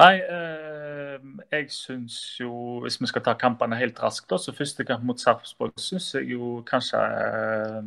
Nei, 0.00 0.14
eh, 0.18 1.18
jeg 1.52 1.68
syns 1.70 2.16
jo 2.40 2.80
Hvis 2.82 2.96
vi 3.00 3.08
skal 3.10 3.22
ta 3.26 3.34
kampene 3.38 3.78
helt 3.78 4.00
raskt, 4.02 4.26
da, 4.30 4.38
så 4.40 4.54
første 4.56 4.86
kamp 4.88 5.04
mot 5.06 5.20
Sarpsborg 5.20 5.76
syns 5.80 6.08
jeg 6.16 6.32
jo 6.34 6.56
kanskje 6.66 7.00
eh, 7.00 7.78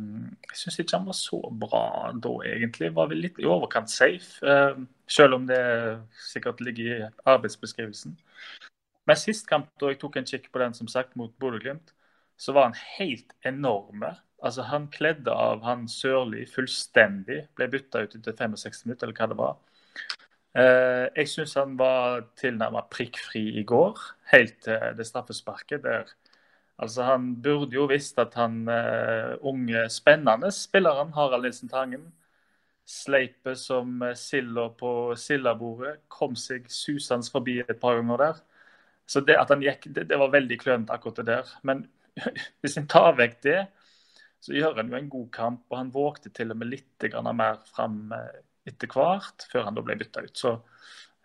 Jeg 0.48 0.60
syns 0.62 0.78
ikke 0.80 0.96
han 0.96 1.08
var 1.08 1.18
så 1.18 1.40
bra 1.64 1.82
da, 2.14 2.32
egentlig. 2.48 2.92
Var 2.96 3.10
vel 3.12 3.22
litt 3.26 3.42
i 3.42 3.48
overkant 3.48 3.92
safe. 3.92 4.40
Eh, 4.40 4.80
selv 5.08 5.38
om 5.38 5.46
det 5.48 5.60
sikkert 6.30 6.62
ligger 6.64 6.88
i 6.94 7.10
arbeidsbeskrivelsen. 7.28 8.16
Men 9.08 9.16
sist 9.16 9.46
kamp, 9.48 9.70
da 9.80 9.92
jeg 9.92 10.00
tok 10.02 10.18
en 10.20 10.28
kikk 10.28 10.50
på 10.52 10.60
den 10.60 10.74
som 10.76 10.88
sagt 10.90 11.14
mot 11.16 11.32
Bodø-Glimt, 11.40 11.94
så 12.38 12.52
var 12.52 12.68
han 12.68 12.80
helt 12.98 13.32
enorme. 13.46 14.14
Altså, 14.42 14.62
Han 14.62 14.88
kledde 14.92 15.32
av 15.32 15.64
han 15.64 15.88
Sørli 15.88 16.44
fullstendig. 16.46 17.46
Ble 17.56 17.68
bytta 17.72 18.04
ut 18.04 18.14
etter 18.14 18.36
65 18.36 18.84
minutter, 18.86 19.08
eller 19.08 19.16
hva 19.18 19.30
det 19.32 19.38
var. 19.40 19.56
Eh, 20.58 21.06
jeg 21.20 21.28
syns 21.30 21.54
han 21.60 21.76
var 21.78 22.24
tilnærmet 22.40 22.88
prikkfri 22.90 23.44
i 23.60 23.64
går, 23.68 24.00
helt 24.32 24.56
til 24.64 24.96
det 24.98 25.06
straffesparket. 25.06 25.82
der 25.82 26.14
Altså, 26.78 27.02
Han 27.02 27.42
burde 27.42 27.74
jo 27.74 27.86
visst 27.86 28.18
at 28.18 28.34
han 28.34 28.68
uh, 28.68 29.34
unge, 29.42 29.88
spennende 29.90 30.50
spilleren 30.52 31.12
Harald 31.12 31.42
Nilsen 31.42 31.68
Tangen 31.68 32.12
sleipe 32.88 33.54
som 33.56 34.02
silda 34.16 34.68
på 34.78 35.14
sildabordet, 35.16 35.98
kom 36.08 36.36
seg 36.36 36.70
susende 36.72 37.28
forbi 37.30 37.58
et 37.60 37.80
par 37.80 37.98
ganger 37.98 38.16
der. 38.22 38.38
Så 39.06 39.20
det 39.20 39.36
at 39.40 39.50
han 39.52 39.62
gikk, 39.64 39.88
det, 39.94 40.06
det 40.08 40.18
var 40.20 40.32
veldig 40.32 40.58
klønete, 40.60 40.92
akkurat 40.94 41.20
det 41.20 41.26
der. 41.26 41.52
Men 41.62 41.84
hvis 42.62 42.78
en 42.80 42.88
tar 42.88 43.16
vekk 43.18 43.42
det, 43.44 43.58
så 44.40 44.54
gjør 44.54 44.80
han 44.80 44.90
jo 44.92 44.96
en 44.96 45.10
god 45.12 45.28
kamp. 45.34 45.64
Og 45.70 45.78
han 45.78 45.92
vågte 45.94 46.30
til 46.30 46.54
og 46.54 46.60
med 46.60 46.72
litt 46.72 47.08
mer 47.34 47.60
fram 47.68 48.12
etter 48.68 48.90
hvert, 48.92 49.46
før 49.52 49.66
han 49.68 49.76
da 49.76 49.84
ble 49.84 49.96
bytta 50.00 50.24
ut. 50.26 50.34
Så, 50.36 50.54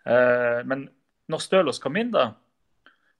eh, 0.06 0.60
men 0.68 0.86
når 1.30 1.44
Stølås 1.44 1.80
kom 1.82 1.96
inn, 2.00 2.12
da, 2.14 2.30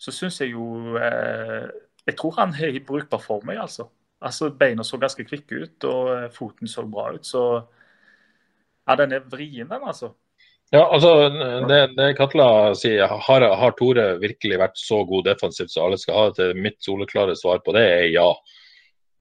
så 0.00 0.12
syns 0.12 0.40
jeg 0.42 0.52
jo 0.52 0.96
eh, 1.00 1.70
Jeg 2.04 2.18
tror 2.20 2.34
han 2.36 2.52
i 2.58 2.82
brukbar 2.84 3.22
form, 3.22 3.48
jeg, 3.48 3.62
altså. 3.62 3.88
altså. 4.20 4.50
Beina 4.50 4.84
så 4.84 4.98
ganske 5.00 5.24
kvikke 5.24 5.62
ut, 5.62 5.86
og 5.88 6.10
eh, 6.16 6.26
foten 6.34 6.68
så 6.68 6.84
bra 6.84 7.14
ut. 7.14 7.24
Så 7.24 7.44
ja, 8.84 8.96
den 9.00 9.16
er 9.16 9.24
vrien, 9.24 9.68
den, 9.70 9.80
altså. 9.80 10.12
Ja, 10.72 10.82
altså, 10.90 11.28
det, 11.68 11.78
det 11.96 12.16
Katla 12.18 12.74
sier, 12.76 13.06
har, 13.06 13.44
har, 13.56 13.74
Tore 13.78 14.16
virkelig 14.18 14.58
vært 14.58 14.80
så 14.80 15.04
god 15.06 15.28
defensivt 15.28 15.70
så 15.70 15.84
alle 15.84 15.98
skal 16.00 16.16
ha 16.18 16.24
det? 16.34 16.48
Mitt 16.58 16.80
soleklare 16.82 17.36
svar 17.38 17.60
på 17.64 17.74
det 17.76 17.84
er 17.84 18.06
ja. 18.10 18.26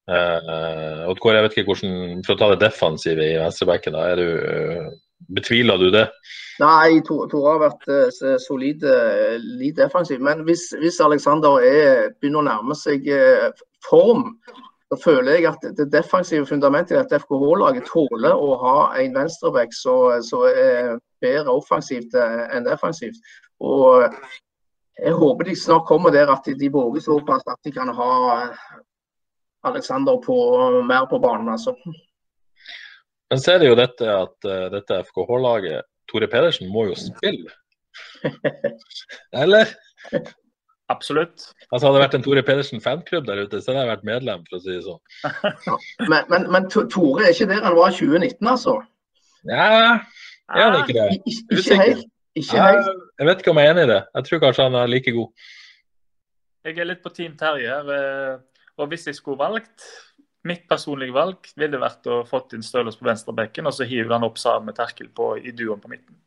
Uh, 0.03 1.07
Oddkår, 1.07 1.37
jeg 1.37 1.43
vet 1.45 1.53
ikke 1.55 1.69
hvordan, 1.69 2.23
For 2.27 2.35
å 2.35 2.39
ta 2.41 2.49
det 2.51 2.63
defensive 2.65 3.23
i 3.23 3.37
venstrebacken, 3.39 3.95
er 3.95 4.19
du, 4.19 4.25
uh, 4.43 4.89
betviler 5.31 5.79
du 5.79 5.87
det? 5.95 6.09
Nei, 6.59 6.99
Tore 7.07 7.45
har 7.45 7.61
vært 7.61 7.87
uh, 7.87 8.35
solid 8.43 8.83
uh, 8.83 9.39
defensiv. 9.77 10.19
Men 10.23 10.43
hvis, 10.47 10.67
hvis 10.81 10.99
Alexander 11.03 11.63
er, 11.63 12.11
begynner 12.19 12.43
å 12.43 12.49
nærme 12.49 12.77
seg 12.77 13.07
form, 13.87 14.33
så 14.91 14.99
føler 14.99 15.39
jeg 15.39 15.49
at 15.53 15.63
det 15.79 15.87
defensive 15.93 16.45
fundamentet 16.51 16.97
i 16.97 16.99
dette 16.99 17.23
FKH-laget 17.23 17.87
tåler 17.87 18.35
å 18.35 18.59
ha 18.61 18.77
en 18.99 19.15
venstreback 19.15 19.71
som 19.73 20.43
er 20.51 20.97
bedre 21.23 21.55
offensivt 21.55 22.13
enn 22.19 22.67
defensivt. 22.67 23.17
Og 23.63 24.03
jeg 24.99 25.15
håper 25.17 25.47
de 25.47 25.55
snart 25.57 25.87
kommer 25.89 26.13
der 26.13 26.29
at 26.29 26.45
de 26.45 26.69
våger 26.69 27.01
såpass 27.01 27.47
at 27.49 27.57
de 27.65 27.73
kan 27.73 27.89
ha 27.89 28.11
Alexander 29.63 30.19
på, 30.23 30.35
mer 30.87 31.07
på 31.09 31.19
banen. 31.23 31.49
altså. 31.49 31.75
Men 33.29 33.41
så 33.41 33.55
er 33.55 33.63
det 33.63 33.71
jo 33.71 33.79
dette 33.79 34.07
at 34.11 34.47
uh, 34.47 34.67
dette 34.73 35.01
FKH-laget 35.07 35.87
Tore 36.11 36.27
Pedersen 36.29 36.71
må 36.71 36.87
jo 36.89 36.95
spille. 36.99 37.51
Eller? 39.43 39.71
Absolutt. 40.91 41.47
Altså 41.71 41.87
Hadde 41.87 41.95
det 41.95 42.03
vært 42.03 42.17
en 42.17 42.25
Tore 42.25 42.43
Pedersen 42.45 42.83
fanklubb 42.83 43.27
der 43.27 43.45
ute, 43.45 43.61
så 43.61 43.71
hadde 43.71 43.85
jeg 43.85 43.91
vært 43.93 44.07
medlem, 44.09 44.43
for 44.49 44.59
å 44.59 44.63
si 44.63 44.75
det 44.75 44.83
sånn. 44.85 45.01
ja, 45.69 45.77
men, 46.11 46.19
men, 46.29 46.47
men, 46.53 46.69
Tore 46.69 47.25
er 47.25 47.33
ikke 47.33 47.49
der 47.53 47.63
han 47.63 47.77
var 47.79 47.93
i 47.93 47.97
2019, 47.97 48.51
altså? 48.51 48.77
Ja, 49.49 49.67
er 50.53 50.65
han 50.67 50.79
ikke 50.83 50.97
det? 50.99 51.07
Ikke, 51.23 51.59
ikke 51.59 51.79
helt. 51.81 52.07
Ikke 52.37 52.63
helt. 52.65 52.89
Jeg 53.21 53.29
vet 53.29 53.43
ikke 53.43 53.53
om 53.53 53.59
jeg 53.61 53.69
er 53.69 53.75
enig 53.75 53.83
i 53.85 53.91
det. 53.93 54.01
Jeg 54.17 54.27
tror 54.27 54.41
kanskje 54.41 54.65
han 54.67 54.77
er 54.79 54.89
like 54.89 55.13
god. 55.13 55.49
Jeg 56.63 56.79
er 56.79 56.87
litt 56.87 57.03
på 57.03 57.11
Team 57.13 57.33
Terje 57.39 57.77
her. 57.77 58.39
Eh, 58.73 58.81
og 58.81 58.89
hvis 58.89 59.07
jeg 59.07 59.15
skulle 59.15 59.37
valgt, 59.37 59.85
mitt 60.43 60.67
personlige 60.69 61.13
valg 61.13 61.37
ville 61.55 61.79
vært 61.79 62.07
å 62.07 62.23
fått 62.27 62.53
inn 62.53 62.63
Stølås 62.63 62.97
på 62.99 63.07
venstrebekken, 63.07 63.67
og 63.67 63.73
så 63.73 63.87
hiver 63.87 64.17
han 64.17 64.23
opp 64.27 64.37
sammen 64.37 64.71
med 64.71 64.75
Terkel 64.75 65.09
på, 65.09 65.37
i 65.37 65.51
duoen 65.51 65.81
på 65.81 65.91
midten. 65.91 66.17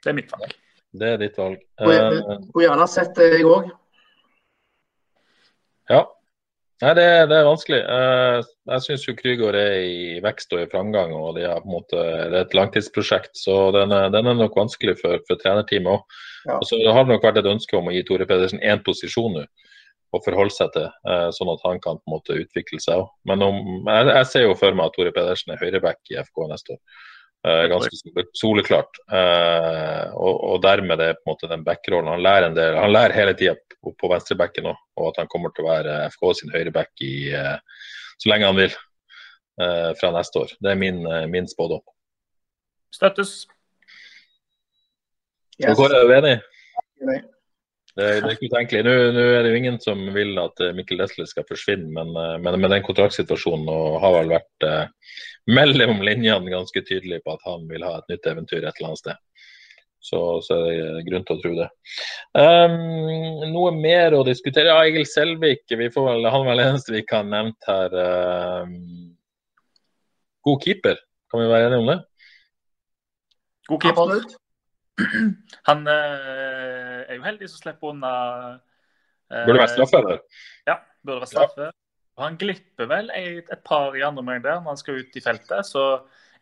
Det 0.00 0.12
er 0.12 0.16
mitt 0.16 0.30
valg. 0.32 0.54
Det 0.92 1.08
er 1.14 1.18
ditt 1.20 1.36
valg. 1.38 1.60
Skulle 1.80 2.64
gjerne 2.64 2.88
sett 2.90 3.12
det, 3.18 3.28
jeg 3.36 3.46
òg. 3.46 3.70
Ja. 5.90 6.06
Nei, 6.80 6.94
det, 6.96 7.04
det 7.28 7.36
er 7.36 7.44
vanskelig. 7.44 7.78
Uh, 7.84 8.46
jeg 8.70 8.84
syns 8.86 9.02
jo 9.04 9.12
Krygård 9.18 9.58
er 9.58 9.74
i 9.84 10.20
vekst 10.24 10.54
og 10.56 10.62
i 10.62 10.68
framgang, 10.70 11.12
og 11.12 11.34
de 11.36 11.44
er 11.44 11.58
på 11.60 11.68
en 11.68 11.74
måte, 11.74 11.98
det 11.98 12.38
er 12.38 12.46
et 12.46 12.56
langtidsprosjekt. 12.56 13.34
Så 13.36 13.56
den 13.76 13.92
er, 13.92 14.08
den 14.14 14.30
er 14.30 14.38
nok 14.38 14.56
vanskelig 14.56 14.96
for, 15.02 15.20
for 15.28 15.42
trenerteamet 15.42 15.98
òg. 15.98 16.16
Ja. 16.46 16.56
Og 16.56 16.64
så 16.70 16.78
har 16.86 17.04
det 17.04 17.12
nok 17.12 17.26
vært 17.26 17.42
et 17.42 17.50
ønske 17.50 17.76
om 17.76 17.90
å 17.90 17.92
gi 17.92 18.06
Tore 18.08 18.24
Pedersen 18.30 18.62
én 18.64 18.80
posisjon 18.86 19.36
nå 19.36 19.44
å 20.10 20.20
forholde 20.24 20.54
seg 20.54 20.72
til, 20.74 20.88
uh, 21.06 21.28
sånn 21.34 21.52
at 21.52 21.62
han 21.66 21.80
kan 21.82 22.00
på 22.00 22.08
en 22.08 22.16
måte 22.16 22.38
utvikle 22.42 22.80
seg 22.82 23.02
òg. 23.02 23.08
Men 23.30 23.44
om, 23.46 23.60
jeg, 23.86 24.10
jeg, 24.10 24.28
ser 24.32 24.46
jo 24.46 24.58
for 24.58 24.76
meg 24.76 24.90
at 24.90 24.96
Tore 24.96 25.14
Pedersen 25.14 25.54
er 25.54 25.62
høyreback 25.62 26.12
i 26.12 26.18
FK 26.22 26.42
neste 26.50 26.76
år. 26.76 26.82
Uh, 27.40 27.64
ganske 27.72 28.26
soleklart. 28.36 28.98
Og, 29.08 30.34
og, 30.34 30.56
dermed 30.60 31.00
er 31.00 31.14
på 31.16 31.24
en 31.24 31.30
måte 31.30 31.48
den 31.48 31.62
backrollen. 31.64 32.10
Han 32.12 32.24
lærer 32.26 32.50
en 32.50 32.58
del, 32.58 32.76
han 32.76 32.92
lærer 32.92 33.16
hele 33.16 33.36
tida 33.38 33.56
på 33.80 34.10
venstrebacken 34.12 34.68
òg, 34.68 34.82
og 35.00 35.12
at 35.12 35.22
han 35.22 35.30
kommer 35.32 35.54
til 35.56 35.64
å 35.64 35.70
være 35.70 35.94
FK 36.12 36.26
sin 36.36 36.52
høyreback 36.52 36.92
i, 37.06 37.14
så 38.20 38.28
lenge 38.28 38.50
han 38.50 38.58
vil 38.58 38.74
fra 39.56 40.10
neste 40.12 40.42
år. 40.42 40.52
Det 40.60 40.74
er 40.74 40.82
min, 40.82 41.00
min 41.32 41.48
spådom. 41.48 41.80
Støttes. 42.92 43.46
Yes. 45.60 45.76
Hvor 45.80 45.92
er 45.92 46.04
du 46.04 46.12
enig? 46.16 46.36
Det, 48.00 48.10
det 48.22 48.28
er 48.28 48.36
ikke 48.36 48.50
utenkelig. 48.50 48.84
Nå, 48.86 48.92
nå, 49.14 49.24
er 49.36 49.44
det 49.44 49.52
jo 49.52 49.60
ingen 49.60 49.80
som 49.82 50.02
vil 50.14 50.38
at 50.40 50.62
eh, 50.64 50.72
Mikkel 50.76 51.02
Desle 51.02 51.26
skal 51.28 51.46
forsvinne, 51.48 51.90
men, 51.96 52.14
men, 52.42 52.56
men 52.62 52.72
den 52.72 52.86
kontraktsituasjonen 52.86 53.68
og 53.72 53.98
har 54.04 54.14
vel 54.16 54.32
vært 54.38 54.66
eh, 54.68 55.18
mellom 55.50 56.00
linjene 56.06 56.52
ganske 56.52 56.84
tydelig 56.86 57.20
på 57.24 57.34
at 57.34 57.44
han 57.48 57.66
vil 57.70 57.84
ha 57.84 57.98
et 57.98 58.14
nytt 58.14 58.30
eventyr 58.30 58.62
et 58.62 58.72
eller 58.72 58.92
annet 58.92 59.02
sted. 59.02 59.20
Så, 60.00 60.18
så 60.40 60.56
er 60.64 60.94
det 60.96 61.04
grunn 61.10 61.26
til 61.28 61.36
å 61.36 61.40
tro 61.42 61.50
det. 61.58 61.66
Um, 62.32 63.50
noe 63.52 63.72
mer 63.76 64.16
å 64.16 64.22
diskutere? 64.24 64.72
Ja, 64.72 64.80
Egil 64.88 65.04
Selvik, 65.08 65.66
vi 65.68 65.90
får 65.92 66.06
vel, 66.06 66.28
han 66.32 66.46
er 66.46 66.48
vel 66.54 66.62
eneste 66.64 66.94
vi 66.94 67.02
kan 67.04 67.28
nevnt 67.28 67.68
her. 67.68 67.96
Um, 68.64 69.10
god 70.48 70.64
keeper, 70.64 71.02
kan 71.28 71.44
vi 71.44 71.50
være 71.52 71.68
enige 71.68 71.82
om 71.84 71.90
det? 71.92 71.98
God 73.68 73.84
keeper. 73.84 74.06
Absolutt. 74.06 74.38
Han 75.68 75.86
eh, 75.88 76.79
er 77.10 77.18
jo 77.20 77.26
heldig 77.26 77.50
som 77.50 77.62
slipper 77.62 77.92
unna 77.92 78.14
eh, 79.30 79.44
Burde 79.46 79.60
være 79.62 79.74
straffe, 79.74 80.00
eller? 80.00 80.22
Ja, 80.68 80.78
burde 81.04 81.20
være 81.22 81.32
straffe. 81.32 81.68
Ja. 81.68 81.76
Han 82.20 82.36
glipper 82.40 82.88
vel 82.90 83.12
et, 83.16 83.48
et 83.48 83.62
par 83.64 83.96
i 83.96 84.04
andre 84.04 84.24
omgang 84.24 84.42
der 84.44 84.58
når 84.60 84.74
han 84.74 84.80
skal 84.80 85.00
ut 85.00 85.16
i 85.16 85.24
feltet. 85.24 85.66
Så 85.68 85.84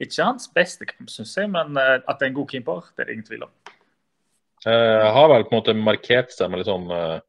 ikke 0.03 0.27
hans 0.27 0.49
beste 0.55 0.87
kamp, 0.89 1.11
syns 1.11 1.35
jeg, 1.39 1.51
men 1.55 1.77
eh, 1.79 1.99
at 1.99 2.19
det 2.19 2.29
er 2.29 2.33
en 2.33 2.39
god 2.39 2.53
keeper, 2.53 2.87
det 2.95 3.05
er 3.05 3.11
det 3.11 3.19
ingen 3.19 3.29
tvil 3.29 3.49
om. 3.49 3.53
Jeg 4.67 5.11
har 5.15 5.29
vel 5.31 5.45
på 5.47 5.55
en 5.55 5.61
måte 5.61 5.75
markert 5.79 6.33
seg 6.35 6.51
med 6.51 6.61
litt 6.61 6.69
sånn 6.69 6.89
uh, 6.91 7.21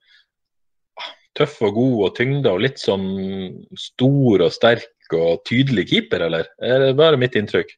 tøff 1.37 1.59
og 1.67 1.75
god 1.77 1.97
og 2.07 2.15
tyngde 2.17 2.49
og 2.49 2.63
litt 2.63 2.81
sånn 2.81 3.05
stor 3.77 4.45
og 4.47 4.53
sterk 4.53 5.13
og 5.15 5.43
tydelig 5.47 5.85
keeper, 5.91 6.25
eller? 6.25 6.49
Er 6.57 6.81
det 6.83 6.97
bare 6.97 7.19
mitt 7.21 7.37
inntrykk? 7.37 7.71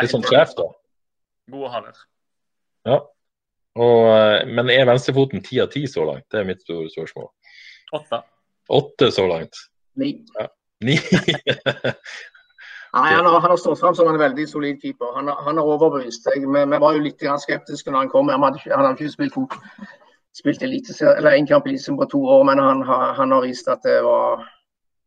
Litt 0.00 0.12
sånn 0.12 0.24
sjef, 0.26 0.56
da? 0.58 0.66
Gode 1.52 1.70
haller. 1.74 2.00
Ja. 2.88 2.98
Og, 3.76 4.06
eh, 4.08 4.46
men 4.48 4.72
er 4.72 4.86
venstrefoten 4.88 5.44
ti 5.44 5.60
av 5.60 5.68
ti 5.72 5.84
så 5.90 6.06
langt? 6.08 6.24
Det 6.32 6.40
er 6.40 6.48
mitt 6.48 6.64
store 6.64 6.88
spørsmål. 6.92 7.28
Åtte. 7.96 8.22
Åtte 8.72 9.10
så 9.12 9.26
langt? 9.28 9.60
Ni. 10.00 10.14
Ja. 10.40 10.48
Ni. 10.84 10.96
Nei, 12.96 13.12
han 13.12 13.26
har, 13.26 13.40
han 13.40 13.50
har, 13.50 13.56
stått 13.56 13.80
fram 13.80 13.94
som 13.94 14.08
en 14.08 14.18
veldig 14.18 14.48
solid 14.48 14.80
keeper. 14.82 15.12
Han, 15.16 15.28
han 15.28 15.58
har 15.60 15.68
overbevist. 15.74 16.28
Vi, 16.34 16.46
vi 16.46 16.78
var 16.80 16.96
jo 16.96 17.04
litt 17.04 17.24
skeptiske 17.42 17.92
når 17.92 18.06
han 18.06 18.12
kom. 18.12 18.30
Han 18.32 18.44
hadde, 18.46 18.62
han 18.72 18.86
hadde 18.86 19.04
ikke 19.04 19.12
spilt, 19.12 19.56
spilt 20.36 20.62
eller 20.62 21.34
en 21.34 21.48
kamp 21.48 21.66
i 21.66 21.74
Eliteserien 21.74 21.98
på 22.00 22.08
to 22.14 22.22
år, 22.24 22.44
men 22.48 22.62
han, 22.62 22.82
han, 22.86 23.32
har 23.32 23.44
vist 23.44 23.68
at 23.68 23.84
det 23.84 23.98
var 24.04 24.46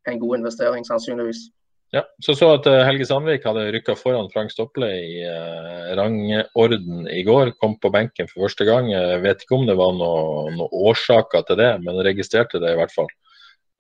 en 0.10 0.20
god 0.20 0.38
investering, 0.38 0.86
sannsynligvis. 0.86 1.48
Ja, 1.90 2.04
så 2.22 2.36
så 2.38 2.52
at 2.54 2.68
eh, 2.70 2.84
Helge 2.86 3.08
Sandvik 3.10 3.48
hadde 3.50 3.64
rykka 3.74 3.96
foran 3.98 4.30
Frank 4.30 4.52
Stopple 4.54 4.92
i 4.94 5.24
eh, 5.26 5.88
rangorden 5.98 7.08
i 7.10 7.24
går. 7.26 7.56
Kom 7.58 7.80
på 7.82 7.90
benken 7.94 8.30
for 8.30 8.46
første 8.46 8.68
gang. 8.68 8.92
Jeg 8.94 9.24
vet 9.24 9.42
ikke 9.42 9.58
om 9.58 9.66
det 9.66 9.78
var 9.80 9.96
noen 9.98 10.60
noe 10.60 10.84
årsaker 10.92 11.48
til 11.48 11.58
det, 11.58 11.72
men 11.82 11.98
registrerte 12.06 12.62
det 12.62 12.76
i 12.76 12.78
hvert 12.78 12.94
fall. 12.94 13.10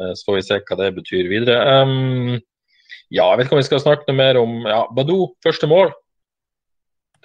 Eh, 0.02 0.16
så 0.18 0.26
får 0.26 0.40
vi 0.40 0.46
se 0.48 0.60
hva 0.64 0.80
det 0.82 0.90
betyr 0.98 1.30
videre. 1.30 1.62
Um, 1.84 2.40
ja, 3.14 3.28
jeg 3.30 3.38
vet 3.38 3.48
ikke 3.48 3.60
om 3.60 3.62
vi 3.62 3.70
skal 3.70 3.86
snakke 3.86 4.10
noe 4.10 4.18
mer 4.18 4.42
om 4.42 4.60
ja, 4.66 4.84
Badou, 4.96 5.34
første 5.46 5.70
mål. 5.70 5.94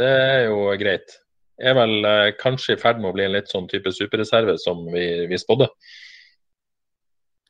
Det 0.00 0.10
er 0.10 0.48
jo 0.50 0.68
greit. 0.80 1.16
Er 1.64 1.76
vel 1.78 2.00
eh, 2.08 2.30
kanskje 2.36 2.76
i 2.76 2.80
ferd 2.80 3.00
med 3.00 3.12
å 3.12 3.16
bli 3.16 3.24
en 3.24 3.36
litt 3.36 3.52
sånn 3.52 3.70
type 3.70 3.92
superreserve 3.94 4.58
som 4.60 4.84
vi, 4.92 5.06
vi 5.30 5.38
spådde. 5.40 5.70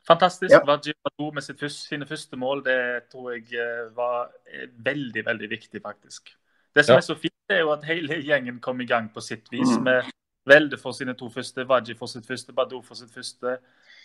Fantastisk. 0.06 0.52
Ja. 0.52 0.60
Vajibadou 0.66 1.30
med 1.32 1.42
første, 1.42 1.88
sine 1.88 2.06
første 2.06 2.36
mål, 2.36 2.64
det 2.64 2.80
tror 3.12 3.30
jeg 3.32 3.46
eh, 3.56 3.86
var 3.96 4.28
eh, 4.52 4.68
veldig, 4.84 5.26
veldig 5.26 5.50
viktig, 5.50 5.80
faktisk. 5.82 6.34
Det 6.76 6.84
som 6.84 6.92
ja. 6.92 6.96
er 6.96 7.06
så 7.06 7.14
fint, 7.14 7.32
er 7.48 7.62
jo 7.62 7.72
at 7.72 7.86
hele 7.88 8.18
gjengen 8.20 8.60
kom 8.60 8.80
i 8.80 8.86
gang 8.86 9.08
på 9.14 9.20
sitt 9.20 9.48
vis. 9.52 9.78
Mm. 9.78 9.84
med 9.84 10.12
Velde 10.46 10.76
for 10.76 10.92
sine 10.92 11.14
to 11.16 11.30
første, 11.32 11.64
Vaji 11.68 11.94
for 11.96 12.06
sitt 12.06 12.26
første, 12.28 12.52
Badou 12.52 12.82
for 12.84 12.94
sitt 12.94 13.14
første. 13.14 13.56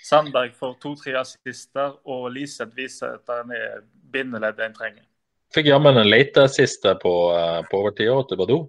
Sandberg 0.07 0.53
for 0.55 0.77
to-tre 0.79 1.17
assister, 1.19 1.97
og 2.07 2.29
Liseth 2.31 2.77
viser 2.77 3.17
at 3.17 3.33
han 3.33 3.51
er 3.51 3.81
bindeleddet 4.13 4.69
en 4.69 4.77
trenger. 4.77 5.03
Fikk 5.51 5.67
jammen 5.67 5.97
en 5.97 6.07
leteassist 6.07 6.87
på, 7.01 7.13
eh, 7.35 7.59
på 7.67 7.81
overtid 7.81 8.13
òg 8.13 8.29
til 8.29 8.39
Badou. 8.39 8.61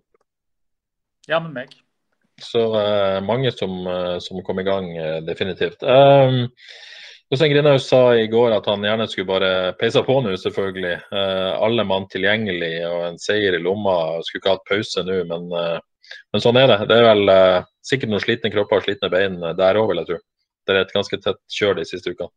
Jammen 1.29 1.55
meg. 1.55 1.77
Så 2.41 2.59
uh, 2.73 3.21
mange 3.23 3.51
som, 3.53 3.85
som, 4.25 4.39
kom 4.43 4.59
i 4.59 4.65
gang, 4.65 4.87
uh, 4.97 5.19
definitivt. 5.21 5.83
Um, 5.85 6.49
Jostein 7.31 7.53
Grinaus 7.53 7.89
sa 7.89 8.17
i 8.17 8.27
går 8.27 8.51
at 8.51 8.67
han 8.67 8.83
gjerne 8.83 9.05
skulle 9.07 9.29
bare 9.29 9.51
peisa 9.79 10.01
på 10.03 10.17
nå, 10.25 10.33
selvfølgelig. 10.43 10.97
Eh, 11.15 11.51
alle 11.63 11.85
mann 11.87 12.09
tilgjengelig 12.11 12.73
og 12.89 13.05
en 13.07 13.21
seier 13.23 13.55
i 13.55 13.61
lomma. 13.63 14.19
Skulle 14.27 14.41
ikke 14.43 14.55
hatt 14.57 14.65
pause 14.67 15.05
nå, 15.07 15.21
men, 15.29 15.47
eh, 15.55 15.77
men, 16.33 16.43
sånn 16.43 16.59
er 16.59 16.67
det. 16.73 16.79
Det 16.91 16.97
er 16.99 17.07
vel 17.07 17.31
eh, 17.31 17.69
sikkert 17.87 18.11
noen 18.11 18.25
slitne 18.25 18.51
kropper 18.51 18.83
og 18.83 18.89
slitne 18.89 19.13
bein 19.15 19.39
der 19.61 19.79
òg, 19.79 19.93
vil 19.93 20.03
jeg 20.03 20.09
tro. 20.09 20.19
Det 20.67 20.75
er 20.75 20.81
et 20.81 20.97
ganske 20.97 21.21
tett 21.23 21.39
kjør 21.55 21.79
de 21.79 21.87
siste 21.87 22.17
ukene. 22.17 22.35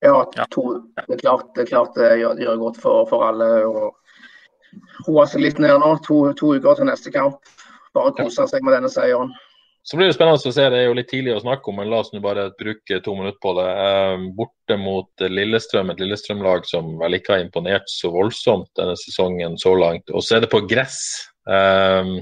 Ja, 0.00 0.24
to, 0.48 0.64
det 0.96 1.18
er 1.18 1.20
klart 1.20 1.52
det, 1.52 1.66
er 1.66 1.70
klart 1.74 2.00
det 2.00 2.14
gjør, 2.22 2.40
gjør 2.46 2.64
godt 2.64 2.80
for, 2.80 3.04
for 3.12 3.28
alle. 3.28 3.50
å 3.68 3.90
roe 5.04 5.28
seg 5.28 5.44
litt 5.44 5.60
ned 5.60 5.76
nå. 5.84 5.92
To, 6.08 6.22
to 6.32 6.56
uker 6.56 6.80
til 6.80 6.88
neste 6.88 7.12
kamp. 7.12 7.44
Bare 7.92 8.16
kose 8.16 8.48
seg 8.48 8.64
med 8.64 8.78
denne 8.78 8.88
seieren. 8.88 9.36
Så 9.82 9.96
blir 9.96 10.10
det 10.10 10.14
spennende 10.14 10.36
å 10.36 10.52
se. 10.52 10.66
Det 10.70 10.78
er 10.78 10.88
jo 10.88 10.96
litt 10.96 11.08
tidlig 11.10 11.32
å 11.34 11.42
snakke 11.42 11.70
om, 11.72 11.78
men 11.80 11.88
la 11.90 12.02
oss 12.02 12.12
nå 12.12 12.20
bare 12.22 12.50
bruke 12.58 13.00
to 13.04 13.14
minutter 13.16 13.40
på 13.42 13.54
det. 13.56 13.68
Eh, 13.84 14.26
borte 14.36 14.76
mot 14.80 15.24
Lillestrøm, 15.24 15.92
et 15.92 16.02
Lillestrøm-lag 16.02 16.68
som 16.68 16.92
vel 17.00 17.16
ikke 17.16 17.36
har 17.36 17.46
imponert 17.46 17.88
så 17.90 18.12
voldsomt 18.12 18.68
denne 18.78 18.98
sesongen 19.00 19.56
så 19.60 19.72
langt. 19.78 20.12
Og 20.12 20.24
så 20.24 20.36
er 20.36 20.44
det 20.44 20.52
på 20.52 20.62
gress. 20.68 21.00
Um, 21.48 22.18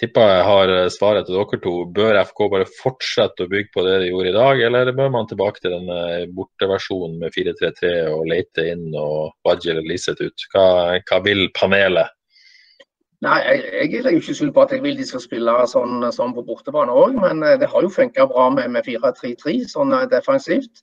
tipper 0.00 0.30
jeg 0.30 0.44
har 0.46 0.72
svaret 0.94 1.26
til 1.28 1.36
dere 1.36 1.60
to. 1.64 1.74
Bør 1.98 2.20
FK 2.22 2.44
bare 2.54 2.68
fortsette 2.78 3.44
å 3.44 3.50
bygge 3.50 3.74
på 3.74 3.84
det 3.84 3.98
de 4.04 4.12
gjorde 4.12 4.30
i 4.30 4.36
dag, 4.38 4.62
eller 4.68 4.92
bør 4.96 5.12
man 5.16 5.28
tilbake 5.28 5.60
til 5.60 5.74
denne 5.74 6.30
borteversjonen 6.36 7.18
med 7.20 7.34
4-3-3 7.36 7.92
og 8.14 8.24
lete 8.30 8.70
inn 8.70 8.86
og 8.94 9.34
Badje 9.44 9.74
eller 9.74 9.90
Liseth 9.90 10.24
ut? 10.24 10.48
Hva, 10.54 10.64
hva 11.10 11.20
vil 11.26 11.48
panelet? 11.58 12.14
Nei, 13.20 13.36
jeg, 13.44 13.60
jeg 13.92 14.04
legger 14.06 14.22
ikke 14.22 14.34
skyld 14.38 14.54
på 14.56 14.62
at 14.64 14.70
jeg 14.72 14.80
vil 14.80 14.96
de 14.96 15.04
skal 15.04 15.20
spille 15.20 15.54
sånn, 15.68 16.06
sånn 16.16 16.32
på 16.32 16.44
bortebane 16.46 16.94
òg, 16.96 17.18
men 17.20 17.44
eh, 17.44 17.58
det 17.60 17.68
har 17.68 17.84
jo 17.84 17.92
funka 17.92 18.24
bra 18.30 18.46
med, 18.54 18.70
med 18.72 18.86
4-3-3 18.86 19.58
sånn 19.68 19.92
eh, 19.92 20.06
defensivt. 20.08 20.80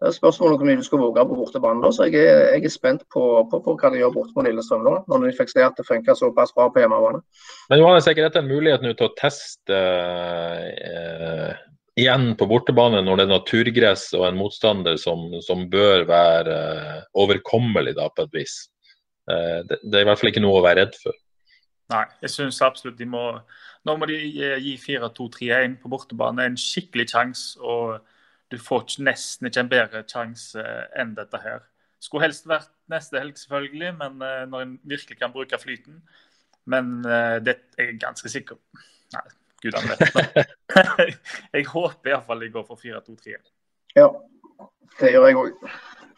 Det 0.00 0.08
er 0.08 0.14
spørsmålet 0.16 0.54
om 0.54 0.60
hvor 0.62 0.68
mye 0.70 0.80
du 0.80 0.84
skal 0.86 1.00
våge 1.02 1.24
på 1.28 1.36
bortebane. 1.36 1.90
så 1.92 2.06
Jeg 2.06 2.22
er, 2.22 2.38
jeg 2.54 2.64
er 2.64 2.72
spent 2.72 3.02
på, 3.12 3.24
på, 3.50 3.58
på, 3.64 3.74
hva 3.76 3.90
de 3.92 3.98
gjør 4.00 4.14
borte 4.14 4.32
på 4.36 4.44
Lillestrøm 4.46 4.86
nå, 4.86 4.94
når 5.10 5.26
de 5.26 5.32
fikk 5.36 5.50
se 5.52 5.64
at 5.66 5.76
det 5.76 5.84
funka 5.88 6.14
såpass 6.16 6.54
bra 6.56 6.70
på 6.72 6.80
hjemmebane. 6.80 7.20
Men 7.68 7.82
Johannes, 7.82 8.06
er 8.06 8.16
ikke 8.16 8.28
dette 8.30 8.40
en 8.40 8.48
mulighet 8.48 8.86
nå 8.86 8.94
til 8.94 9.10
å 9.10 9.16
teste 9.18 9.80
eh, 10.86 11.50
igjen 12.00 12.30
på 12.38 12.48
bortebane 12.48 13.02
når 13.04 13.18
det 13.18 13.26
er 13.26 13.34
naturgress 13.34 14.06
og 14.16 14.24
en 14.30 14.38
motstander 14.38 14.96
som, 15.02 15.26
som 15.44 15.66
bør 15.74 16.06
være 16.08 16.60
eh, 16.70 17.02
overkommelig 17.20 17.98
da, 17.98 18.08
på 18.14 18.24
et 18.24 18.38
vis? 18.40 18.56
Eh, 19.26 19.58
det, 19.66 19.82
det 19.82 20.00
er 20.00 20.06
i 20.06 20.08
hvert 20.08 20.22
fall 20.22 20.32
ikke 20.32 20.46
noe 20.46 20.62
å 20.62 20.64
være 20.64 20.86
redd 20.86 20.96
for. 21.02 21.18
Nei, 21.90 22.04
jeg 22.22 22.30
syns 22.30 22.60
absolutt 22.62 22.98
de 23.00 23.08
må 23.08 23.24
Nå 23.88 23.94
må 23.96 24.06
de 24.10 24.16
gi 24.20 24.74
4-2-3-1 24.76 25.78
på 25.80 25.88
bortebane. 25.88 26.44
En 26.44 26.58
skikkelig 26.60 27.08
sjanse. 27.14 27.56
Og 27.64 27.96
du 28.52 28.58
får 28.60 28.98
nesten 29.00 29.48
ikke 29.48 29.62
en 29.64 29.70
bedre 29.70 30.02
sjanse 30.04 30.64
enn 31.00 31.14
dette 31.16 31.40
her. 31.40 31.62
Skulle 32.00 32.26
helst 32.26 32.48
vært 32.48 32.68
neste 32.92 33.16
helg, 33.20 33.38
selvfølgelig, 33.40 33.94
men 33.96 34.20
uh, 34.20 34.44
når 34.50 34.66
en 34.66 34.74
virkelig 34.88 35.16
kan 35.20 35.32
bruke 35.32 35.58
flyten. 35.60 36.02
Men 36.68 37.00
det 37.00 37.54
er 37.80 37.86
jeg 37.88 37.96
ganske 38.02 38.28
sikker 38.28 38.58
på. 38.58 38.82
Nei, 39.16 39.24
gudene 39.64 39.96
vet. 39.96 40.52
jeg 41.56 41.66
håper 41.72 42.12
iallfall 42.12 42.44
de 42.44 42.50
går 42.52 42.66
for 42.68 42.80
4-2-3-1. 42.84 43.48
Ja, 43.96 44.10
det 45.00 45.14
gjør 45.14 45.26
jeg 45.26 45.40
òg. 45.40 45.64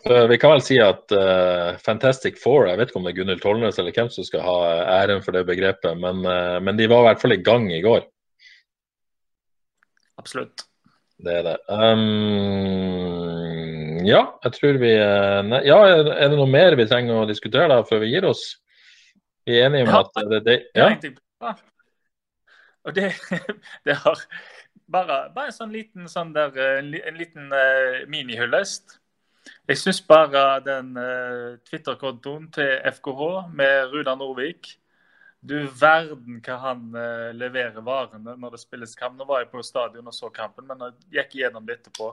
Vi 0.02 0.38
kan 0.42 0.50
vel 0.56 0.62
si 0.66 0.80
at 0.82 1.12
uh, 1.14 1.78
Fantastic 1.78 2.40
Four, 2.42 2.66
jeg 2.66 2.78
vet 2.80 2.90
ikke 2.90 2.98
om 2.98 3.04
det 3.06 3.12
er 3.12 3.18
Gunhild 3.20 3.42
Tollnes 3.44 3.78
eller 3.78 3.94
hvem 3.94 4.10
som 4.10 4.26
skal 4.26 4.42
ha 4.42 4.56
æren 4.98 5.22
for 5.22 5.30
det 5.36 5.44
begrepet, 5.46 5.94
men, 5.94 6.26
uh, 6.26 6.58
men, 6.58 6.74
de 6.78 6.88
var 6.90 7.04
i 7.04 7.06
hvert 7.10 7.22
fall 7.22 7.36
i 7.36 7.42
gang 7.46 7.70
i 7.70 7.82
går. 7.84 8.02
Absolutt. 10.18 10.66
det 11.22 11.36
er 11.38 11.46
det. 11.46 11.56
Um, 11.70 13.32
ja, 14.06 14.22
jeg 14.44 14.54
tror 14.56 14.78
vi 14.82 14.92
eh, 14.96 15.40
nei, 15.46 15.60
Ja, 15.68 15.78
er 15.86 16.30
det 16.30 16.38
noe 16.38 16.50
mer 16.50 16.76
vi 16.78 16.86
trenger 16.90 17.22
å 17.22 17.28
diskutere 17.28 17.68
da 17.70 17.82
før 17.86 18.02
vi 18.04 18.12
gir 18.12 18.26
oss? 18.28 18.42
Vi 19.46 19.58
er 19.58 19.68
enige 19.68 19.86
om 19.86 19.94
Ja. 19.94 20.00
at 20.02 20.10
det, 20.30 20.40
det 20.46 20.56
Ja. 20.78 20.88
Ja. 21.42 21.54
Og 22.82 22.94
det, 22.94 23.12
det 23.86 23.94
har 24.02 24.18
bare, 24.90 25.30
bare 25.34 25.50
en 25.50 25.54
sånn 25.54 25.74
liten, 25.74 26.08
sånn 26.10 26.32
der, 26.34 26.54
eh, 26.58 26.80
en 26.82 27.18
liten 27.18 27.52
uh, 27.54 28.02
minihyllest. 28.10 28.98
Jeg 29.70 29.78
syns 29.78 30.00
bare 30.06 30.60
den 30.64 30.94
eh, 30.98 31.58
Twitter-kontoen 31.68 32.48
til 32.54 32.72
FKH 32.92 33.22
med 33.54 33.92
Runar 33.92 34.18
Norvik 34.18 34.74
Du 35.42 35.56
verden 35.78 36.38
hva 36.46 36.58
han 36.68 36.84
eh, 36.98 37.30
leverer 37.34 37.82
varene 37.82 38.36
når 38.38 38.54
det 38.54 38.60
spilles 38.62 38.94
kamp. 38.98 39.16
Nå 39.18 39.26
var 39.26 39.42
jeg 39.42 39.50
på 39.50 39.62
stadion 39.66 40.06
og 40.06 40.14
så 40.14 40.30
kampen, 40.34 40.68
men 40.68 40.84
jeg 40.86 41.18
gikk 41.18 41.40
gjennom 41.40 41.66
det 41.66 41.80
etterpå. 41.80 42.12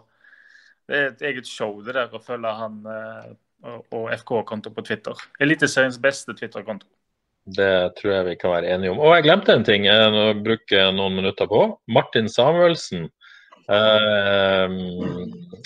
Det 0.90 0.98
er 0.98 1.12
et 1.12 1.22
eget 1.30 1.50
show 1.50 1.76
det 1.86 1.94
der 1.94 2.10
å 2.10 2.22
følge 2.24 2.56
han 2.58 2.80
eh, 2.90 3.30
og, 3.66 4.10
FK-konto 4.16 4.74
på 4.74 4.86
Twitter. 4.88 5.22
Eliteseriens 5.42 6.00
beste 6.02 6.34
Twitter-konto. 6.34 6.88
det 7.46 7.96
tror 7.98 8.14
jeg 8.14 8.26
vi 8.26 8.36
kan 8.42 8.52
være 8.56 8.74
enige 8.74 8.92
om. 8.94 9.00
Og 9.02 9.16
jeg 9.16 9.26
glemte 9.26 9.54
en 9.54 9.66
ting 9.66 9.86
jeg 9.86 10.34
bruker 10.46 10.92
noen 10.94 11.16
minutter 11.18 11.50
på. 11.50 11.62
Martin 11.90 12.30
Samuelsen 12.30 13.08
eh, 13.76 14.74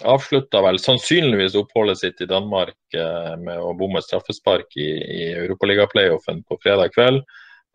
avslutta 0.04 0.62
vel 0.66 0.80
sannsynligvis 0.80 1.56
oppholdet 1.60 2.00
sitt 2.00 2.22
i 2.22 2.30
Danmark 2.30 2.98
eh, 2.98 3.34
med 3.40 3.62
å 3.62 3.74
bomme 3.78 4.02
straffespark 4.04 4.78
i, 4.78 4.90
i 4.90 5.24
Europaligaplayoffen 5.46 6.44
på 6.48 6.60
fredag 6.64 6.94
kveld. 6.96 7.24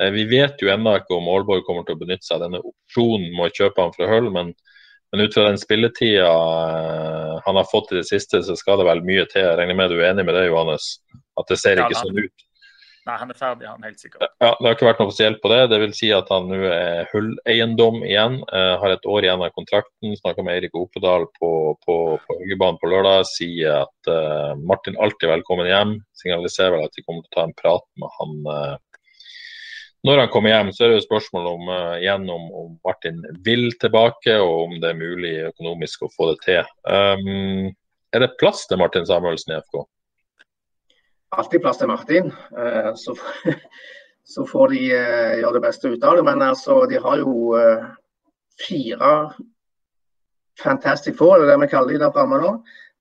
Eh, 0.03 0.11
vi 0.15 0.25
vet 0.31 0.63
jo 0.63 0.73
ennå 0.73 0.97
ikke 1.01 1.17
om 1.17 1.31
Aalborg 1.33 1.65
kommer 1.67 1.87
til 1.87 1.99
å 1.99 2.03
benytte 2.03 2.27
seg 2.27 2.39
av 2.39 2.47
denne 2.47 2.63
opsjonen 2.63 3.31
med 3.35 3.49
å 3.49 3.55
kjøpe 3.61 3.85
han 3.85 3.95
fra 3.97 4.11
Hull, 4.11 4.31
men, 4.35 4.53
men 5.13 5.25
ut 5.25 5.35
fra 5.35 5.49
den 5.49 5.61
spilletida 5.61 6.29
eh, 6.29 7.39
han 7.47 7.61
har 7.61 7.71
fått 7.71 7.95
i 7.95 8.01
det 8.01 8.09
siste, 8.11 8.43
så 8.45 8.59
skal 8.59 8.83
det 8.83 8.89
vel 8.91 9.05
mye 9.07 9.27
til. 9.31 9.47
Jeg 9.47 9.59
regner 9.61 9.79
med 9.79 9.95
du 9.95 10.01
er 10.01 10.13
enig 10.13 10.27
med 10.29 10.39
det, 10.39 10.49
Johannes? 10.51 10.99
At 11.39 11.51
det 11.51 11.61
ser 11.63 11.81
Ja, 11.81 11.89
ikke 11.89 12.05
sånn 12.05 12.23
ut. 12.25 12.48
Nei, 13.09 13.17
han 13.17 13.31
er 13.33 13.39
ferdig, 13.39 13.65
han 13.65 13.85
helt 13.87 14.03
sikkert. 14.03 14.25
Ja, 14.37 14.51
Det 14.59 14.67
har 14.67 14.75
ikke 14.77 14.89
vært 14.91 14.99
noe 15.01 15.09
offisielt 15.09 15.39
på 15.41 15.49
det. 15.49 15.61
Det 15.73 15.79
vil 15.81 15.95
si 15.97 16.11
at 16.13 16.29
han 16.33 16.51
nå 16.51 16.59
er 16.69 17.09
hulleiendom 17.15 18.03
igjen. 18.05 18.43
Eh, 18.53 18.75
har 18.83 18.93
et 18.93 19.09
år 19.09 19.25
igjen 19.25 19.45
av 19.47 19.55
kontrakten. 19.57 20.17
Snakker 20.21 20.45
med 20.45 20.59
Eirik 20.59 20.77
Opedal 20.77 21.25
på, 21.39 21.53
på, 21.87 21.97
på 22.27 22.37
på 22.83 22.91
lørdag. 22.93 23.25
Sier 23.31 23.87
at 23.87 24.13
eh, 24.13 24.53
Martin 24.61 25.01
alltid 25.01 25.25
er 25.25 25.35
velkommen 25.39 25.71
hjem. 25.71 25.97
Signaliserer 26.21 26.77
vel 26.77 26.85
at 26.85 26.99
de 26.99 27.07
kommer 27.07 27.25
til 27.25 27.33
å 27.33 27.37
ta 27.39 27.47
en 27.49 27.57
prat 27.57 27.89
med 27.97 28.15
han 28.19 28.53
eh, 28.53 28.77
når 30.07 30.23
han 30.23 30.33
kommer 30.33 30.53
hjem. 30.53 30.73
Så 30.77 30.85
er 30.85 30.93
det 30.93 31.01
jo 31.01 31.09
spørsmål 31.09 31.53
om, 31.55 31.69
eh, 31.75 31.99
igjen 32.05 32.29
om, 32.31 32.49
om 32.63 32.73
Martin 32.85 33.23
vil 33.45 33.71
tilbake, 33.81 34.37
og 34.37 34.67
om 34.69 34.81
det 34.83 34.93
er 34.93 35.01
mulig 35.01 35.35
økonomisk 35.49 36.05
å 36.05 36.13
få 36.13 36.33
det 36.33 36.43
til. 36.45 36.75
Um, 36.85 37.73
er 38.13 38.25
det 38.25 38.37
plass 38.41 38.67
til 38.69 38.81
Martin 38.81 39.09
Samuelsen 39.09 39.57
i 39.57 39.63
FK? 39.65 39.89
Alltid 41.37 41.63
plass 41.63 41.79
til 41.79 41.91
Martin. 41.91 42.33
Eh, 42.59 42.91
Så, 42.95 43.17
så 44.35 44.47
får 44.47 44.69
de 44.75 44.83
eh, 44.97 45.39
gjøre 45.41 45.55
det 45.59 45.65
beste 45.67 45.89
ut 45.89 46.05
av 46.05 46.17
det. 46.17 46.25
Men 46.25 46.43
altså, 46.43 46.85
de 46.91 47.01
har 47.03 47.23
jo 47.23 47.55
eh, 47.59 47.87
fire 48.69 49.13
Fantastic 50.59 51.17
Four, 51.19 51.39
det 51.39 51.47
er 51.47 51.53
det 51.53 51.61
vi 51.63 51.71
kaller 51.71 51.95
de 51.95 52.03
der 52.03 52.13
framme 52.13 52.41
nå. 52.43 52.53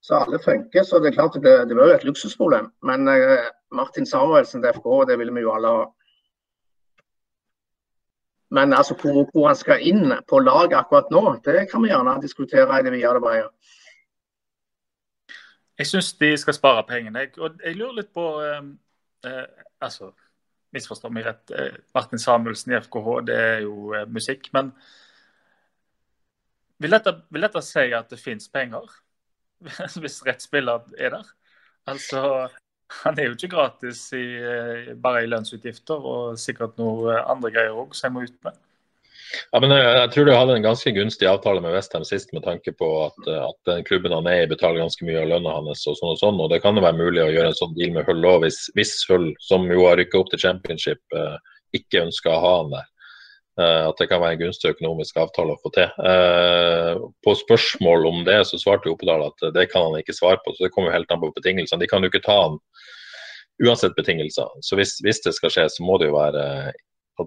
Så 0.02 0.16
alle 0.16 0.40
funker. 0.40 0.84
Så 0.84 1.00
det 1.00 1.10
er 1.10 1.18
klart 1.18 1.34
det 1.34 1.42
blir, 1.42 1.66
det 1.66 1.76
blir 1.76 1.90
jo 1.90 1.96
et 1.98 2.06
luksusproblem. 2.06 2.72
Men 2.84 3.08
eh, 3.08 3.48
Martin 3.72 4.06
Samuelsen 4.06 4.62
til 4.62 4.76
FK, 4.78 4.90
det 5.10 5.18
ville 5.20 5.34
vi 5.34 5.46
jo 5.46 5.54
alle 5.56 5.74
ha. 5.74 5.86
Men 8.52 8.74
altså, 8.74 8.96
hvor, 8.96 9.26
hvor 9.34 9.48
han 9.50 9.58
skal 9.60 9.82
inn 9.84 10.14
på 10.30 10.40
laget 10.40 10.78
akkurat 10.78 11.10
nå, 11.12 11.24
det 11.44 11.66
kan 11.72 11.84
vi 11.84 11.90
gjerne 11.92 12.22
diskutere 12.22 12.80
i 12.80 12.86
det 12.86 12.94
videre 12.94 13.18
arbeidet. 13.18 13.74
Jeg 15.78 15.88
syns 15.88 16.14
de 16.18 16.32
skal 16.38 16.56
spare 16.58 16.86
pengene. 16.90 17.28
Og 17.38 17.60
jeg 17.64 17.78
lurer 17.78 18.00
litt 18.02 18.14
på 18.16 18.26
eh, 18.42 18.62
eh, 19.30 19.66
Altså, 19.86 20.12
misforstå 20.74 21.12
meg 21.14 21.28
rett. 21.28 21.52
Eh, 21.54 21.76
Martin 21.96 22.22
Samuelsen 22.22 22.74
i 22.74 22.80
FKH, 22.82 23.10
det 23.28 23.36
er 23.42 23.60
jo 23.66 23.92
eh, 23.94 24.08
musikk. 24.10 24.50
Men 24.58 24.72
vil 26.82 26.94
dette, 26.94 27.14
vil 27.34 27.46
dette 27.46 27.62
si 27.66 27.86
at 27.98 28.10
det 28.10 28.22
fins 28.22 28.50
penger? 28.54 28.90
Hvis 30.02 30.22
rett 30.26 30.42
spiller 30.46 30.86
er 30.98 31.14
der? 31.18 31.30
Altså, 31.88 32.22
han 33.04 33.20
er 33.20 33.30
jo 33.30 33.38
ikke 33.38 33.54
gratis 33.54 34.02
i, 34.18 34.26
eh, 34.38 34.94
bare 35.04 35.24
i 35.24 35.30
lønnsutgifter, 35.30 36.10
og 36.14 36.40
sikkert 36.42 36.78
noe 36.82 37.20
andre 37.24 37.54
greier 37.54 37.78
òg, 37.78 37.96
som 37.96 38.10
jeg 38.10 38.18
må 38.18 38.26
ut 38.28 38.42
med. 38.50 38.60
Ja, 39.52 39.60
men 39.60 39.74
jeg, 39.74 39.86
jeg 39.86 40.12
tror 40.14 40.28
du 40.28 40.34
hadde 40.34 40.58
en 40.58 40.66
ganske 40.66 40.94
gunstig 40.96 41.28
avtale 41.30 41.62
med 41.64 41.74
Westham 41.76 42.06
sist, 42.08 42.34
med 42.36 42.46
tanke 42.48 42.74
på 42.78 42.90
at, 43.06 43.18
eh, 43.28 43.44
at 43.44 43.70
den 43.70 43.86
klubben 43.88 44.16
han 44.16 44.28
er 44.30 44.44
i, 44.44 44.50
betaler 44.52 44.84
ganske 44.84 45.08
mye 45.08 45.22
av 45.24 45.32
lønna 45.32 45.56
hans. 45.60 45.86
og 45.88 45.98
sånn 46.00 46.14
og 46.14 46.22
sånn, 46.22 46.42
og 46.44 46.52
Det 46.54 46.62
kan 46.64 46.78
jo 46.78 46.86
være 46.86 47.00
mulig 47.00 47.24
å 47.24 47.32
gjøre 47.32 47.54
en 47.54 47.62
sånn 47.62 47.76
deal 47.78 47.96
med 47.96 48.08
Hull 48.08 48.28
òg, 48.28 48.42
hvis, 48.46 48.60
hvis 48.78 48.94
Hull, 49.12 49.32
som 49.44 49.68
jo 49.72 49.88
har 49.88 50.00
rykka 50.00 50.22
opp 50.22 50.32
til 50.34 50.44
championship, 50.46 51.02
eh, 51.16 51.36
ikke 51.78 52.06
ønsker 52.08 52.34
å 52.34 52.44
ha 52.44 52.54
han 52.62 52.72
der. 52.78 52.88
Eh, 53.58 53.84
at 53.90 53.98
det 53.98 54.06
kan 54.12 54.22
være 54.22 54.38
en 54.38 54.44
gunstig 54.46 54.76
økonomisk 54.76 55.18
avtale 55.18 55.56
å 55.56 55.62
få 55.64 55.72
til. 55.74 55.90
Eh, 56.06 57.00
på 57.26 57.34
spørsmål 57.40 58.06
om 58.06 58.20
det, 58.28 58.44
så 58.46 58.60
svarte 58.62 58.92
Oppedal 58.92 59.26
at 59.32 59.48
det 59.56 59.70
kan 59.72 59.90
han 59.90 59.98
ikke 59.98 60.16
svare 60.16 60.38
på. 60.46 60.54
så 60.54 60.68
Det 60.68 60.74
kommer 60.76 60.92
jo 60.92 61.00
helt 61.00 61.12
an 61.12 61.24
på 61.24 61.34
betingelsene. 61.34 61.82
De 61.82 61.90
kan 61.90 62.06
jo 62.06 62.12
ikke 62.12 62.26
ta 62.26 62.38
han 62.44 62.60
uansett 63.66 63.98
betingelser. 63.98 64.52
Så 64.62 64.78
hvis, 64.78 65.00
hvis 65.02 65.24
det 65.26 65.34
skal 65.34 65.54
skje, 65.54 65.66
så 65.74 65.86
må 65.86 65.98
det 65.98 66.12
jo 66.12 66.20
være 66.20 66.44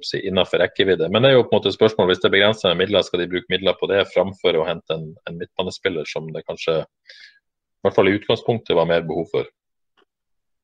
si, 0.06 0.20
innenfor 0.28 0.62
rekkevidde. 0.62 1.08
Men 1.12 1.24
det 1.24 1.30
er 1.30 1.38
jo 1.38 1.46
på 1.46 1.54
en 1.54 1.60
måte 1.60 1.72
spørsmål, 1.74 2.10
hvis 2.10 2.22
det 2.22 2.28
er 2.30 2.36
begrensede 2.36 2.76
midler, 2.78 3.04
skal 3.06 3.22
de 3.22 3.30
bruke 3.30 3.52
midler 3.52 3.76
på 3.78 3.88
det 3.90 4.04
framfor 4.12 4.58
å 4.58 4.66
hente 4.68 4.96
en, 4.96 5.08
en 5.28 5.40
midtbanespiller 5.40 6.08
som 6.08 6.28
det 6.34 6.44
kanskje 6.46 6.80
i 6.80 7.86
hvert 7.86 7.96
fall 7.96 8.10
i 8.10 8.14
utgangspunktet 8.18 8.76
var 8.76 8.88
mer 8.88 9.04
behov 9.08 9.30
for. 9.32 9.48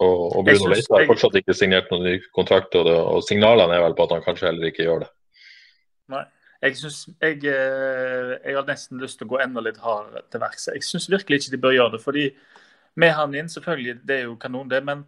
Og, 0.05 0.22
og 0.37 0.43
Bruno 0.45 0.68
Leite 0.68 0.93
har 0.93 1.07
fortsatt 1.09 1.39
ikke 1.41 1.55
signert 1.57 1.89
noen 1.93 2.05
ny 2.05 2.16
kontrakt, 2.37 2.74
og, 2.77 2.85
det, 2.85 2.97
og 2.97 3.22
signalene 3.24 3.79
er 3.79 3.85
vel 3.87 3.97
på 3.97 4.05
at 4.05 4.12
han 4.12 4.24
kanskje 4.27 4.51
heller 4.51 4.68
ikke 4.68 4.85
gjør 4.85 5.07
det. 5.07 5.12
Nei. 6.12 6.27
Jeg, 6.64 6.77
synes, 6.81 7.03
jeg, 7.20 7.41
eh, 7.53 8.31
jeg 8.41 8.57
har 8.57 8.68
nesten 8.68 9.01
lyst 9.01 9.18
til 9.20 9.29
å 9.29 9.35
gå 9.35 9.41
enda 9.45 9.62
litt 9.64 9.81
hardere 9.81 10.22
til 10.33 10.41
verks. 10.43 10.70
Jeg 10.72 10.85
syns 10.85 11.09
virkelig 11.12 11.41
ikke 11.41 11.53
de 11.53 11.61
bør 11.62 11.74
gjøre 11.77 11.95
det. 11.97 12.01
fordi 12.05 12.24
med 12.97 13.12
han 13.12 13.35
inn, 13.37 13.49
selvfølgelig, 13.53 13.99
det 14.09 14.16
er 14.16 14.24
jo 14.24 14.39
kanon, 14.41 14.70
det. 14.72 14.81
Men 14.85 15.05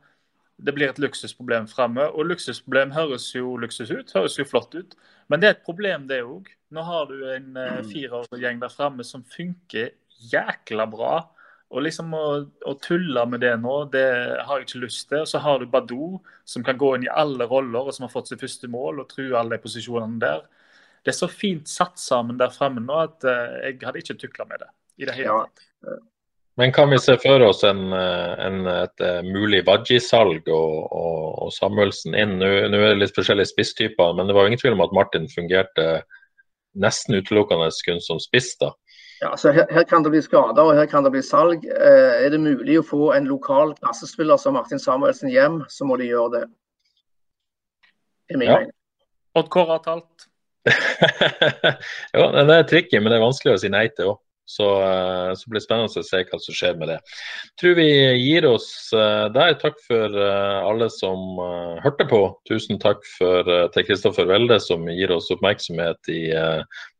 det 0.58 0.74
blir 0.74 0.90
et 0.90 0.98
luksusproblem 0.98 1.68
framme. 1.70 2.08
Og 2.10 2.26
luksusproblem 2.32 2.92
høres 2.96 3.30
jo 3.34 3.56
luksus 3.60 3.90
ut, 3.90 4.12
høres 4.14 4.38
jo 4.38 4.46
flott 4.48 4.74
ut. 4.74 4.96
Men 5.30 5.40
det 5.40 5.48
er 5.48 5.56
et 5.56 5.66
problem, 5.66 6.06
det 6.10 6.22
òg. 6.26 6.50
Nå 6.74 6.84
har 6.84 7.08
du 7.10 7.18
en 7.30 7.56
uh, 7.56 7.80
fireårsgjeng 7.86 8.60
der 8.62 8.72
framme 8.72 9.06
som 9.06 9.24
funker 9.24 9.92
jækla 10.32 10.88
bra. 10.90 11.12
Og 11.68 11.84
liksom 11.84 12.14
å, 12.16 12.24
å 12.64 12.74
tulle 12.80 13.24
med 13.28 13.42
det 13.44 13.52
nå, 13.60 13.74
det 13.92 14.06
har 14.48 14.58
jeg 14.58 14.68
ikke 14.68 14.84
lyst 14.86 15.08
til. 15.10 15.22
Og 15.22 15.30
så 15.30 15.40
har 15.44 15.60
du 15.60 15.68
Badou, 15.70 16.18
som 16.48 16.64
kan 16.66 16.80
gå 16.80 16.94
inn 16.96 17.06
i 17.06 17.12
alle 17.12 17.46
roller, 17.48 17.86
og 17.86 17.94
som 17.94 18.08
har 18.08 18.14
fått 18.14 18.32
sitt 18.32 18.42
første 18.42 18.70
mål 18.72 19.04
og 19.04 19.10
true 19.12 19.36
alle 19.36 19.56
de 19.56 19.62
posisjonene 19.62 20.20
der. 20.22 20.46
Det 21.04 21.12
er 21.12 21.18
så 21.20 21.28
fint 21.30 21.68
satt 21.70 22.00
sammen 22.00 22.40
der 22.40 22.50
fremme 22.52 22.82
nå 22.82 22.96
at 23.04 23.24
eh, 23.28 23.58
jeg 23.68 23.78
hadde 23.84 24.02
ikke 24.02 24.16
tukla 24.18 24.48
med 24.48 24.64
det 24.64 24.72
i 24.98 25.06
det 25.06 25.14
hele 25.14 25.28
Ja. 25.28 25.98
Men 26.58 26.72
kan 26.74 26.90
vi 26.90 26.98
se 26.98 27.14
for 27.22 27.42
oss 27.46 27.60
en, 27.64 27.92
eh, 27.94 28.32
en, 28.46 28.64
et 28.66 29.00
eh, 29.06 29.20
mulig 29.22 29.60
Wadji-salg 29.68 30.48
og, 30.50 30.88
og, 30.90 31.26
og 31.44 31.52
Samuelsen 31.54 32.16
inn? 32.18 32.32
Nå, 32.40 32.48
nå 32.72 32.80
er 32.82 32.96
det 32.96 33.02
litt 33.04 33.14
forskjellige 33.14 33.52
spisstyper, 33.52 34.16
men 34.18 34.26
det 34.26 34.34
var 34.34 34.42
jo 34.42 34.50
ingen 34.50 34.62
tvil 34.64 34.74
om 34.74 34.82
at 34.82 34.96
Martin 34.96 35.28
fungerte 35.30 35.86
nesten 36.74 37.14
utelukkende 37.20 37.70
kun 37.86 38.02
som 38.02 38.18
spiss. 38.22 38.56
da. 38.58 38.72
Ja, 39.22 39.32
så 39.38 39.50
her, 39.54 39.66
her 39.70 39.86
kan 39.86 40.02
det 40.02 40.10
bli 40.14 40.20
skader 40.22 40.62
og 40.62 40.76
her 40.78 40.86
kan 40.90 41.06
det 41.06 41.14
bli 41.14 41.22
salg. 41.22 41.62
Eh, 41.66 42.26
er 42.26 42.30
det 42.34 42.42
mulig 42.42 42.80
å 42.82 42.86
få 42.86 43.12
en 43.14 43.30
lokal 43.30 43.76
klassespiller 43.78 44.38
som 44.38 44.58
Martin 44.58 44.82
Samuelsen 44.82 45.30
hjem, 45.30 45.62
så 45.70 45.86
må 45.86 45.96
de 45.98 46.10
gjøre 46.10 46.30
det. 46.40 46.44
Det 48.28 48.34
er 48.34 48.42
min 48.42 48.50
Ja. 48.50 48.58
mening. 48.58 48.74
Odd 49.38 49.50
Kåre 49.54 49.78
har 49.78 49.84
talt. 49.86 50.26
ja, 52.18 52.30
det 52.34 52.54
er 52.58 52.66
tricky, 52.66 52.98
men 52.98 53.12
det 53.12 53.18
er 53.18 53.26
vanskelig 53.30 53.54
å 53.54 53.60
si 53.62 53.70
nei 53.70 53.86
til 53.94 54.12
òg. 54.12 54.18
Så, 54.48 54.66
eh, 54.80 55.34
så 55.36 55.50
blir 55.50 55.60
det 55.60 55.66
spennende 55.66 56.00
å 56.00 56.06
se 56.08 56.22
hva 56.24 56.38
som 56.40 56.56
skjer 56.56 56.78
med 56.80 56.88
det. 56.88 56.98
Tror 57.60 57.74
vi 57.76 57.88
gir 58.16 58.46
oss 58.48 58.68
eh, 58.96 59.26
der. 59.34 59.56
Takk 59.60 59.76
for 59.84 60.14
eh, 60.24 60.58
alle 60.64 60.88
som 60.92 61.40
hørte 61.84 62.06
på. 62.08 62.22
Tusen 62.48 62.80
takk 62.80 63.04
for, 63.18 63.48
til 63.74 63.88
Kristoffer 63.90 64.28
Welde, 64.30 64.56
som 64.64 64.88
gir 64.88 65.12
oss 65.12 65.28
oppmerksomhet 65.34 66.12
i 66.14 66.22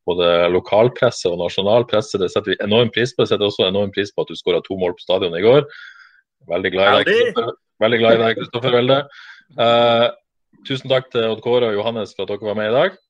både 0.09 0.29
lokalpresse 0.53 1.31
og 1.31 1.41
nasjonal 1.41 1.89
presse. 1.89 2.21
Det 2.21 2.31
setter 2.33 2.53
vi 2.53 2.61
enorm 2.65 2.93
pris 2.93 3.15
på. 3.15 3.25
Det 3.25 3.33
setter 3.33 3.49
også 3.49 3.69
enorm 3.69 3.93
pris 3.97 4.13
på 4.13 4.25
at 4.25 4.31
du 4.33 4.37
skåra 4.37 4.61
to 4.65 4.77
mål 4.81 4.97
på 4.99 5.07
stadion 5.07 5.37
i 5.37 5.45
går. 5.45 5.65
Veldig 6.53 6.73
glad 6.77 7.01
i 7.01 7.09
deg, 7.09 7.43
Veldig. 7.83 7.99
Glad 8.01 8.17
i 8.17 8.23
deg, 8.25 8.39
Kristoffer 8.41 8.75
Welde. 8.75 9.03
Uh, 9.59 10.09
tusen 10.69 10.91
takk 10.91 11.13
til 11.13 11.29
Odd 11.33 11.45
Kåre 11.45 11.73
og 11.73 11.79
Johannes 11.81 12.17
for 12.17 12.27
at 12.27 12.33
dere 12.33 12.53
var 12.53 12.61
med 12.61 12.73
i 12.73 12.79
dag. 12.79 13.03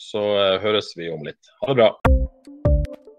Så 0.00 0.22
uh, 0.22 0.56
høres 0.64 0.92
vi 0.98 1.12
om 1.12 1.24
litt. 1.28 1.52
Ha 1.62 1.72
det 1.72 1.78
bra. 1.84 1.92